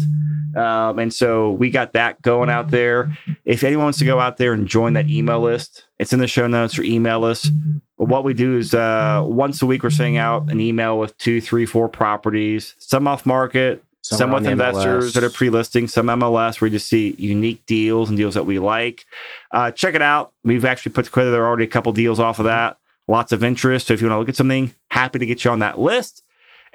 Um, 0.56 0.98
and 0.98 1.12
so 1.12 1.52
we 1.52 1.70
got 1.70 1.94
that 1.94 2.20
going 2.20 2.50
out 2.50 2.70
there. 2.70 3.16
If 3.44 3.64
anyone 3.64 3.84
wants 3.84 3.98
to 4.00 4.04
go 4.04 4.20
out 4.20 4.36
there 4.36 4.52
and 4.52 4.68
join 4.68 4.92
that 4.94 5.08
email 5.08 5.40
list, 5.40 5.86
it's 5.98 6.12
in 6.12 6.18
the 6.18 6.26
show 6.26 6.46
notes 6.46 6.78
or 6.78 6.82
email 6.82 7.24
us. 7.24 7.50
What 7.96 8.24
we 8.24 8.34
do 8.34 8.58
is 8.58 8.74
uh, 8.74 9.22
once 9.24 9.62
a 9.62 9.66
week 9.66 9.82
we're 9.82 9.90
sending 9.90 10.18
out 10.18 10.50
an 10.50 10.60
email 10.60 10.98
with 10.98 11.16
two, 11.16 11.40
three, 11.40 11.64
four 11.64 11.88
properties, 11.88 12.74
some 12.78 13.08
off 13.08 13.24
market, 13.24 13.82
Some 14.02 14.18
some, 14.18 14.32
with 14.32 14.46
investors 14.46 15.10
MLS. 15.10 15.14
that 15.14 15.24
are 15.24 15.30
pre-listing, 15.30 15.86
some 15.86 16.06
MLS 16.06 16.60
where 16.60 16.66
you 16.66 16.76
just 16.76 16.88
see 16.88 17.14
unique 17.18 17.64
deals 17.66 18.08
and 18.08 18.18
deals 18.18 18.34
that 18.34 18.44
we 18.44 18.58
like. 18.58 19.06
Uh, 19.52 19.70
check 19.70 19.94
it 19.94 20.02
out. 20.02 20.32
We've 20.42 20.64
actually 20.64 20.92
put 20.92 21.04
together 21.04 21.30
there 21.30 21.44
are 21.44 21.46
already 21.46 21.64
a 21.64 21.68
couple 21.68 21.92
deals 21.92 22.18
off 22.18 22.40
of 22.40 22.46
that. 22.46 22.78
Lots 23.06 23.30
of 23.30 23.44
interest. 23.44 23.86
So 23.86 23.94
if 23.94 24.00
you 24.00 24.08
want 24.08 24.16
to 24.16 24.20
look 24.20 24.28
at 24.28 24.36
something, 24.36 24.74
happy 24.90 25.20
to 25.20 25.26
get 25.26 25.44
you 25.44 25.52
on 25.52 25.60
that 25.60 25.78
list. 25.78 26.24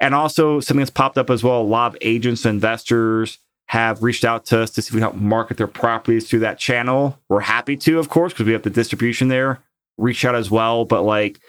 And 0.00 0.14
also 0.14 0.60
something 0.60 0.78
that's 0.78 0.90
popped 0.90 1.18
up 1.18 1.28
as 1.28 1.44
well. 1.44 1.60
A 1.60 1.62
lot 1.62 1.94
of 1.94 1.98
agents 2.00 2.46
and 2.46 2.54
investors 2.54 3.38
have 3.66 4.02
reached 4.02 4.24
out 4.24 4.46
to 4.46 4.60
us 4.60 4.70
to 4.70 4.80
see 4.80 4.88
if 4.88 4.94
we 4.94 5.00
can 5.00 5.10
help 5.10 5.16
market 5.16 5.58
their 5.58 5.66
properties 5.66 6.28
through 6.28 6.38
that 6.40 6.58
channel. 6.58 7.18
We're 7.28 7.40
happy 7.40 7.76
to, 7.76 7.98
of 7.98 8.08
course, 8.08 8.32
because 8.32 8.46
we 8.46 8.52
have 8.52 8.62
the 8.62 8.70
distribution 8.70 9.28
there. 9.28 9.58
Reach 9.98 10.24
out 10.24 10.34
as 10.34 10.50
well. 10.50 10.86
But 10.86 11.02
like 11.02 11.40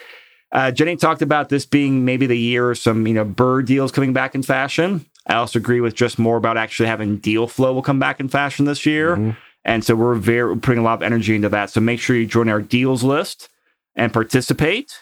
uh, 0.52 0.72
Jenny 0.72 0.98
talked 0.98 1.22
about 1.22 1.48
this 1.50 1.66
being 1.66 2.04
maybe 2.04 2.26
the 2.26 2.38
year 2.38 2.72
of 2.72 2.78
some, 2.78 3.08
you 3.08 3.14
know, 3.14 3.24
burr 3.24 3.62
deals 3.62 3.92
coming 3.92 4.12
back 4.12 4.36
in 4.36 4.44
fashion. 4.44 5.06
I 5.30 5.36
also 5.36 5.60
agree 5.60 5.80
with 5.80 5.96
just 5.96 6.20
more 6.20 6.36
about 6.38 6.58
actually 6.58 6.88
having 6.88 7.18
deal 7.18 7.48
flow 7.48 7.72
will 7.74 7.82
come 7.84 8.00
back 8.00 8.20
in 8.20 8.28
fashion 8.28 8.66
this 8.66 8.86
year. 8.86 9.16
Mhm. 9.16 9.38
And 9.64 9.84
so 9.86 9.96
we're 9.96 10.16
very 10.16 10.50
we're 10.54 10.60
putting 10.60 10.80
a 10.80 10.84
lot 10.84 10.96
of 10.96 11.04
energy 11.04 11.36
into 11.36 11.50
that. 11.50 11.70
So 11.70 11.80
make 11.80 12.00
sure 12.00 12.16
you 12.16 12.26
join 12.26 12.50
our 12.50 12.62
deals 12.62 13.04
list 13.04 13.50
and 13.96 14.12
participate. 14.12 15.00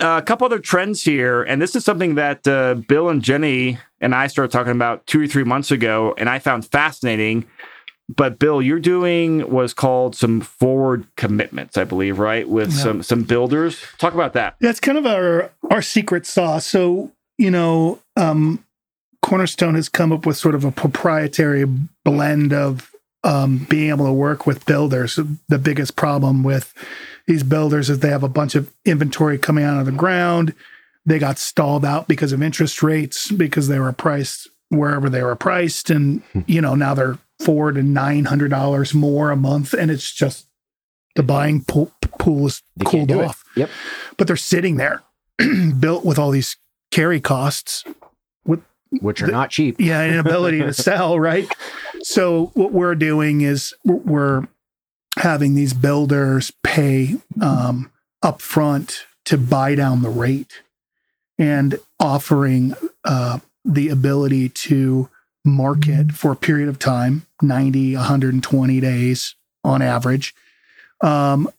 Uh, 0.00 0.18
a 0.20 0.22
couple 0.22 0.44
other 0.44 0.58
trends 0.58 1.02
here, 1.04 1.42
and 1.42 1.62
this 1.62 1.76
is 1.76 1.84
something 1.84 2.16
that 2.16 2.46
uh, 2.48 2.74
Bill 2.74 3.08
and 3.08 3.22
Jenny 3.22 3.78
and 4.00 4.12
I 4.14 4.26
started 4.26 4.50
talking 4.50 4.72
about 4.72 5.06
two 5.06 5.22
or 5.22 5.26
three 5.28 5.44
months 5.44 5.70
ago, 5.70 6.14
and 6.18 6.28
I 6.28 6.40
found 6.40 6.66
fascinating. 6.66 7.44
But 8.14 8.38
Bill, 8.40 8.60
you're 8.60 8.80
doing 8.80 9.40
what's 9.50 9.72
called 9.72 10.14
some 10.16 10.40
forward 10.40 11.06
commitments, 11.16 11.78
I 11.78 11.84
believe, 11.84 12.18
right? 12.18 12.46
With 12.48 12.70
Yeah. 12.72 12.82
some 12.82 13.02
some 13.04 13.22
builders. 13.22 13.82
Talk 13.98 14.14
about 14.14 14.32
that. 14.34 14.56
That's 14.60 14.80
kind 14.80 14.98
of 14.98 15.06
our 15.06 15.50
our 15.70 15.80
secret 15.80 16.26
sauce. 16.26 16.66
So 16.66 17.12
you 17.38 17.50
know, 17.50 18.00
um, 18.16 18.63
Cornerstone 19.24 19.74
has 19.74 19.88
come 19.88 20.12
up 20.12 20.26
with 20.26 20.36
sort 20.36 20.54
of 20.54 20.64
a 20.66 20.70
proprietary 20.70 21.64
blend 22.04 22.52
of 22.52 22.90
um, 23.22 23.66
being 23.70 23.88
able 23.88 24.04
to 24.04 24.12
work 24.12 24.46
with 24.46 24.66
builders. 24.66 25.18
The 25.48 25.58
biggest 25.58 25.96
problem 25.96 26.42
with 26.44 26.74
these 27.26 27.42
builders 27.42 27.88
is 27.88 28.00
they 28.00 28.10
have 28.10 28.22
a 28.22 28.28
bunch 28.28 28.54
of 28.54 28.70
inventory 28.84 29.38
coming 29.38 29.64
out 29.64 29.80
of 29.80 29.86
the 29.86 29.92
ground. 29.92 30.54
They 31.06 31.18
got 31.18 31.38
stalled 31.38 31.86
out 31.86 32.06
because 32.06 32.32
of 32.32 32.42
interest 32.42 32.82
rates 32.82 33.30
because 33.32 33.68
they 33.68 33.78
were 33.78 33.92
priced 33.92 34.48
wherever 34.68 35.08
they 35.08 35.22
were 35.22 35.36
priced, 35.36 35.88
and 35.88 36.22
you 36.46 36.60
know 36.60 36.74
now 36.74 36.92
they're 36.92 37.16
four 37.40 37.72
to 37.72 37.82
nine 37.82 38.26
hundred 38.26 38.50
dollars 38.50 38.92
more 38.92 39.30
a 39.30 39.36
month, 39.36 39.72
and 39.72 39.90
it's 39.90 40.12
just 40.12 40.46
the 41.14 41.22
buying 41.22 41.64
pool, 41.64 41.90
pool 42.18 42.46
is 42.46 42.60
They 42.76 42.84
cooled 42.84 43.08
can't 43.08 43.20
it. 43.22 43.24
off 43.26 43.42
Yep. 43.56 43.70
but 44.18 44.26
they're 44.26 44.36
sitting 44.36 44.76
there 44.76 45.02
built 45.80 46.04
with 46.04 46.18
all 46.18 46.30
these 46.30 46.56
carry 46.90 47.20
costs 47.20 47.84
Which 49.00 49.22
are 49.22 49.26
not 49.28 49.50
cheap. 49.50 49.76
yeah 49.78 50.04
inability 50.04 50.58
to 50.60 50.72
sell 50.74 51.18
right? 51.18 51.48
So 52.02 52.50
what 52.54 52.72
we're 52.72 52.94
doing 52.94 53.40
is 53.40 53.74
we're 53.84 54.46
having 55.18 55.54
these 55.54 55.72
builders 55.72 56.52
pay 56.62 57.16
um, 57.40 57.90
up 58.22 58.40
front 58.40 59.06
to 59.26 59.38
buy 59.38 59.74
down 59.74 60.02
the 60.02 60.10
rate 60.10 60.62
and 61.38 61.78
offering 61.98 62.74
uh, 63.04 63.38
the 63.64 63.88
ability 63.88 64.48
to 64.50 65.08
market 65.44 66.12
for 66.12 66.32
a 66.32 66.36
period 66.36 66.68
of 66.68 66.78
time 66.78 67.26
90 67.42 67.96
120 67.96 68.80
days 68.80 69.34
on 69.62 69.82
average. 69.82 70.34
Um, 71.00 71.50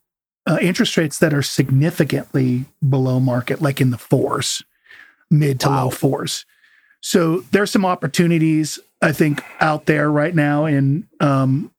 uh, 0.47 0.57
interest 0.61 0.95
rates 0.97 1.17
that 1.19 1.33
are 1.33 1.41
significantly 1.41 2.65
below 2.87 3.19
market 3.19 3.61
like 3.61 3.81
in 3.81 3.89
the 3.89 3.97
fours 3.97 4.63
mid 5.31 5.59
to 5.59 5.69
low 5.69 5.89
fours 5.89 6.45
so 7.05 7.41
there's 7.51 7.69
some 7.69 7.85
opportunities 7.85 8.79
I 8.99 9.11
think 9.11 9.43
out 9.59 9.85
there 9.85 10.09
right 10.09 10.33
now, 10.33 10.65
and 10.65 11.05
um, 11.19 11.71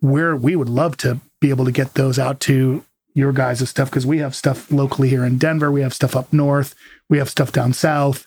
where 0.00 0.36
we 0.36 0.54
would 0.54 0.68
love 0.68 0.98
to 0.98 1.18
be 1.40 1.48
able 1.48 1.64
to 1.64 1.72
get 1.72 1.94
those 1.94 2.18
out 2.18 2.40
to 2.40 2.84
your 3.14 3.32
guys' 3.32 3.66
stuff 3.70 3.88
because 3.88 4.04
we 4.04 4.18
have 4.18 4.36
stuff 4.36 4.70
locally 4.70 5.08
here 5.08 5.24
in 5.24 5.38
Denver, 5.38 5.72
we 5.72 5.80
have 5.80 5.94
stuff 5.94 6.14
up 6.14 6.30
north, 6.30 6.74
we 7.08 7.16
have 7.16 7.30
stuff 7.30 7.52
down 7.52 7.72
south. 7.72 8.26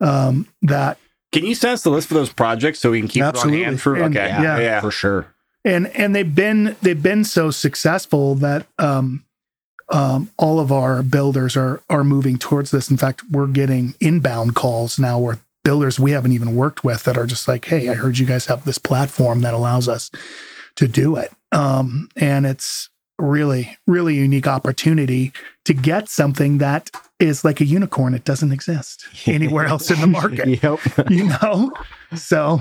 Um, 0.00 0.48
that 0.62 0.96
Can 1.30 1.44
you 1.44 1.54
send 1.54 1.74
us 1.74 1.82
the 1.82 1.90
list 1.90 2.08
for 2.08 2.14
those 2.14 2.32
projects 2.32 2.78
so 2.80 2.92
we 2.92 3.00
can 3.00 3.08
keep 3.08 3.22
Absolutely. 3.22 3.60
it 3.60 3.64
on 3.64 3.68
hand 3.72 3.82
for? 3.82 3.94
And- 3.96 4.16
okay, 4.16 4.28
yeah. 4.28 4.58
yeah. 4.60 4.80
For 4.80 4.90
sure. 4.90 5.26
and 5.62 5.88
and 5.88 6.16
they've 6.16 6.34
been 6.34 6.74
they've 6.80 7.02
been 7.02 7.24
so 7.24 7.50
successful 7.50 8.34
that 8.36 8.66
um, 8.78 9.26
um, 9.90 10.30
all 10.38 10.58
of 10.58 10.72
our 10.72 11.02
builders 11.02 11.54
are 11.54 11.82
are 11.90 12.02
moving 12.02 12.38
towards 12.38 12.70
this. 12.70 12.90
In 12.90 12.96
fact, 12.96 13.24
we're 13.30 13.46
getting 13.46 13.94
inbound 14.00 14.54
calls 14.54 14.98
now 14.98 15.18
where 15.18 15.38
builders 15.64 15.98
we 16.00 16.10
haven't 16.12 16.32
even 16.32 16.54
worked 16.56 16.84
with 16.84 17.04
that 17.04 17.16
are 17.16 17.26
just 17.26 17.46
like, 17.48 17.64
"Hey, 17.66 17.88
I 17.88 17.94
heard 17.94 18.18
you 18.18 18.26
guys 18.26 18.46
have 18.46 18.64
this 18.64 18.78
platform 18.78 19.40
that 19.42 19.54
allows 19.54 19.88
us 19.88 20.10
to 20.76 20.88
do 20.88 21.16
it," 21.16 21.32
um, 21.52 22.08
and 22.16 22.46
it's 22.46 22.88
really 23.18 23.76
really 23.86 24.16
unique 24.16 24.46
opportunity 24.48 25.32
to 25.64 25.72
get 25.74 26.08
something 26.08 26.58
that 26.58 26.90
is 27.20 27.44
like 27.44 27.60
a 27.60 27.64
unicorn. 27.64 28.14
It 28.14 28.24
doesn't 28.24 28.50
exist 28.52 29.06
anywhere 29.26 29.66
else 29.66 29.90
in 29.90 30.00
the 30.00 30.06
market, 30.08 30.48
Yep. 30.62 30.80
you 31.10 31.24
know. 31.28 31.72
So 32.16 32.58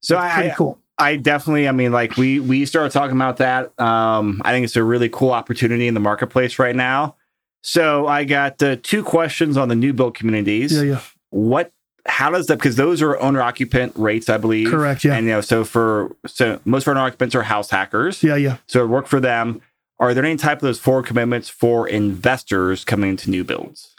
So 0.00 0.16
pretty 0.18 0.50
I, 0.50 0.54
cool. 0.56 0.78
I 0.98 1.16
definitely, 1.16 1.68
I 1.68 1.72
mean, 1.72 1.92
like 1.92 2.16
we 2.16 2.40
we 2.40 2.64
started 2.64 2.90
talking 2.90 3.14
about 3.16 3.36
that. 3.36 3.78
Um, 3.78 4.40
I 4.44 4.52
think 4.52 4.64
it's 4.64 4.76
a 4.76 4.82
really 4.82 5.08
cool 5.10 5.30
opportunity 5.30 5.86
in 5.86 5.94
the 5.94 6.00
marketplace 6.00 6.58
right 6.58 6.74
now. 6.74 7.16
So 7.62 8.06
I 8.06 8.24
got 8.24 8.62
uh, 8.62 8.76
two 8.82 9.02
questions 9.04 9.56
on 9.56 9.68
the 9.68 9.74
new 9.74 9.92
build 9.92 10.14
communities. 10.14 10.72
Yeah, 10.72 10.82
yeah, 10.82 11.00
What, 11.30 11.72
how 12.06 12.30
does 12.30 12.46
that? 12.46 12.56
Because 12.58 12.76
those 12.76 13.02
are 13.02 13.18
owner 13.20 13.42
occupant 13.42 13.92
rates, 13.96 14.28
I 14.28 14.36
believe. 14.38 14.70
correct. 14.70 15.04
Yeah, 15.04 15.14
And 15.16 15.26
you 15.26 15.32
know, 15.32 15.40
so 15.40 15.64
for 15.64 16.14
so 16.26 16.60
most 16.64 16.84
of 16.84 16.88
our 16.88 16.94
owner 16.94 17.06
occupants 17.06 17.34
are 17.34 17.42
house 17.42 17.70
hackers. 17.70 18.22
yeah, 18.22 18.36
yeah. 18.36 18.56
So 18.66 18.82
it 18.84 18.88
worked 18.88 19.08
for 19.08 19.20
them. 19.20 19.60
Are 19.98 20.12
there 20.14 20.24
any 20.24 20.36
type 20.36 20.58
of 20.58 20.62
those 20.62 20.78
forward 20.78 21.06
commitments 21.06 21.48
for 21.48 21.88
investors 21.88 22.84
coming 22.84 23.10
into 23.10 23.30
new 23.30 23.44
builds, 23.44 23.94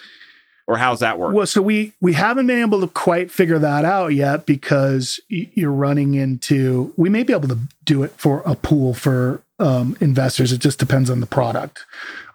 or 0.67 0.78
how's 0.78 1.00
that 1.00 1.17
work? 1.17 1.34
Well, 1.34 1.48
so 1.48 1.62
we 1.62 1.93
we 2.02 2.13
haven't 2.13 2.46
been 2.48 2.62
able 2.62 2.82
to 2.82 2.88
quite 2.88 3.32
figure 3.32 3.58
that 3.60 3.84
out 3.84 4.13
yet 4.13 4.46
because 4.46 5.20
you're 5.28 5.72
running 5.72 6.13
into. 6.13 6.93
We 6.98 7.10
may 7.10 7.24
be 7.24 7.34
able 7.34 7.48
to 7.50 7.58
do 7.84 8.04
it 8.04 8.12
for 8.17 8.43
a 8.46 8.54
pool 8.54 8.93
for 8.93 9.41
um, 9.60 9.98
investors. 10.00 10.52
It 10.52 10.60
just 10.60 10.78
depends 10.78 11.10
on 11.10 11.20
the 11.20 11.26
product. 11.26 11.84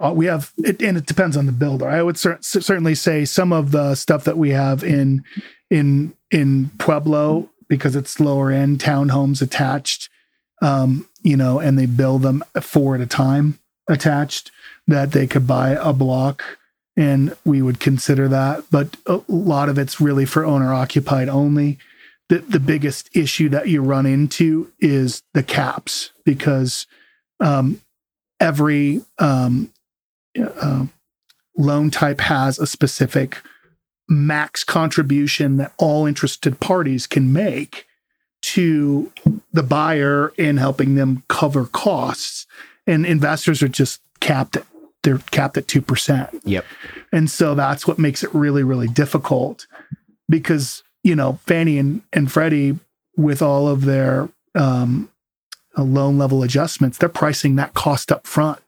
Uh, 0.00 0.12
we 0.12 0.26
have, 0.26 0.50
it, 0.58 0.82
and 0.82 0.96
it 0.98 1.06
depends 1.06 1.36
on 1.36 1.46
the 1.46 1.52
builder. 1.52 1.86
I 1.88 2.02
would 2.02 2.18
cer- 2.18 2.38
certainly 2.40 2.96
say 2.96 3.24
some 3.24 3.52
of 3.52 3.70
the 3.70 3.94
stuff 3.94 4.24
that 4.24 4.36
we 4.36 4.50
have 4.50 4.82
in 4.82 5.22
in 5.72 6.12
in 6.30 6.70
Pueblo 6.78 7.48
because 7.66 7.96
it's 7.96 8.20
lower 8.20 8.50
end 8.50 8.78
townhomes 8.78 9.40
attached, 9.40 10.10
um, 10.60 11.08
you 11.22 11.36
know, 11.36 11.58
and 11.58 11.78
they 11.78 11.86
build 11.86 12.20
them 12.20 12.44
four 12.60 12.94
at 12.94 13.00
a 13.00 13.06
time 13.06 13.58
attached 13.88 14.50
that 14.86 15.12
they 15.12 15.26
could 15.26 15.46
buy 15.46 15.70
a 15.70 15.94
block 15.94 16.58
and 16.94 17.34
we 17.46 17.62
would 17.62 17.80
consider 17.80 18.28
that. 18.28 18.64
But 18.70 18.98
a 19.06 19.22
lot 19.28 19.70
of 19.70 19.78
it's 19.78 19.98
really 19.98 20.26
for 20.26 20.44
owner 20.44 20.74
occupied 20.74 21.30
only. 21.30 21.78
The, 22.28 22.40
the 22.40 22.60
biggest 22.60 23.14
issue 23.16 23.48
that 23.48 23.68
you 23.68 23.82
run 23.82 24.04
into 24.04 24.70
is 24.78 25.22
the 25.32 25.42
caps 25.42 26.10
because 26.24 26.86
um, 27.40 27.80
every 28.38 29.02
um, 29.18 29.70
uh, 30.38 30.86
loan 31.56 31.90
type 31.90 32.20
has 32.20 32.58
a 32.58 32.66
specific 32.66 33.38
max 34.12 34.62
contribution 34.62 35.56
that 35.56 35.72
all 35.78 36.06
interested 36.06 36.60
parties 36.60 37.06
can 37.06 37.32
make 37.32 37.86
to 38.42 39.12
the 39.52 39.62
buyer 39.62 40.32
in 40.36 40.56
helping 40.56 40.96
them 40.96 41.22
cover 41.28 41.64
costs. 41.64 42.46
And 42.86 43.06
investors 43.06 43.62
are 43.62 43.68
just 43.68 44.00
capped 44.20 44.56
at 44.56 44.66
they're 45.02 45.18
capped 45.32 45.56
at 45.56 45.66
2%. 45.66 46.40
Yep. 46.44 46.64
And 47.12 47.28
so 47.28 47.54
that's 47.54 47.86
what 47.86 47.98
makes 47.98 48.22
it 48.22 48.32
really, 48.32 48.62
really 48.62 48.86
difficult 48.86 49.66
because, 50.28 50.82
you 51.02 51.16
know, 51.16 51.40
Fannie 51.44 51.78
and, 51.78 52.02
and 52.12 52.30
Freddie, 52.30 52.78
with 53.16 53.42
all 53.42 53.68
of 53.68 53.84
their 53.84 54.28
um, 54.54 55.10
uh, 55.76 55.82
loan 55.82 56.18
level 56.18 56.42
adjustments, 56.42 56.98
they're 56.98 57.08
pricing 57.08 57.56
that 57.56 57.74
cost 57.74 58.12
up 58.12 58.26
front 58.26 58.60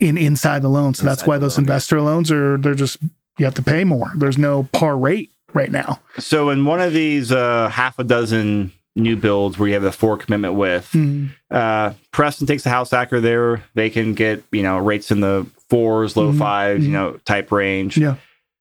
in 0.00 0.16
inside 0.16 0.62
the 0.62 0.68
loan. 0.68 0.94
So 0.94 1.04
that's 1.04 1.26
why 1.26 1.38
those 1.38 1.58
loan, 1.58 1.66
yeah. 1.66 1.72
investor 1.72 2.00
loans 2.00 2.32
are, 2.32 2.56
they're 2.56 2.74
just, 2.74 2.96
you 3.38 3.44
have 3.44 3.54
to 3.54 3.62
pay 3.62 3.84
more. 3.84 4.12
There's 4.16 4.38
no 4.38 4.64
par 4.72 4.96
rate 4.96 5.30
right 5.52 5.70
now. 5.70 6.00
So 6.18 6.50
in 6.50 6.64
one 6.64 6.80
of 6.80 6.92
these 6.92 7.30
uh, 7.32 7.68
half 7.68 7.98
a 7.98 8.04
dozen 8.04 8.72
new 8.96 9.16
builds 9.16 9.58
where 9.58 9.66
you 9.68 9.74
have 9.74 9.82
the 9.82 9.90
four 9.92 10.16
commitment 10.16 10.54
with. 10.54 10.88
Mhm. 10.92 11.30
Uh, 11.50 11.94
Preston 12.12 12.46
takes 12.46 12.62
the 12.62 12.70
house 12.70 12.90
hacker 12.92 13.20
there. 13.20 13.64
They 13.74 13.90
can 13.90 14.14
get 14.14 14.44
you 14.52 14.62
know 14.62 14.78
rates 14.78 15.10
in 15.10 15.20
the 15.20 15.46
fours, 15.68 16.16
low 16.16 16.32
Mhm. 16.32 16.38
fives, 16.38 16.84
you 16.84 16.90
Mhm. 16.90 16.92
know 16.92 17.12
type 17.24 17.50
range. 17.50 17.96
Yeah. 17.98 18.14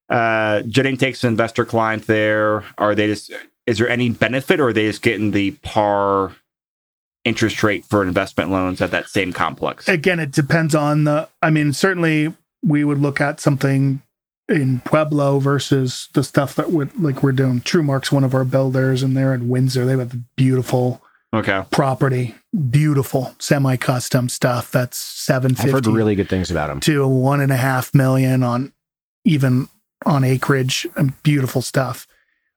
Uh, 0.09 0.61
Jennings 0.63 0.99
takes 0.99 1.23
an 1.23 1.29
investor 1.29 1.65
client 1.65 2.07
there. 2.07 2.63
Are 2.77 2.95
they 2.95 3.07
just? 3.07 3.31
Is 3.67 3.77
there 3.77 3.87
any 3.89 4.09
benefit, 4.09 4.59
or 4.59 4.69
are 4.69 4.73
they 4.73 4.87
just 4.87 5.01
getting 5.03 5.31
the 5.31 5.51
par 5.61 6.31
interest 7.23 7.63
rate 7.63 7.85
for 7.85 8.03
investment 8.03 8.49
loans 8.51 8.81
at 8.81 8.91
that 8.91 9.07
same 9.07 9.31
complex? 9.33 9.87
Again, 9.87 10.19
it 10.19 10.31
depends 10.31 10.73
on 10.75 11.03
the. 11.05 11.29
I 11.41 11.49
mean, 11.51 11.73
certainly 11.73 12.33
we 12.63 12.83
would 12.83 12.99
look 12.99 13.21
at 13.21 13.39
something 13.39 14.01
in 14.53 14.79
Pueblo 14.81 15.39
versus 15.39 16.07
the 16.13 16.23
stuff 16.23 16.55
that 16.55 16.71
would 16.71 16.97
like 17.01 17.23
we're 17.23 17.31
doing. 17.31 17.59
TrueMark's 17.61 18.11
one 18.11 18.23
of 18.23 18.33
our 18.35 18.45
builders, 18.45 19.03
and 19.03 19.17
they're 19.17 19.33
in 19.33 19.49
Windsor. 19.49 19.85
They 19.85 19.97
have 19.97 20.13
a 20.13 20.17
beautiful 20.35 21.01
Okay. 21.33 21.63
property, 21.71 22.35
beautiful 22.69 23.33
semi-custom 23.39 24.29
stuff. 24.29 24.69
That's 24.71 24.97
seven 24.97 25.55
I've 25.57 25.71
heard 25.71 25.87
really 25.87 26.13
good 26.13 26.29
things 26.29 26.51
about 26.51 26.67
them. 26.67 26.79
to 26.81 27.07
one 27.07 27.41
and 27.41 27.51
a 27.51 27.55
half 27.57 27.93
million 27.95 28.43
on 28.43 28.71
even 29.25 29.67
on 30.05 30.23
acreage 30.23 30.85
and 30.95 31.13
beautiful 31.23 31.61
stuff. 31.63 32.05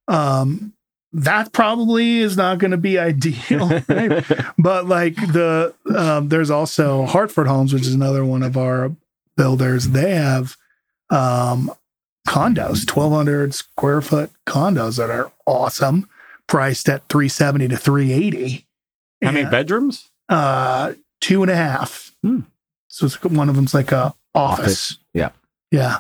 Um, 0.09 0.75
that 1.13 1.53
probably 1.53 2.19
is 2.19 2.37
not 2.37 2.59
going 2.59 2.73
to 2.73 2.77
be 2.77 2.99
ideal, 3.11 3.69
right? 3.89 4.23
but 4.59 4.87
like 4.87 5.15
the 5.17 5.73
um, 5.97 6.29
there's 6.29 6.51
also 6.51 7.07
Hartford 7.07 7.47
Homes, 7.47 7.73
which 7.73 7.87
is 7.87 7.95
another 7.95 8.27
one 8.27 8.43
of 8.43 8.59
our 8.59 8.93
builders. 9.39 9.89
They 9.89 10.15
have 10.17 10.57
um, 11.09 11.71
condos, 12.27 12.87
1,200 12.91 13.55
square 13.55 14.01
foot 14.01 14.31
condos 14.47 14.97
that 14.99 15.11
are 15.11 15.33
awesome, 15.47 16.09
priced 16.47 16.89
at 16.89 17.09
370 17.09 17.69
to 17.69 17.77
380. 17.77 18.67
How 19.23 19.33
many 19.33 19.49
bedrooms? 19.49 20.11
Uh, 20.29 20.93
two 21.21 21.43
and 21.43 21.51
a 21.51 21.57
half. 21.57 22.15
Hmm. 22.23 22.41
So 22.89 23.07
it's, 23.07 23.23
one 23.23 23.49
of 23.49 23.57
them's 23.57 23.75
like 23.75 23.93
a 23.93 24.15
office. 24.35 24.63
Office. 24.65 24.99
Yeah. 25.15 25.31
Yeah. 25.71 25.99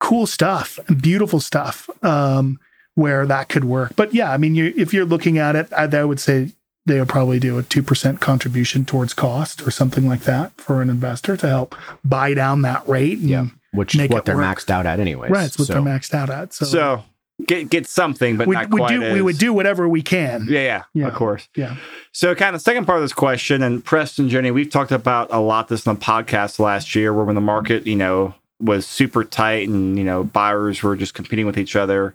Cool 0.00 0.26
stuff. 0.26 0.78
Beautiful 1.00 1.40
stuff. 1.40 1.88
Um, 2.02 2.58
where 2.96 3.26
that 3.26 3.48
could 3.48 3.64
work. 3.64 3.94
But 3.96 4.14
yeah, 4.14 4.30
I 4.30 4.36
mean, 4.36 4.54
you, 4.54 4.72
if 4.76 4.92
you're 4.94 5.04
looking 5.04 5.36
at 5.38 5.56
it, 5.56 5.72
I, 5.72 5.84
I 5.84 6.04
would 6.04 6.20
say 6.20 6.52
they 6.86 6.98
would 7.00 7.08
probably 7.08 7.40
do 7.40 7.58
a 7.58 7.62
2% 7.62 8.20
contribution 8.20 8.84
towards 8.84 9.14
cost 9.14 9.66
or 9.66 9.70
something 9.72 10.06
like 10.06 10.20
that 10.22 10.52
for 10.60 10.80
an 10.82 10.90
investor 10.90 11.36
to 11.38 11.48
help 11.48 11.74
buy 12.04 12.34
down 12.34 12.62
that 12.62 12.86
rate. 12.88 13.18
and- 13.18 13.28
Yeah. 13.28 13.46
Which 13.74 13.96
Make 13.96 14.10
what 14.10 14.24
they're 14.24 14.36
work. 14.36 14.44
maxed 14.58 14.70
out 14.70 14.86
at 14.86 15.00
anyways. 15.00 15.30
Right. 15.30 15.46
It's 15.46 15.58
what 15.58 15.66
So- 15.68 15.74
they're 15.74 15.82
maxed 15.82 16.14
out 16.14 16.30
at. 16.30 16.52
So, 16.54 16.64
So, 16.64 17.04
get 17.46 17.68
get 17.70 17.86
something, 17.86 18.36
but 18.36 18.46
we, 18.46 18.54
not 18.54 18.70
we 18.70 18.78
quite. 18.78 18.90
do, 19.00 19.12
we 19.12 19.20
would 19.20 19.38
do 19.38 19.52
whatever 19.52 19.88
we 19.88 20.02
can. 20.02 20.46
Yeah, 20.48 20.60
yeah, 20.62 20.82
Yeah. 20.94 21.08
of 21.08 21.14
course. 21.14 21.48
Yeah. 21.56 21.76
So, 22.12 22.34
kind 22.34 22.54
of 22.54 22.62
second 22.62 22.86
part 22.86 22.98
of 22.98 23.02
this 23.04 23.12
question, 23.12 23.62
and 23.62 23.84
Preston, 23.84 24.28
Jenny, 24.28 24.50
we've 24.50 24.70
talked 24.70 24.92
about 24.92 25.28
a 25.32 25.40
lot 25.40 25.68
this 25.68 25.86
on 25.86 25.96
the 25.96 26.00
podcast 26.00 26.58
last 26.58 26.94
year, 26.94 27.12
where 27.12 27.24
when 27.24 27.34
the 27.34 27.40
market, 27.40 27.86
you 27.86 27.96
know, 27.96 28.34
was 28.60 28.86
super 28.86 29.24
tight 29.24 29.68
and 29.68 29.98
you 29.98 30.04
know 30.04 30.22
buyers 30.24 30.82
were 30.82 30.94
just 30.96 31.12
competing 31.14 31.44
with 31.46 31.58
each 31.58 31.74
other, 31.74 32.14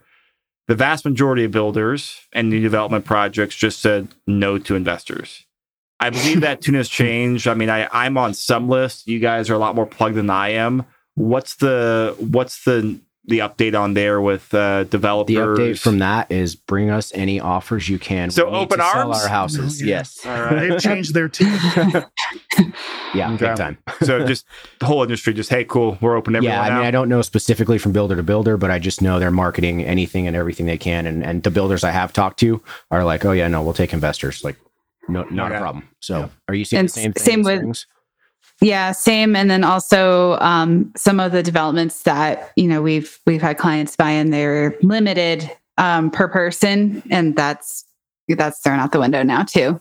the 0.69 0.75
vast 0.75 1.03
majority 1.03 1.43
of 1.43 1.51
builders 1.51 2.21
and 2.31 2.49
new 2.49 2.61
development 2.61 3.03
projects 3.03 3.55
just 3.55 3.81
said 3.81 4.07
no 4.25 4.57
to 4.57 4.75
investors. 4.75 5.45
I 5.99 6.11
believe 6.11 6.39
that 6.41 6.61
tune 6.61 6.75
has 6.75 6.87
changed. 7.01 7.45
I 7.45 7.55
mean, 7.55 7.69
I, 7.69 7.89
I'm 7.91 8.17
on 8.17 8.33
some 8.33 8.69
lists. 8.69 9.05
You 9.05 9.19
guys 9.19 9.49
are 9.49 9.53
a 9.53 9.57
lot 9.57 9.75
more 9.75 9.85
plugged 9.85 10.15
than 10.15 10.29
I 10.29 10.49
am. 10.51 10.85
What's 11.19 11.55
the 11.55 12.15
what's 12.17 12.63
the 12.63 12.97
the 13.25 13.39
update 13.39 13.77
on 13.79 13.93
there 13.93 14.21
with 14.21 14.51
uh, 14.53 14.85
The 14.85 14.97
update 14.97 15.77
from 15.79 15.99
that 15.99 16.31
is 16.31 16.55
bring 16.55 16.89
us 16.89 17.11
any 17.13 17.39
offers 17.39 17.87
you 17.89 17.99
can. 17.99 18.31
So 18.31 18.45
We 18.45 18.51
need 18.51 18.57
open 18.57 18.79
to 18.79 18.85
sell 18.85 19.13
our 19.13 19.27
houses. 19.27 19.81
Oh, 19.81 19.85
yeah. 19.85 19.95
Yes. 19.97 20.25
All 20.25 20.31
right. 20.31 20.69
They've 20.69 20.79
changed 20.79 21.13
their 21.13 21.27
tune. 21.29 21.51
Yeah. 23.15 23.33
Okay. 23.33 23.47
Big 23.47 23.55
time. 23.55 23.77
so 24.03 24.23
just 24.25 24.45
the 24.79 24.85
whole 24.85 25.01
industry, 25.01 25.33
just 25.33 25.49
hey, 25.49 25.63
cool, 25.65 25.97
we're 25.99 26.15
open 26.15 26.33
to 26.33 26.37
everyone 26.37 26.55
Yeah, 26.57 26.61
I 26.61 26.69
now. 26.69 26.77
mean, 26.77 26.85
I 26.85 26.91
don't 26.91 27.09
know 27.09 27.23
specifically 27.23 27.79
from 27.79 27.91
builder 27.91 28.15
to 28.15 28.21
builder, 28.23 28.55
but 28.55 28.69
I 28.69 28.77
just 28.77 29.01
know 29.01 29.19
they're 29.19 29.31
marketing 29.31 29.83
anything 29.83 30.27
and 30.27 30.35
everything 30.35 30.67
they 30.67 30.77
can. 30.77 31.05
And 31.07 31.23
and 31.23 31.41
the 31.43 31.49
builders 31.51 31.83
I 31.83 31.89
have 31.91 32.13
talked 32.13 32.39
to 32.41 32.61
are 32.91 33.03
like, 33.03 33.25
oh 33.25 33.31
yeah, 33.31 33.47
no, 33.47 33.63
we'll 33.63 33.73
take 33.73 33.93
investors. 33.93 34.43
Like, 34.43 34.57
no, 35.07 35.23
not 35.31 35.47
Okay. 35.51 35.57
a 35.57 35.59
problem. 35.59 35.89
So, 35.99 36.29
are 36.47 36.53
you 36.53 36.65
seeing 36.65 36.81
And 36.81 36.89
the 36.89 36.93
same 36.93 37.13
thing? 37.13 37.23
same 37.25 37.41
with- 37.43 37.57
Springs? 37.57 37.87
Yeah, 38.61 38.91
same. 38.91 39.35
And 39.35 39.49
then 39.49 39.63
also 39.63 40.37
um, 40.39 40.91
some 40.97 41.19
of 41.19 41.31
the 41.31 41.41
developments 41.41 42.03
that 42.03 42.51
you 42.55 42.67
know 42.67 42.81
we've 42.81 43.19
we've 43.25 43.41
had 43.41 43.57
clients 43.57 43.95
buy 43.95 44.11
in. 44.11 44.31
They're 44.31 44.75
limited 44.81 45.49
um, 45.77 46.11
per 46.11 46.27
person, 46.27 47.01
and 47.09 47.35
that's 47.35 47.85
that's 48.27 48.59
thrown 48.59 48.79
out 48.79 48.91
the 48.91 48.99
window 48.99 49.23
now 49.23 49.43
too. 49.43 49.79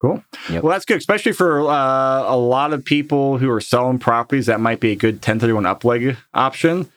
Cool. 0.00 0.22
Well, 0.50 0.68
that's 0.68 0.84
good, 0.84 0.98
especially 0.98 1.32
for 1.32 1.60
uh, 1.68 2.32
a 2.32 2.36
lot 2.36 2.72
of 2.72 2.84
people 2.84 3.36
who 3.36 3.50
are 3.50 3.60
selling 3.60 3.98
properties. 3.98 4.46
That 4.46 4.60
might 4.60 4.78
be 4.78 4.92
a 4.92 4.96
good 4.96 5.16
1031 5.16 5.64
upleg 5.64 6.16
option 6.34 6.88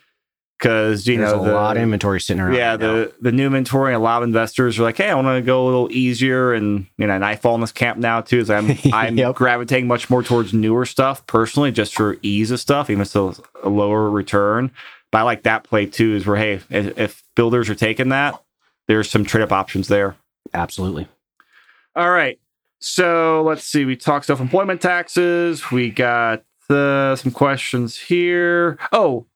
because 0.62 1.08
you 1.08 1.16
There's 1.18 1.32
know 1.32 1.42
a 1.42 1.44
the, 1.44 1.52
lot 1.52 1.76
of 1.76 1.82
inventory 1.82 2.20
sitting 2.20 2.40
around. 2.40 2.54
yeah 2.54 2.70
right 2.70 2.80
the 2.80 3.12
the 3.20 3.32
new 3.32 3.46
inventory. 3.46 3.92
A 3.94 3.98
lot 3.98 4.22
of 4.22 4.28
investors 4.28 4.78
are 4.78 4.84
like, 4.84 4.96
hey, 4.96 5.10
I 5.10 5.14
want 5.16 5.26
to 5.26 5.42
go 5.44 5.64
a 5.64 5.66
little 5.66 5.90
easier, 5.90 6.52
and 6.54 6.86
you 6.98 7.06
know, 7.08 7.14
and 7.14 7.24
I 7.24 7.34
fall 7.34 7.56
in 7.56 7.60
this 7.60 7.72
camp 7.72 7.98
now 7.98 8.20
too. 8.20 8.38
Is 8.38 8.48
I'm 8.50 8.70
I'm 8.92 9.18
Yep. 9.18 9.34
gravitating 9.34 9.88
much 9.88 10.08
more 10.08 10.22
towards 10.22 10.52
newer 10.54 10.86
stuff 10.86 11.26
personally, 11.26 11.72
just 11.72 11.94
for 11.94 12.16
ease 12.22 12.50
of 12.52 12.60
stuff, 12.60 12.88
even 12.90 13.02
if 13.02 13.14
it's 13.16 13.40
a 13.64 13.68
lower 13.68 14.08
return. 14.08 14.70
But 15.10 15.18
I 15.18 15.22
like 15.22 15.42
that 15.42 15.64
play 15.64 15.86
too. 15.86 16.14
Is 16.14 16.26
where 16.26 16.36
hey, 16.36 16.52
if, 16.70 16.96
if 16.98 17.22
builders 17.34 17.68
are 17.68 17.74
taking 17.74 18.10
that, 18.10 18.40
there's 18.86 19.10
some 19.10 19.24
trade 19.24 19.42
up 19.42 19.52
options 19.52 19.88
there. 19.88 20.14
absolutely. 20.54 21.08
All 21.96 22.10
right. 22.10 22.38
So 22.78 23.42
let's 23.44 23.64
see. 23.64 23.84
We 23.84 23.96
talked 23.96 24.26
self 24.26 24.40
employment 24.40 24.80
taxes. 24.80 25.70
We 25.70 25.90
got 25.90 26.44
uh, 26.70 27.14
some 27.16 27.30
questions 27.32 27.98
here. 27.98 28.78
Oh, 28.92 29.26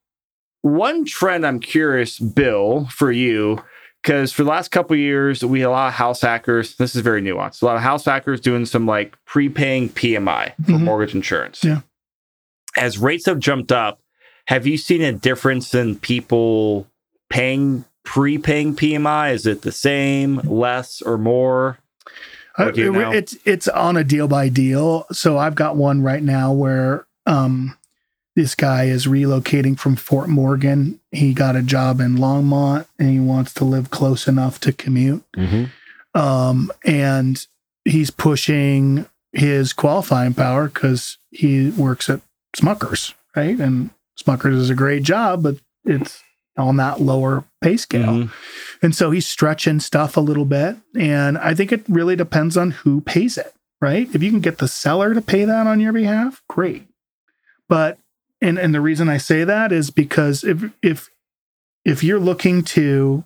one 0.67 1.05
trend 1.05 1.47
I'm 1.47 1.61
curious, 1.61 2.19
Bill, 2.19 2.87
for 2.91 3.11
you, 3.13 3.63
because 4.03 4.33
for 4.33 4.45
the 4.45 4.51
last 4.51 4.71
couple 4.71 4.95
of 4.95 5.01
years, 5.01 5.45
we 5.45 5.61
had 5.61 5.69
a 5.69 5.71
lot 5.71 5.89
of 5.89 5.95
house 5.95 6.21
hackers. 6.21 6.77
This 6.77 6.95
is 6.95 7.03
very 7.03 7.23
nuanced. 7.23 7.63
A 7.63 7.67
lot 7.67 7.77
of 7.77 7.83
house 7.83 8.05
hackers 8.05 8.41
doing 8.41 8.67
some 8.67 8.87
like 8.87 9.17
prepaying 9.27 9.91
PMI 9.91 10.53
for 10.65 10.73
Mhm. 10.73 10.81
mortgage 10.83 11.15
insurance. 11.15 11.65
Yeah. 11.65 11.81
As 12.77 12.99
rates 12.99 13.27
have 13.27 13.39
jumped 13.39 13.73
up, 13.73 14.01
have 14.49 14.67
you 14.67 14.77
seen 14.79 15.03
a 15.03 15.13
difference 15.13 15.75
in 15.75 15.97
people 15.97 16.87
paying 17.31 17.85
prepaying 18.05 18.77
PMI? 18.77 19.31
Is 19.33 19.47
it 19.47 19.63
the 19.63 19.73
same, 19.73 20.37
less, 20.45 21.03
or 21.03 21.19
more? 21.19 21.79
What 22.55 22.75
do 22.75 22.83
you 22.83 22.95
Uh, 22.95 22.99
know? 22.99 23.11
It's 23.13 23.37
it's 23.45 23.67
on 23.69 23.97
a 23.97 24.05
deal 24.05 24.29
by 24.29 24.49
deal. 24.49 25.07
So 25.11 25.37
I've 25.39 25.57
got 25.57 25.77
one 25.77 26.03
right 26.03 26.23
now 26.23 26.53
where 26.53 27.07
um, 27.27 27.77
this 28.37 28.55
guy 28.55 28.85
is 28.85 29.07
relocating 29.07 29.77
from 29.79 29.97
Fort 29.97 30.29
Morgan. 30.29 31.01
He 31.11 31.33
got 31.35 31.57
a 31.57 31.63
job 31.63 32.01
in 32.01 32.17
Longmont, 32.17 32.87
and 32.99 33.11
he 33.11 33.19
wants 33.19 33.53
to 33.55 33.65
live 33.65 33.91
close 33.91 34.29
enough 34.29 34.61
to 34.61 34.73
commute. 34.73 35.25
hmm 35.35 35.65
Um, 36.15 36.71
and 36.85 37.45
he's 37.85 38.11
pushing 38.11 39.07
his 39.33 39.73
qualifying 39.73 40.33
power 40.35 40.69
because 40.69 41.19
he 41.31 41.71
works 41.71 42.09
at 42.09 42.21
Smuckers, 42.57 43.13
right? 43.35 43.59
And 43.59 43.91
Smuckers 44.19 44.57
is 44.57 44.71
a 44.71 44.75
great 44.75 45.03
job, 45.03 45.43
but 45.43 45.57
it's 45.85 46.23
on 46.57 46.77
that 46.79 47.03
lower 47.03 47.45
pay 47.61 47.77
scale. 47.77 48.13
Mhm. 48.13 48.31
And 48.83 48.95
so 48.97 49.11
he's 49.11 49.27
stretching 49.27 49.79
stuff 49.81 50.17
a 50.17 50.21
little 50.21 50.47
bit. 50.47 50.77
And 50.97 51.37
I 51.37 51.53
think 51.55 51.71
it 51.71 51.85
really 51.87 52.17
depends 52.17 52.57
on 52.57 52.71
who 52.71 53.03
pays 53.03 53.37
it, 53.37 53.53
right? 53.83 54.09
If 54.15 54.23
you 54.23 54.31
can 54.31 54.41
get 54.41 54.57
the 54.57 54.69
seller 54.69 55.13
to 55.13 55.21
pay 55.21 55.45
that 55.45 55.67
on 55.67 55.81
your 55.81 55.93
behalf, 55.93 56.43
great. 56.49 56.87
But 57.69 57.99
and 58.41 58.59
and 58.59 58.75
the 58.75 58.81
reason 58.81 59.09
I 59.09 59.17
say 59.19 59.45
that 59.45 59.73
is 59.73 59.91
because 59.91 60.45
if 60.45 60.71
if 60.83 61.09
if 61.85 62.03
you're 62.05 62.21
looking 62.21 62.63
to 62.65 63.25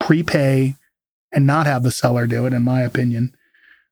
prepay 0.00 0.74
and 1.32 1.46
not 1.46 1.66
have 1.66 1.82
the 1.82 1.90
seller 1.90 2.26
do 2.26 2.46
it, 2.46 2.52
in 2.52 2.62
my 2.62 2.82
opinion, 2.82 3.34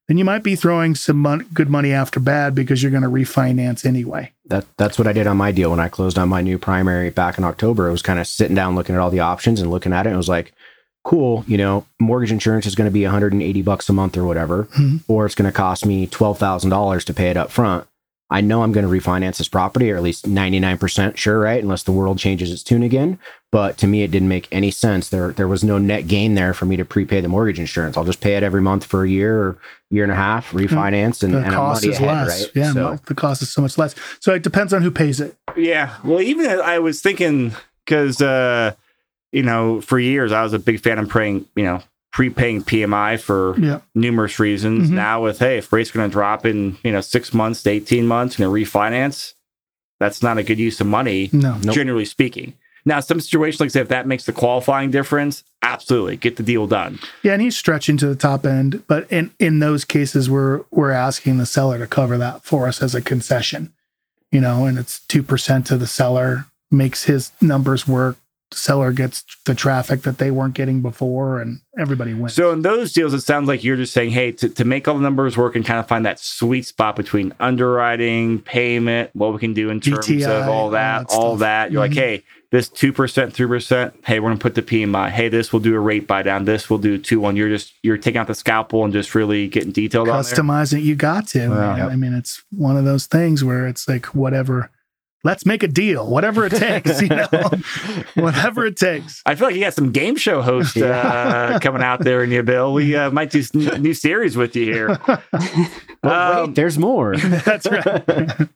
then 0.08 0.16
you 0.16 0.24
might 0.24 0.42
be 0.42 0.56
throwing 0.56 0.94
some 0.94 1.18
mon- 1.18 1.46
good 1.52 1.68
money 1.68 1.92
after 1.92 2.20
bad 2.20 2.54
because 2.54 2.82
you're 2.82 2.92
going 2.92 3.02
to 3.02 3.08
refinance 3.08 3.84
anyway. 3.84 4.32
That 4.46 4.64
that's 4.78 4.98
what 4.98 5.06
I 5.08 5.12
did 5.12 5.26
on 5.26 5.36
my 5.36 5.52
deal 5.52 5.70
when 5.70 5.80
I 5.80 5.88
closed 5.88 6.18
on 6.18 6.28
my 6.28 6.40
new 6.40 6.58
primary 6.58 7.10
back 7.10 7.36
in 7.38 7.44
October. 7.44 7.88
It 7.88 7.92
was 7.92 8.02
kind 8.02 8.18
of 8.20 8.26
sitting 8.26 8.54
down, 8.56 8.74
looking 8.76 8.94
at 8.94 9.00
all 9.00 9.10
the 9.10 9.20
options 9.20 9.60
and 9.60 9.70
looking 9.70 9.92
at 9.92 10.06
it. 10.06 10.10
And 10.10 10.14
it 10.14 10.18
was 10.18 10.28
like, 10.28 10.52
cool, 11.04 11.44
you 11.46 11.56
know, 11.58 11.84
mortgage 12.00 12.32
insurance 12.32 12.66
is 12.66 12.74
going 12.74 12.88
to 12.88 12.94
be 12.94 13.02
180 13.02 13.62
bucks 13.62 13.88
a 13.88 13.92
month 13.92 14.16
or 14.16 14.24
whatever, 14.24 14.64
Mhm. 14.78 15.00
or 15.08 15.26
it's 15.26 15.34
going 15.34 15.50
to 15.50 15.56
cost 15.56 15.84
me 15.84 16.06
twelve 16.06 16.38
thousand 16.38 16.70
dollars 16.70 17.04
to 17.06 17.14
pay 17.14 17.28
it 17.30 17.36
up 17.36 17.50
front. 17.50 17.86
I 18.28 18.40
know 18.40 18.62
I'm 18.62 18.72
going 18.72 18.84
to 18.84 18.90
refinance 18.92 19.38
this 19.38 19.46
property, 19.48 19.90
or 19.92 19.96
at 19.96 20.02
least 20.02 20.26
99% 20.28 21.16
sure, 21.16 21.38
right? 21.38 21.62
Unless 21.62 21.84
the 21.84 21.92
world 21.92 22.18
changes 22.18 22.50
its 22.50 22.64
tune 22.64 22.82
again. 22.82 23.20
But 23.52 23.78
to 23.78 23.86
me, 23.86 24.02
it 24.02 24.10
didn't 24.10 24.28
make 24.28 24.48
any 24.50 24.72
sense. 24.72 25.08
There, 25.08 25.30
there 25.30 25.46
was 25.46 25.62
no 25.62 25.78
net 25.78 26.08
gain 26.08 26.34
there 26.34 26.52
for 26.52 26.64
me 26.66 26.76
to 26.76 26.84
prepay 26.84 27.20
the 27.20 27.28
mortgage 27.28 27.60
insurance. 27.60 27.96
I'll 27.96 28.04
just 28.04 28.20
pay 28.20 28.34
it 28.36 28.42
every 28.42 28.60
month 28.60 28.84
for 28.84 29.04
a 29.04 29.08
year 29.08 29.38
or 29.40 29.58
year 29.90 30.02
and 30.02 30.10
a 30.12 30.16
half, 30.16 30.50
refinance, 30.50 31.22
and, 31.22 31.32
The 31.34 31.38
and 31.38 31.46
I'm 31.46 31.52
cost 31.54 31.86
is 31.86 31.96
ahead, 31.98 32.26
less. 32.26 32.42
right? 32.42 32.50
Yeah, 32.56 32.72
So- 32.72 32.98
the 33.06 33.14
cost 33.14 33.42
is 33.42 33.50
so 33.52 33.62
much 33.62 33.78
less. 33.78 33.94
So 34.18 34.34
it 34.34 34.42
depends 34.42 34.72
on 34.74 34.82
who 34.82 34.90
pays 34.90 35.20
it. 35.20 35.36
Yeah. 35.56 35.94
Well, 36.02 36.20
even 36.20 36.48
I 36.60 36.80
was 36.80 37.00
thinking 37.00 37.52
because 37.84 38.20
uh, 38.20 38.74
you 39.30 39.44
know 39.44 39.80
for 39.80 40.00
years 40.00 40.32
I 40.32 40.42
was 40.42 40.52
a 40.52 40.58
big 40.58 40.80
fan 40.80 40.98
of 40.98 41.08
praying, 41.08 41.46
you 41.54 41.62
know, 41.62 41.80
prepaying 42.16 42.62
PMI 42.62 43.18
for 43.18 43.54
Yeah. 43.58 43.80
numerous 43.94 44.38
reasons. 44.38 44.88
Mhm. 44.88 44.94
Now 44.94 45.22
with 45.22 45.38
hey, 45.38 45.58
if 45.58 45.70
rates 45.70 45.90
are 45.90 45.98
going 45.98 46.08
to 46.08 46.12
drop 46.12 46.46
in 46.46 46.78
you 46.82 46.90
know 46.90 47.02
six 47.02 47.34
months 47.34 47.62
to 47.64 47.70
eighteen 47.70 48.06
months, 48.06 48.36
going 48.36 48.48
to 48.50 48.70
refinance, 48.70 49.34
that's 50.00 50.22
not 50.22 50.38
a 50.38 50.42
good 50.42 50.58
use 50.58 50.80
of 50.80 50.86
money, 50.86 51.28
No. 51.34 51.58
Nope. 51.62 51.74
generally 51.74 52.06
speaking. 52.06 52.54
Now, 52.86 53.00
some 53.00 53.20
situations 53.20 53.60
like 53.60 53.70
say 53.70 53.80
if 53.82 53.88
that 53.88 54.06
makes 54.06 54.24
the 54.24 54.32
qualifying 54.32 54.90
difference, 54.90 55.44
absolutely 55.62 56.16
get 56.16 56.36
the 56.36 56.42
deal 56.42 56.66
done. 56.66 57.00
Yeah, 57.22 57.34
and 57.34 57.42
he's 57.42 57.56
stretching 57.56 57.98
to 57.98 58.06
the 58.06 58.14
top 58.14 58.46
end, 58.46 58.82
but 58.88 59.06
in 59.12 59.32
in 59.38 59.58
those 59.58 59.84
cases, 59.84 60.30
we're 60.30 60.62
we're 60.70 60.92
asking 60.92 61.36
the 61.36 61.44
seller 61.46 61.76
to 61.78 61.86
cover 61.86 62.16
that 62.16 62.44
for 62.44 62.66
us 62.66 62.80
as 62.82 62.94
a 62.94 63.02
concession, 63.02 63.72
you 64.32 64.40
know, 64.40 64.64
and 64.64 64.78
it's 64.78 65.00
two 65.06 65.22
percent 65.22 65.66
to 65.66 65.76
the 65.76 65.86
seller 65.86 66.46
makes 66.70 67.04
his 67.04 67.32
numbers 67.42 67.86
work. 67.86 68.16
The 68.52 68.56
seller 68.56 68.92
gets 68.92 69.24
the 69.44 69.56
traffic 69.56 70.02
that 70.02 70.18
they 70.18 70.30
weren't 70.30 70.54
getting 70.54 70.80
before, 70.80 71.40
and 71.40 71.60
everybody 71.78 72.14
wins. 72.14 72.34
So 72.34 72.52
in 72.52 72.62
those 72.62 72.92
deals, 72.92 73.12
it 73.12 73.22
sounds 73.22 73.48
like 73.48 73.64
you're 73.64 73.76
just 73.76 73.92
saying, 73.92 74.10
hey, 74.10 74.30
to, 74.32 74.48
to 74.48 74.64
make 74.64 74.86
all 74.86 74.94
the 74.94 75.00
numbers 75.00 75.36
work 75.36 75.56
and 75.56 75.64
kind 75.64 75.80
of 75.80 75.88
find 75.88 76.06
that 76.06 76.20
sweet 76.20 76.64
spot 76.64 76.94
between 76.94 77.34
underwriting, 77.40 78.40
payment, 78.40 79.10
what 79.14 79.32
we 79.32 79.40
can 79.40 79.52
do 79.52 79.68
in 79.70 79.80
terms 79.80 80.06
DTI, 80.06 80.42
of 80.42 80.48
all 80.48 80.70
that, 80.70 81.06
all 81.08 81.14
that 81.14 81.26
all 81.26 81.36
that. 81.38 81.72
You're 81.72 81.80
like, 81.80 81.90
Mhm. 81.90 81.94
hey, 81.96 82.24
this 82.52 82.68
two 82.68 82.92
percent, 82.92 83.32
three 83.32 83.48
percent. 83.48 83.94
Hey, 84.04 84.20
we're 84.20 84.28
gonna 84.30 84.38
put 84.38 84.54
the 84.54 84.62
PMI. 84.62 85.10
Hey, 85.10 85.28
this 85.28 85.52
will 85.52 85.58
do 85.60 85.74
a 85.74 85.80
rate 85.80 86.06
buy 86.06 86.22
down. 86.22 86.44
This 86.44 86.70
will 86.70 86.78
do 86.78 86.98
two 86.98 87.18
one. 87.18 87.34
You're 87.34 87.48
just 87.48 87.72
you're 87.82 87.98
taking 87.98 88.18
out 88.20 88.28
the 88.28 88.34
scalpel 88.36 88.84
and 88.84 88.92
just 88.92 89.16
really 89.16 89.48
getting 89.48 89.72
detailed 89.72 90.08
on 90.08 90.22
there. 90.22 90.32
customize 90.32 90.72
it, 90.72 90.82
you 90.82 90.94
got 90.94 91.26
to. 91.28 91.40
Yeah. 91.40 91.88
I 91.88 91.96
mean, 91.96 92.14
it's 92.14 92.44
one 92.52 92.76
of 92.76 92.84
those 92.84 93.06
things 93.06 93.42
where 93.42 93.66
it's 93.66 93.88
like 93.88 94.06
whatever. 94.14 94.70
Let's 95.24 95.44
make 95.44 95.62
a 95.64 95.68
deal, 95.68 96.06
whatever 96.08 96.46
it 96.46 96.50
takes, 96.52 97.02
you 97.02 97.08
know, 97.08 97.26
whatever 98.14 98.64
it 98.64 98.76
takes. 98.76 99.22
I 99.26 99.34
feel 99.34 99.48
like 99.48 99.56
you 99.56 99.62
got 99.62 99.74
some 99.74 99.90
game 99.90 100.14
show 100.16 100.40
host 100.40 100.76
uh, 100.76 101.58
coming 101.60 101.82
out 101.82 102.04
there 102.04 102.22
in 102.22 102.30
you, 102.30 102.42
Bill. 102.44 102.72
We 102.72 102.94
uh, 102.94 103.10
might 103.10 103.30
do 103.30 103.42
some 103.42 103.64
new 103.82 103.94
series 103.94 104.36
with 104.36 104.54
you 104.54 104.64
here. 104.72 104.98
But 106.02 106.12
Um, 106.12 106.46
wait, 106.46 106.54
there's 106.54 106.78
more. 106.78 107.16
That's 107.16 107.66
right. 107.66 108.48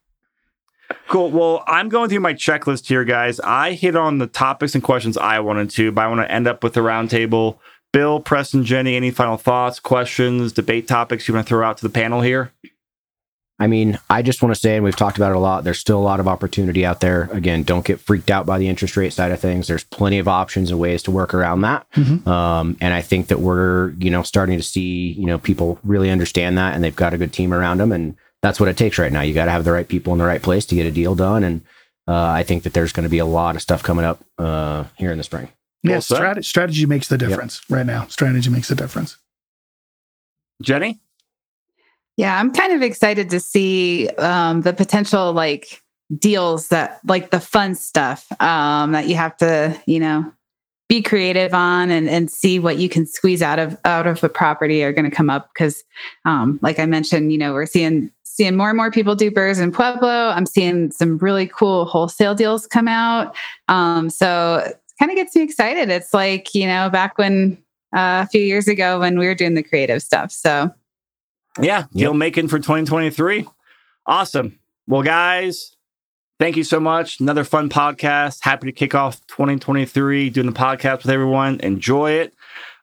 Cool. 1.09 1.31
Well, 1.31 1.65
I'm 1.67 1.89
going 1.89 2.09
through 2.09 2.21
my 2.21 2.35
checklist 2.35 2.87
here, 2.87 3.05
guys. 3.05 3.41
I 3.41 3.73
hit 3.73 3.97
on 3.97 4.19
the 4.19 4.29
topics 4.29 4.75
and 4.77 4.85
questions 4.85 5.17
I 5.17 5.41
wanted 5.41 5.71
to, 5.71 5.91
but 5.91 6.05
I 6.05 6.09
want 6.09 6.21
to 6.21 6.31
end 6.31 6.47
up 6.47 6.63
with 6.63 6.75
the 6.75 6.81
roundtable. 6.81 7.59
Bill, 7.93 8.21
Preston, 8.21 8.65
Jenny, 8.65 8.95
any 8.95 9.11
final 9.11 9.37
thoughts, 9.37 9.81
questions, 9.81 10.53
debate 10.53 10.87
topics 10.87 11.27
you 11.27 11.35
want 11.35 11.47
to 11.47 11.49
throw 11.49 11.67
out 11.67 11.79
to 11.79 11.83
the 11.83 11.91
panel 11.93 12.21
here? 12.21 12.53
I 13.61 13.67
mean, 13.67 13.99
I 14.09 14.23
just 14.23 14.43
want 14.43 14.55
to 14.55 14.61
say, 14.61 14.75
and 14.77 14.85
we've 14.85 14.97
talked 14.97 15.19
about 15.19 15.33
it 15.33 15.37
a 15.37 15.41
lot, 15.41 15.65
there's 15.65 15.79
still 15.79 15.99
a 15.99 16.03
lot 16.03 16.19
of 16.19 16.27
opportunity 16.27 16.85
out 16.87 17.01
there. 17.01 17.29
Again, 17.31 17.63
don't 17.63 17.85
get 17.85 18.01
freaked 18.01 18.31
out 18.31 18.47
by 18.47 18.59
the 18.59 18.67
interest 18.69 18.97
rate 18.97 19.13
side 19.13 19.31
of 19.33 19.39
things. 19.39 19.67
There's 19.69 19.85
plenty 19.85 20.19
of 20.19 20.27
options 20.27 20.71
and 20.71 20.81
ways 20.81 21.03
to 21.03 21.11
work 21.11 21.35
around 21.35 21.61
that. 21.61 21.87
Mhm. 21.93 22.27
Um, 22.27 22.77
and 22.81 22.95
I 22.95 23.03
think 23.03 23.27
that 23.29 23.41
we're, 23.41 23.91
you 23.99 24.11
know, 24.11 24.23
starting 24.23 24.57
to 24.57 24.63
see, 24.65 25.13
you 25.13 25.27
know, 25.27 25.39
people 25.39 25.79
really 25.85 26.11
understand 26.11 26.57
that 26.57 26.75
and 26.75 26.83
they've 26.83 26.97
got 26.97 27.13
a 27.13 27.19
good 27.19 27.33
team 27.35 27.53
around 27.53 27.79
them. 27.79 27.93
And 27.93 28.17
that's 28.43 28.59
what 28.59 28.71
it 28.71 28.79
takes 28.79 28.99
right 28.99 29.13
now. 29.13 29.21
You 29.21 29.35
got 29.35 29.45
to 29.45 29.51
have 29.51 29.65
the 29.65 29.73
right 29.73 29.87
people 29.87 30.15
in 30.15 30.19
the 30.19 30.25
right 30.25 30.41
place 30.43 30.65
to 30.67 30.75
get 30.75 30.87
a 30.87 30.91
deal 30.91 31.15
done. 31.15 31.45
And 31.45 31.61
uh, 32.09 32.15
I 32.29 32.43
think 32.43 32.63
that 32.63 32.73
there's 32.73 32.93
going 32.93 33.05
to 33.05 33.11
be 33.11 33.19
a 33.19 33.27
lot 33.27 33.57
of 33.57 33.63
stuff 33.63 33.83
coming 33.83 34.07
up 34.07 34.25
uh, 34.39 34.85
here 34.97 35.13
in 35.13 35.19
the 35.19 35.25
spring. 35.25 35.49
Yeah, 35.83 35.93
Well 35.93 36.01
strat- 36.01 36.45
strategy 36.47 36.87
makes 36.87 37.09
the 37.09 37.19
difference 37.19 37.61
right 37.69 37.85
now. 37.85 38.07
Strategy 38.09 38.49
makes 38.49 38.69
the 38.69 38.75
difference. 38.75 39.19
Jenny? 40.63 41.01
Yeah, 42.21 42.39
I'm 42.39 42.53
kind 42.53 42.75
of 42.75 42.83
excited 42.83 43.31
to 43.31 43.41
see 43.41 44.11
um, 44.19 44.61
the 44.61 44.75
potential 44.75 45.33
like 45.33 45.81
deals 46.19 46.69
that 46.69 47.01
like 47.07 47.31
the 47.31 47.41
fun 47.41 47.75
stuff 47.75 48.31
um, 48.43 48.93
that 48.93 49.09
you 49.09 49.15
have 49.15 49.39
to, 49.39 49.75
you 49.87 50.01
know, 50.01 50.31
be 50.87 51.01
creative 51.01 51.55
on 51.55 51.91
and, 51.91 52.11
and 52.11 52.31
see 52.31 52.59
what 52.59 52.77
you 52.77 52.91
can 52.91 53.07
squeeze 53.07 53.41
out 53.41 53.59
of 53.59 53.75
out 53.87 54.07
of 54.07 54.23
a 54.23 54.29
property 54.29 54.85
are 54.85 54.93
going 54.93 55.09
to 55.09 55.17
come 55.17 55.31
up 55.31 55.49
because, 55.55 55.83
um, 56.27 56.59
like 56.61 56.79
I 56.79 56.85
mentioned, 56.85 57.33
you 57.33 57.39
know, 57.39 57.55
we're 57.55 57.65
seeing 57.65 58.11
seeing 58.23 58.55
more 58.55 58.69
and 58.69 58.77
more 58.77 58.91
people 58.91 59.15
do 59.15 59.31
burrs 59.31 59.59
in 59.59 59.73
Pueblo. 59.73 60.29
I'm 60.29 60.45
seeing 60.45 60.91
some 60.91 61.17
really 61.17 61.47
cool 61.47 61.87
wholesale 61.87 62.35
deals 62.35 62.67
come 62.67 62.87
out. 62.87 63.35
Um, 63.69 64.11
so 64.11 64.71
kind 64.99 65.11
of 65.11 65.17
gets 65.17 65.35
me 65.35 65.41
excited. 65.41 65.89
It's 65.89 66.13
like 66.13 66.55
you 66.55 66.67
know 66.67 66.91
back 66.91 67.17
when 67.17 67.57
uh, 67.97 68.25
a 68.25 68.29
few 68.29 68.43
years 68.43 68.69
ago 68.69 69.01
when 69.01 69.19
we 69.19 69.27
were 69.27 69.35
doing 69.35 69.55
the 69.55 69.63
creative 69.63 70.03
stuff. 70.03 70.31
So 70.31 70.71
Yeah, 71.59 71.85
deal 71.93 72.15
making 72.15 72.49
for 72.49 72.59
2023. 72.59 73.47
Awesome. 74.07 74.59
Well, 74.87 75.03
guys, 75.03 75.77
thank 76.39 76.57
you 76.57 76.65
so 76.65 76.81
much. 76.81 77.21
Another 77.21 77.45
fun 77.45 77.69
podcast. 77.69 78.39
Happy 78.43 78.67
to 78.67 78.73
kick 78.73 78.95
off 78.95 79.25
2023 79.29 80.31
doing 80.31 80.47
the 80.47 80.53
podcast 80.53 80.99
with 81.03 81.11
everyone. 81.11 81.61
Enjoy 81.61 82.13
it. 82.13 82.35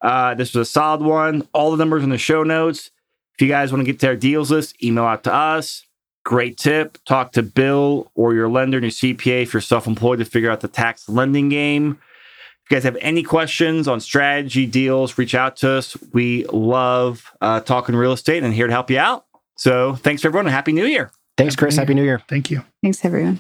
Uh, 0.02 0.34
this 0.36 0.54
was 0.54 0.68
a 0.68 0.72
solid 0.72 1.02
one. 1.02 1.48
All 1.54 1.72
the 1.72 1.78
numbers 1.78 2.04
in 2.04 2.10
the 2.10 2.18
show 2.18 2.44
notes. 2.44 2.92
If 3.36 3.42
you 3.42 3.48
guys 3.48 3.72
want 3.72 3.86
to 3.86 3.92
get 3.92 4.00
to 4.02 4.08
our 4.08 4.16
deals 4.16 4.52
list, 4.52 4.82
email 4.84 5.06
out 5.06 5.24
to 5.26 5.34
us. 5.34 5.86
Great 6.26 6.58
tip. 6.58 6.98
Talk 7.06 7.32
to 7.34 7.44
Bill 7.44 8.12
or 8.16 8.34
your 8.34 8.50
lender 8.50 8.78
and 8.78 8.84
your 8.84 8.92
CPA 8.92 9.44
if 9.44 9.54
you're 9.54 9.62
self 9.62 9.88
employed 9.88 10.20
to 10.20 10.26
figure 10.26 10.52
out 10.52 10.60
the 10.60 10.68
tax 10.68 11.08
lending 11.08 11.48
game. 11.50 12.00
If 12.68 12.72
you 12.72 12.76
guys 12.76 12.84
have 12.84 12.98
any 13.00 13.24
questions 13.24 13.88
on 13.88 14.02
strategy 14.02 14.66
deals, 14.66 15.18
reach 15.18 15.34
out 15.34 15.56
to 15.58 15.72
us. 15.72 15.96
We 16.12 16.44
love 16.52 17.32
uh, 17.40 17.62
talking 17.62 17.96
real 17.96 18.12
estate 18.12 18.44
and 18.44 18.54
here 18.54 18.68
to 18.68 18.74
help 18.74 18.92
you 18.92 19.00
out. 19.00 19.24
So 19.56 19.96
thanks 19.96 20.26
everyone 20.26 20.48
and 20.48 20.54
Happy 20.54 20.74
New 20.74 20.86
Year. 20.86 21.10
Thanks, 21.38 21.56
Chris. 21.56 21.78
Happy 21.78 21.94
New 21.94 22.04
Year. 22.04 22.22
Thank 22.28 22.52
you. 22.52 22.66
thanks 22.84 23.06
everyone. 23.06 23.40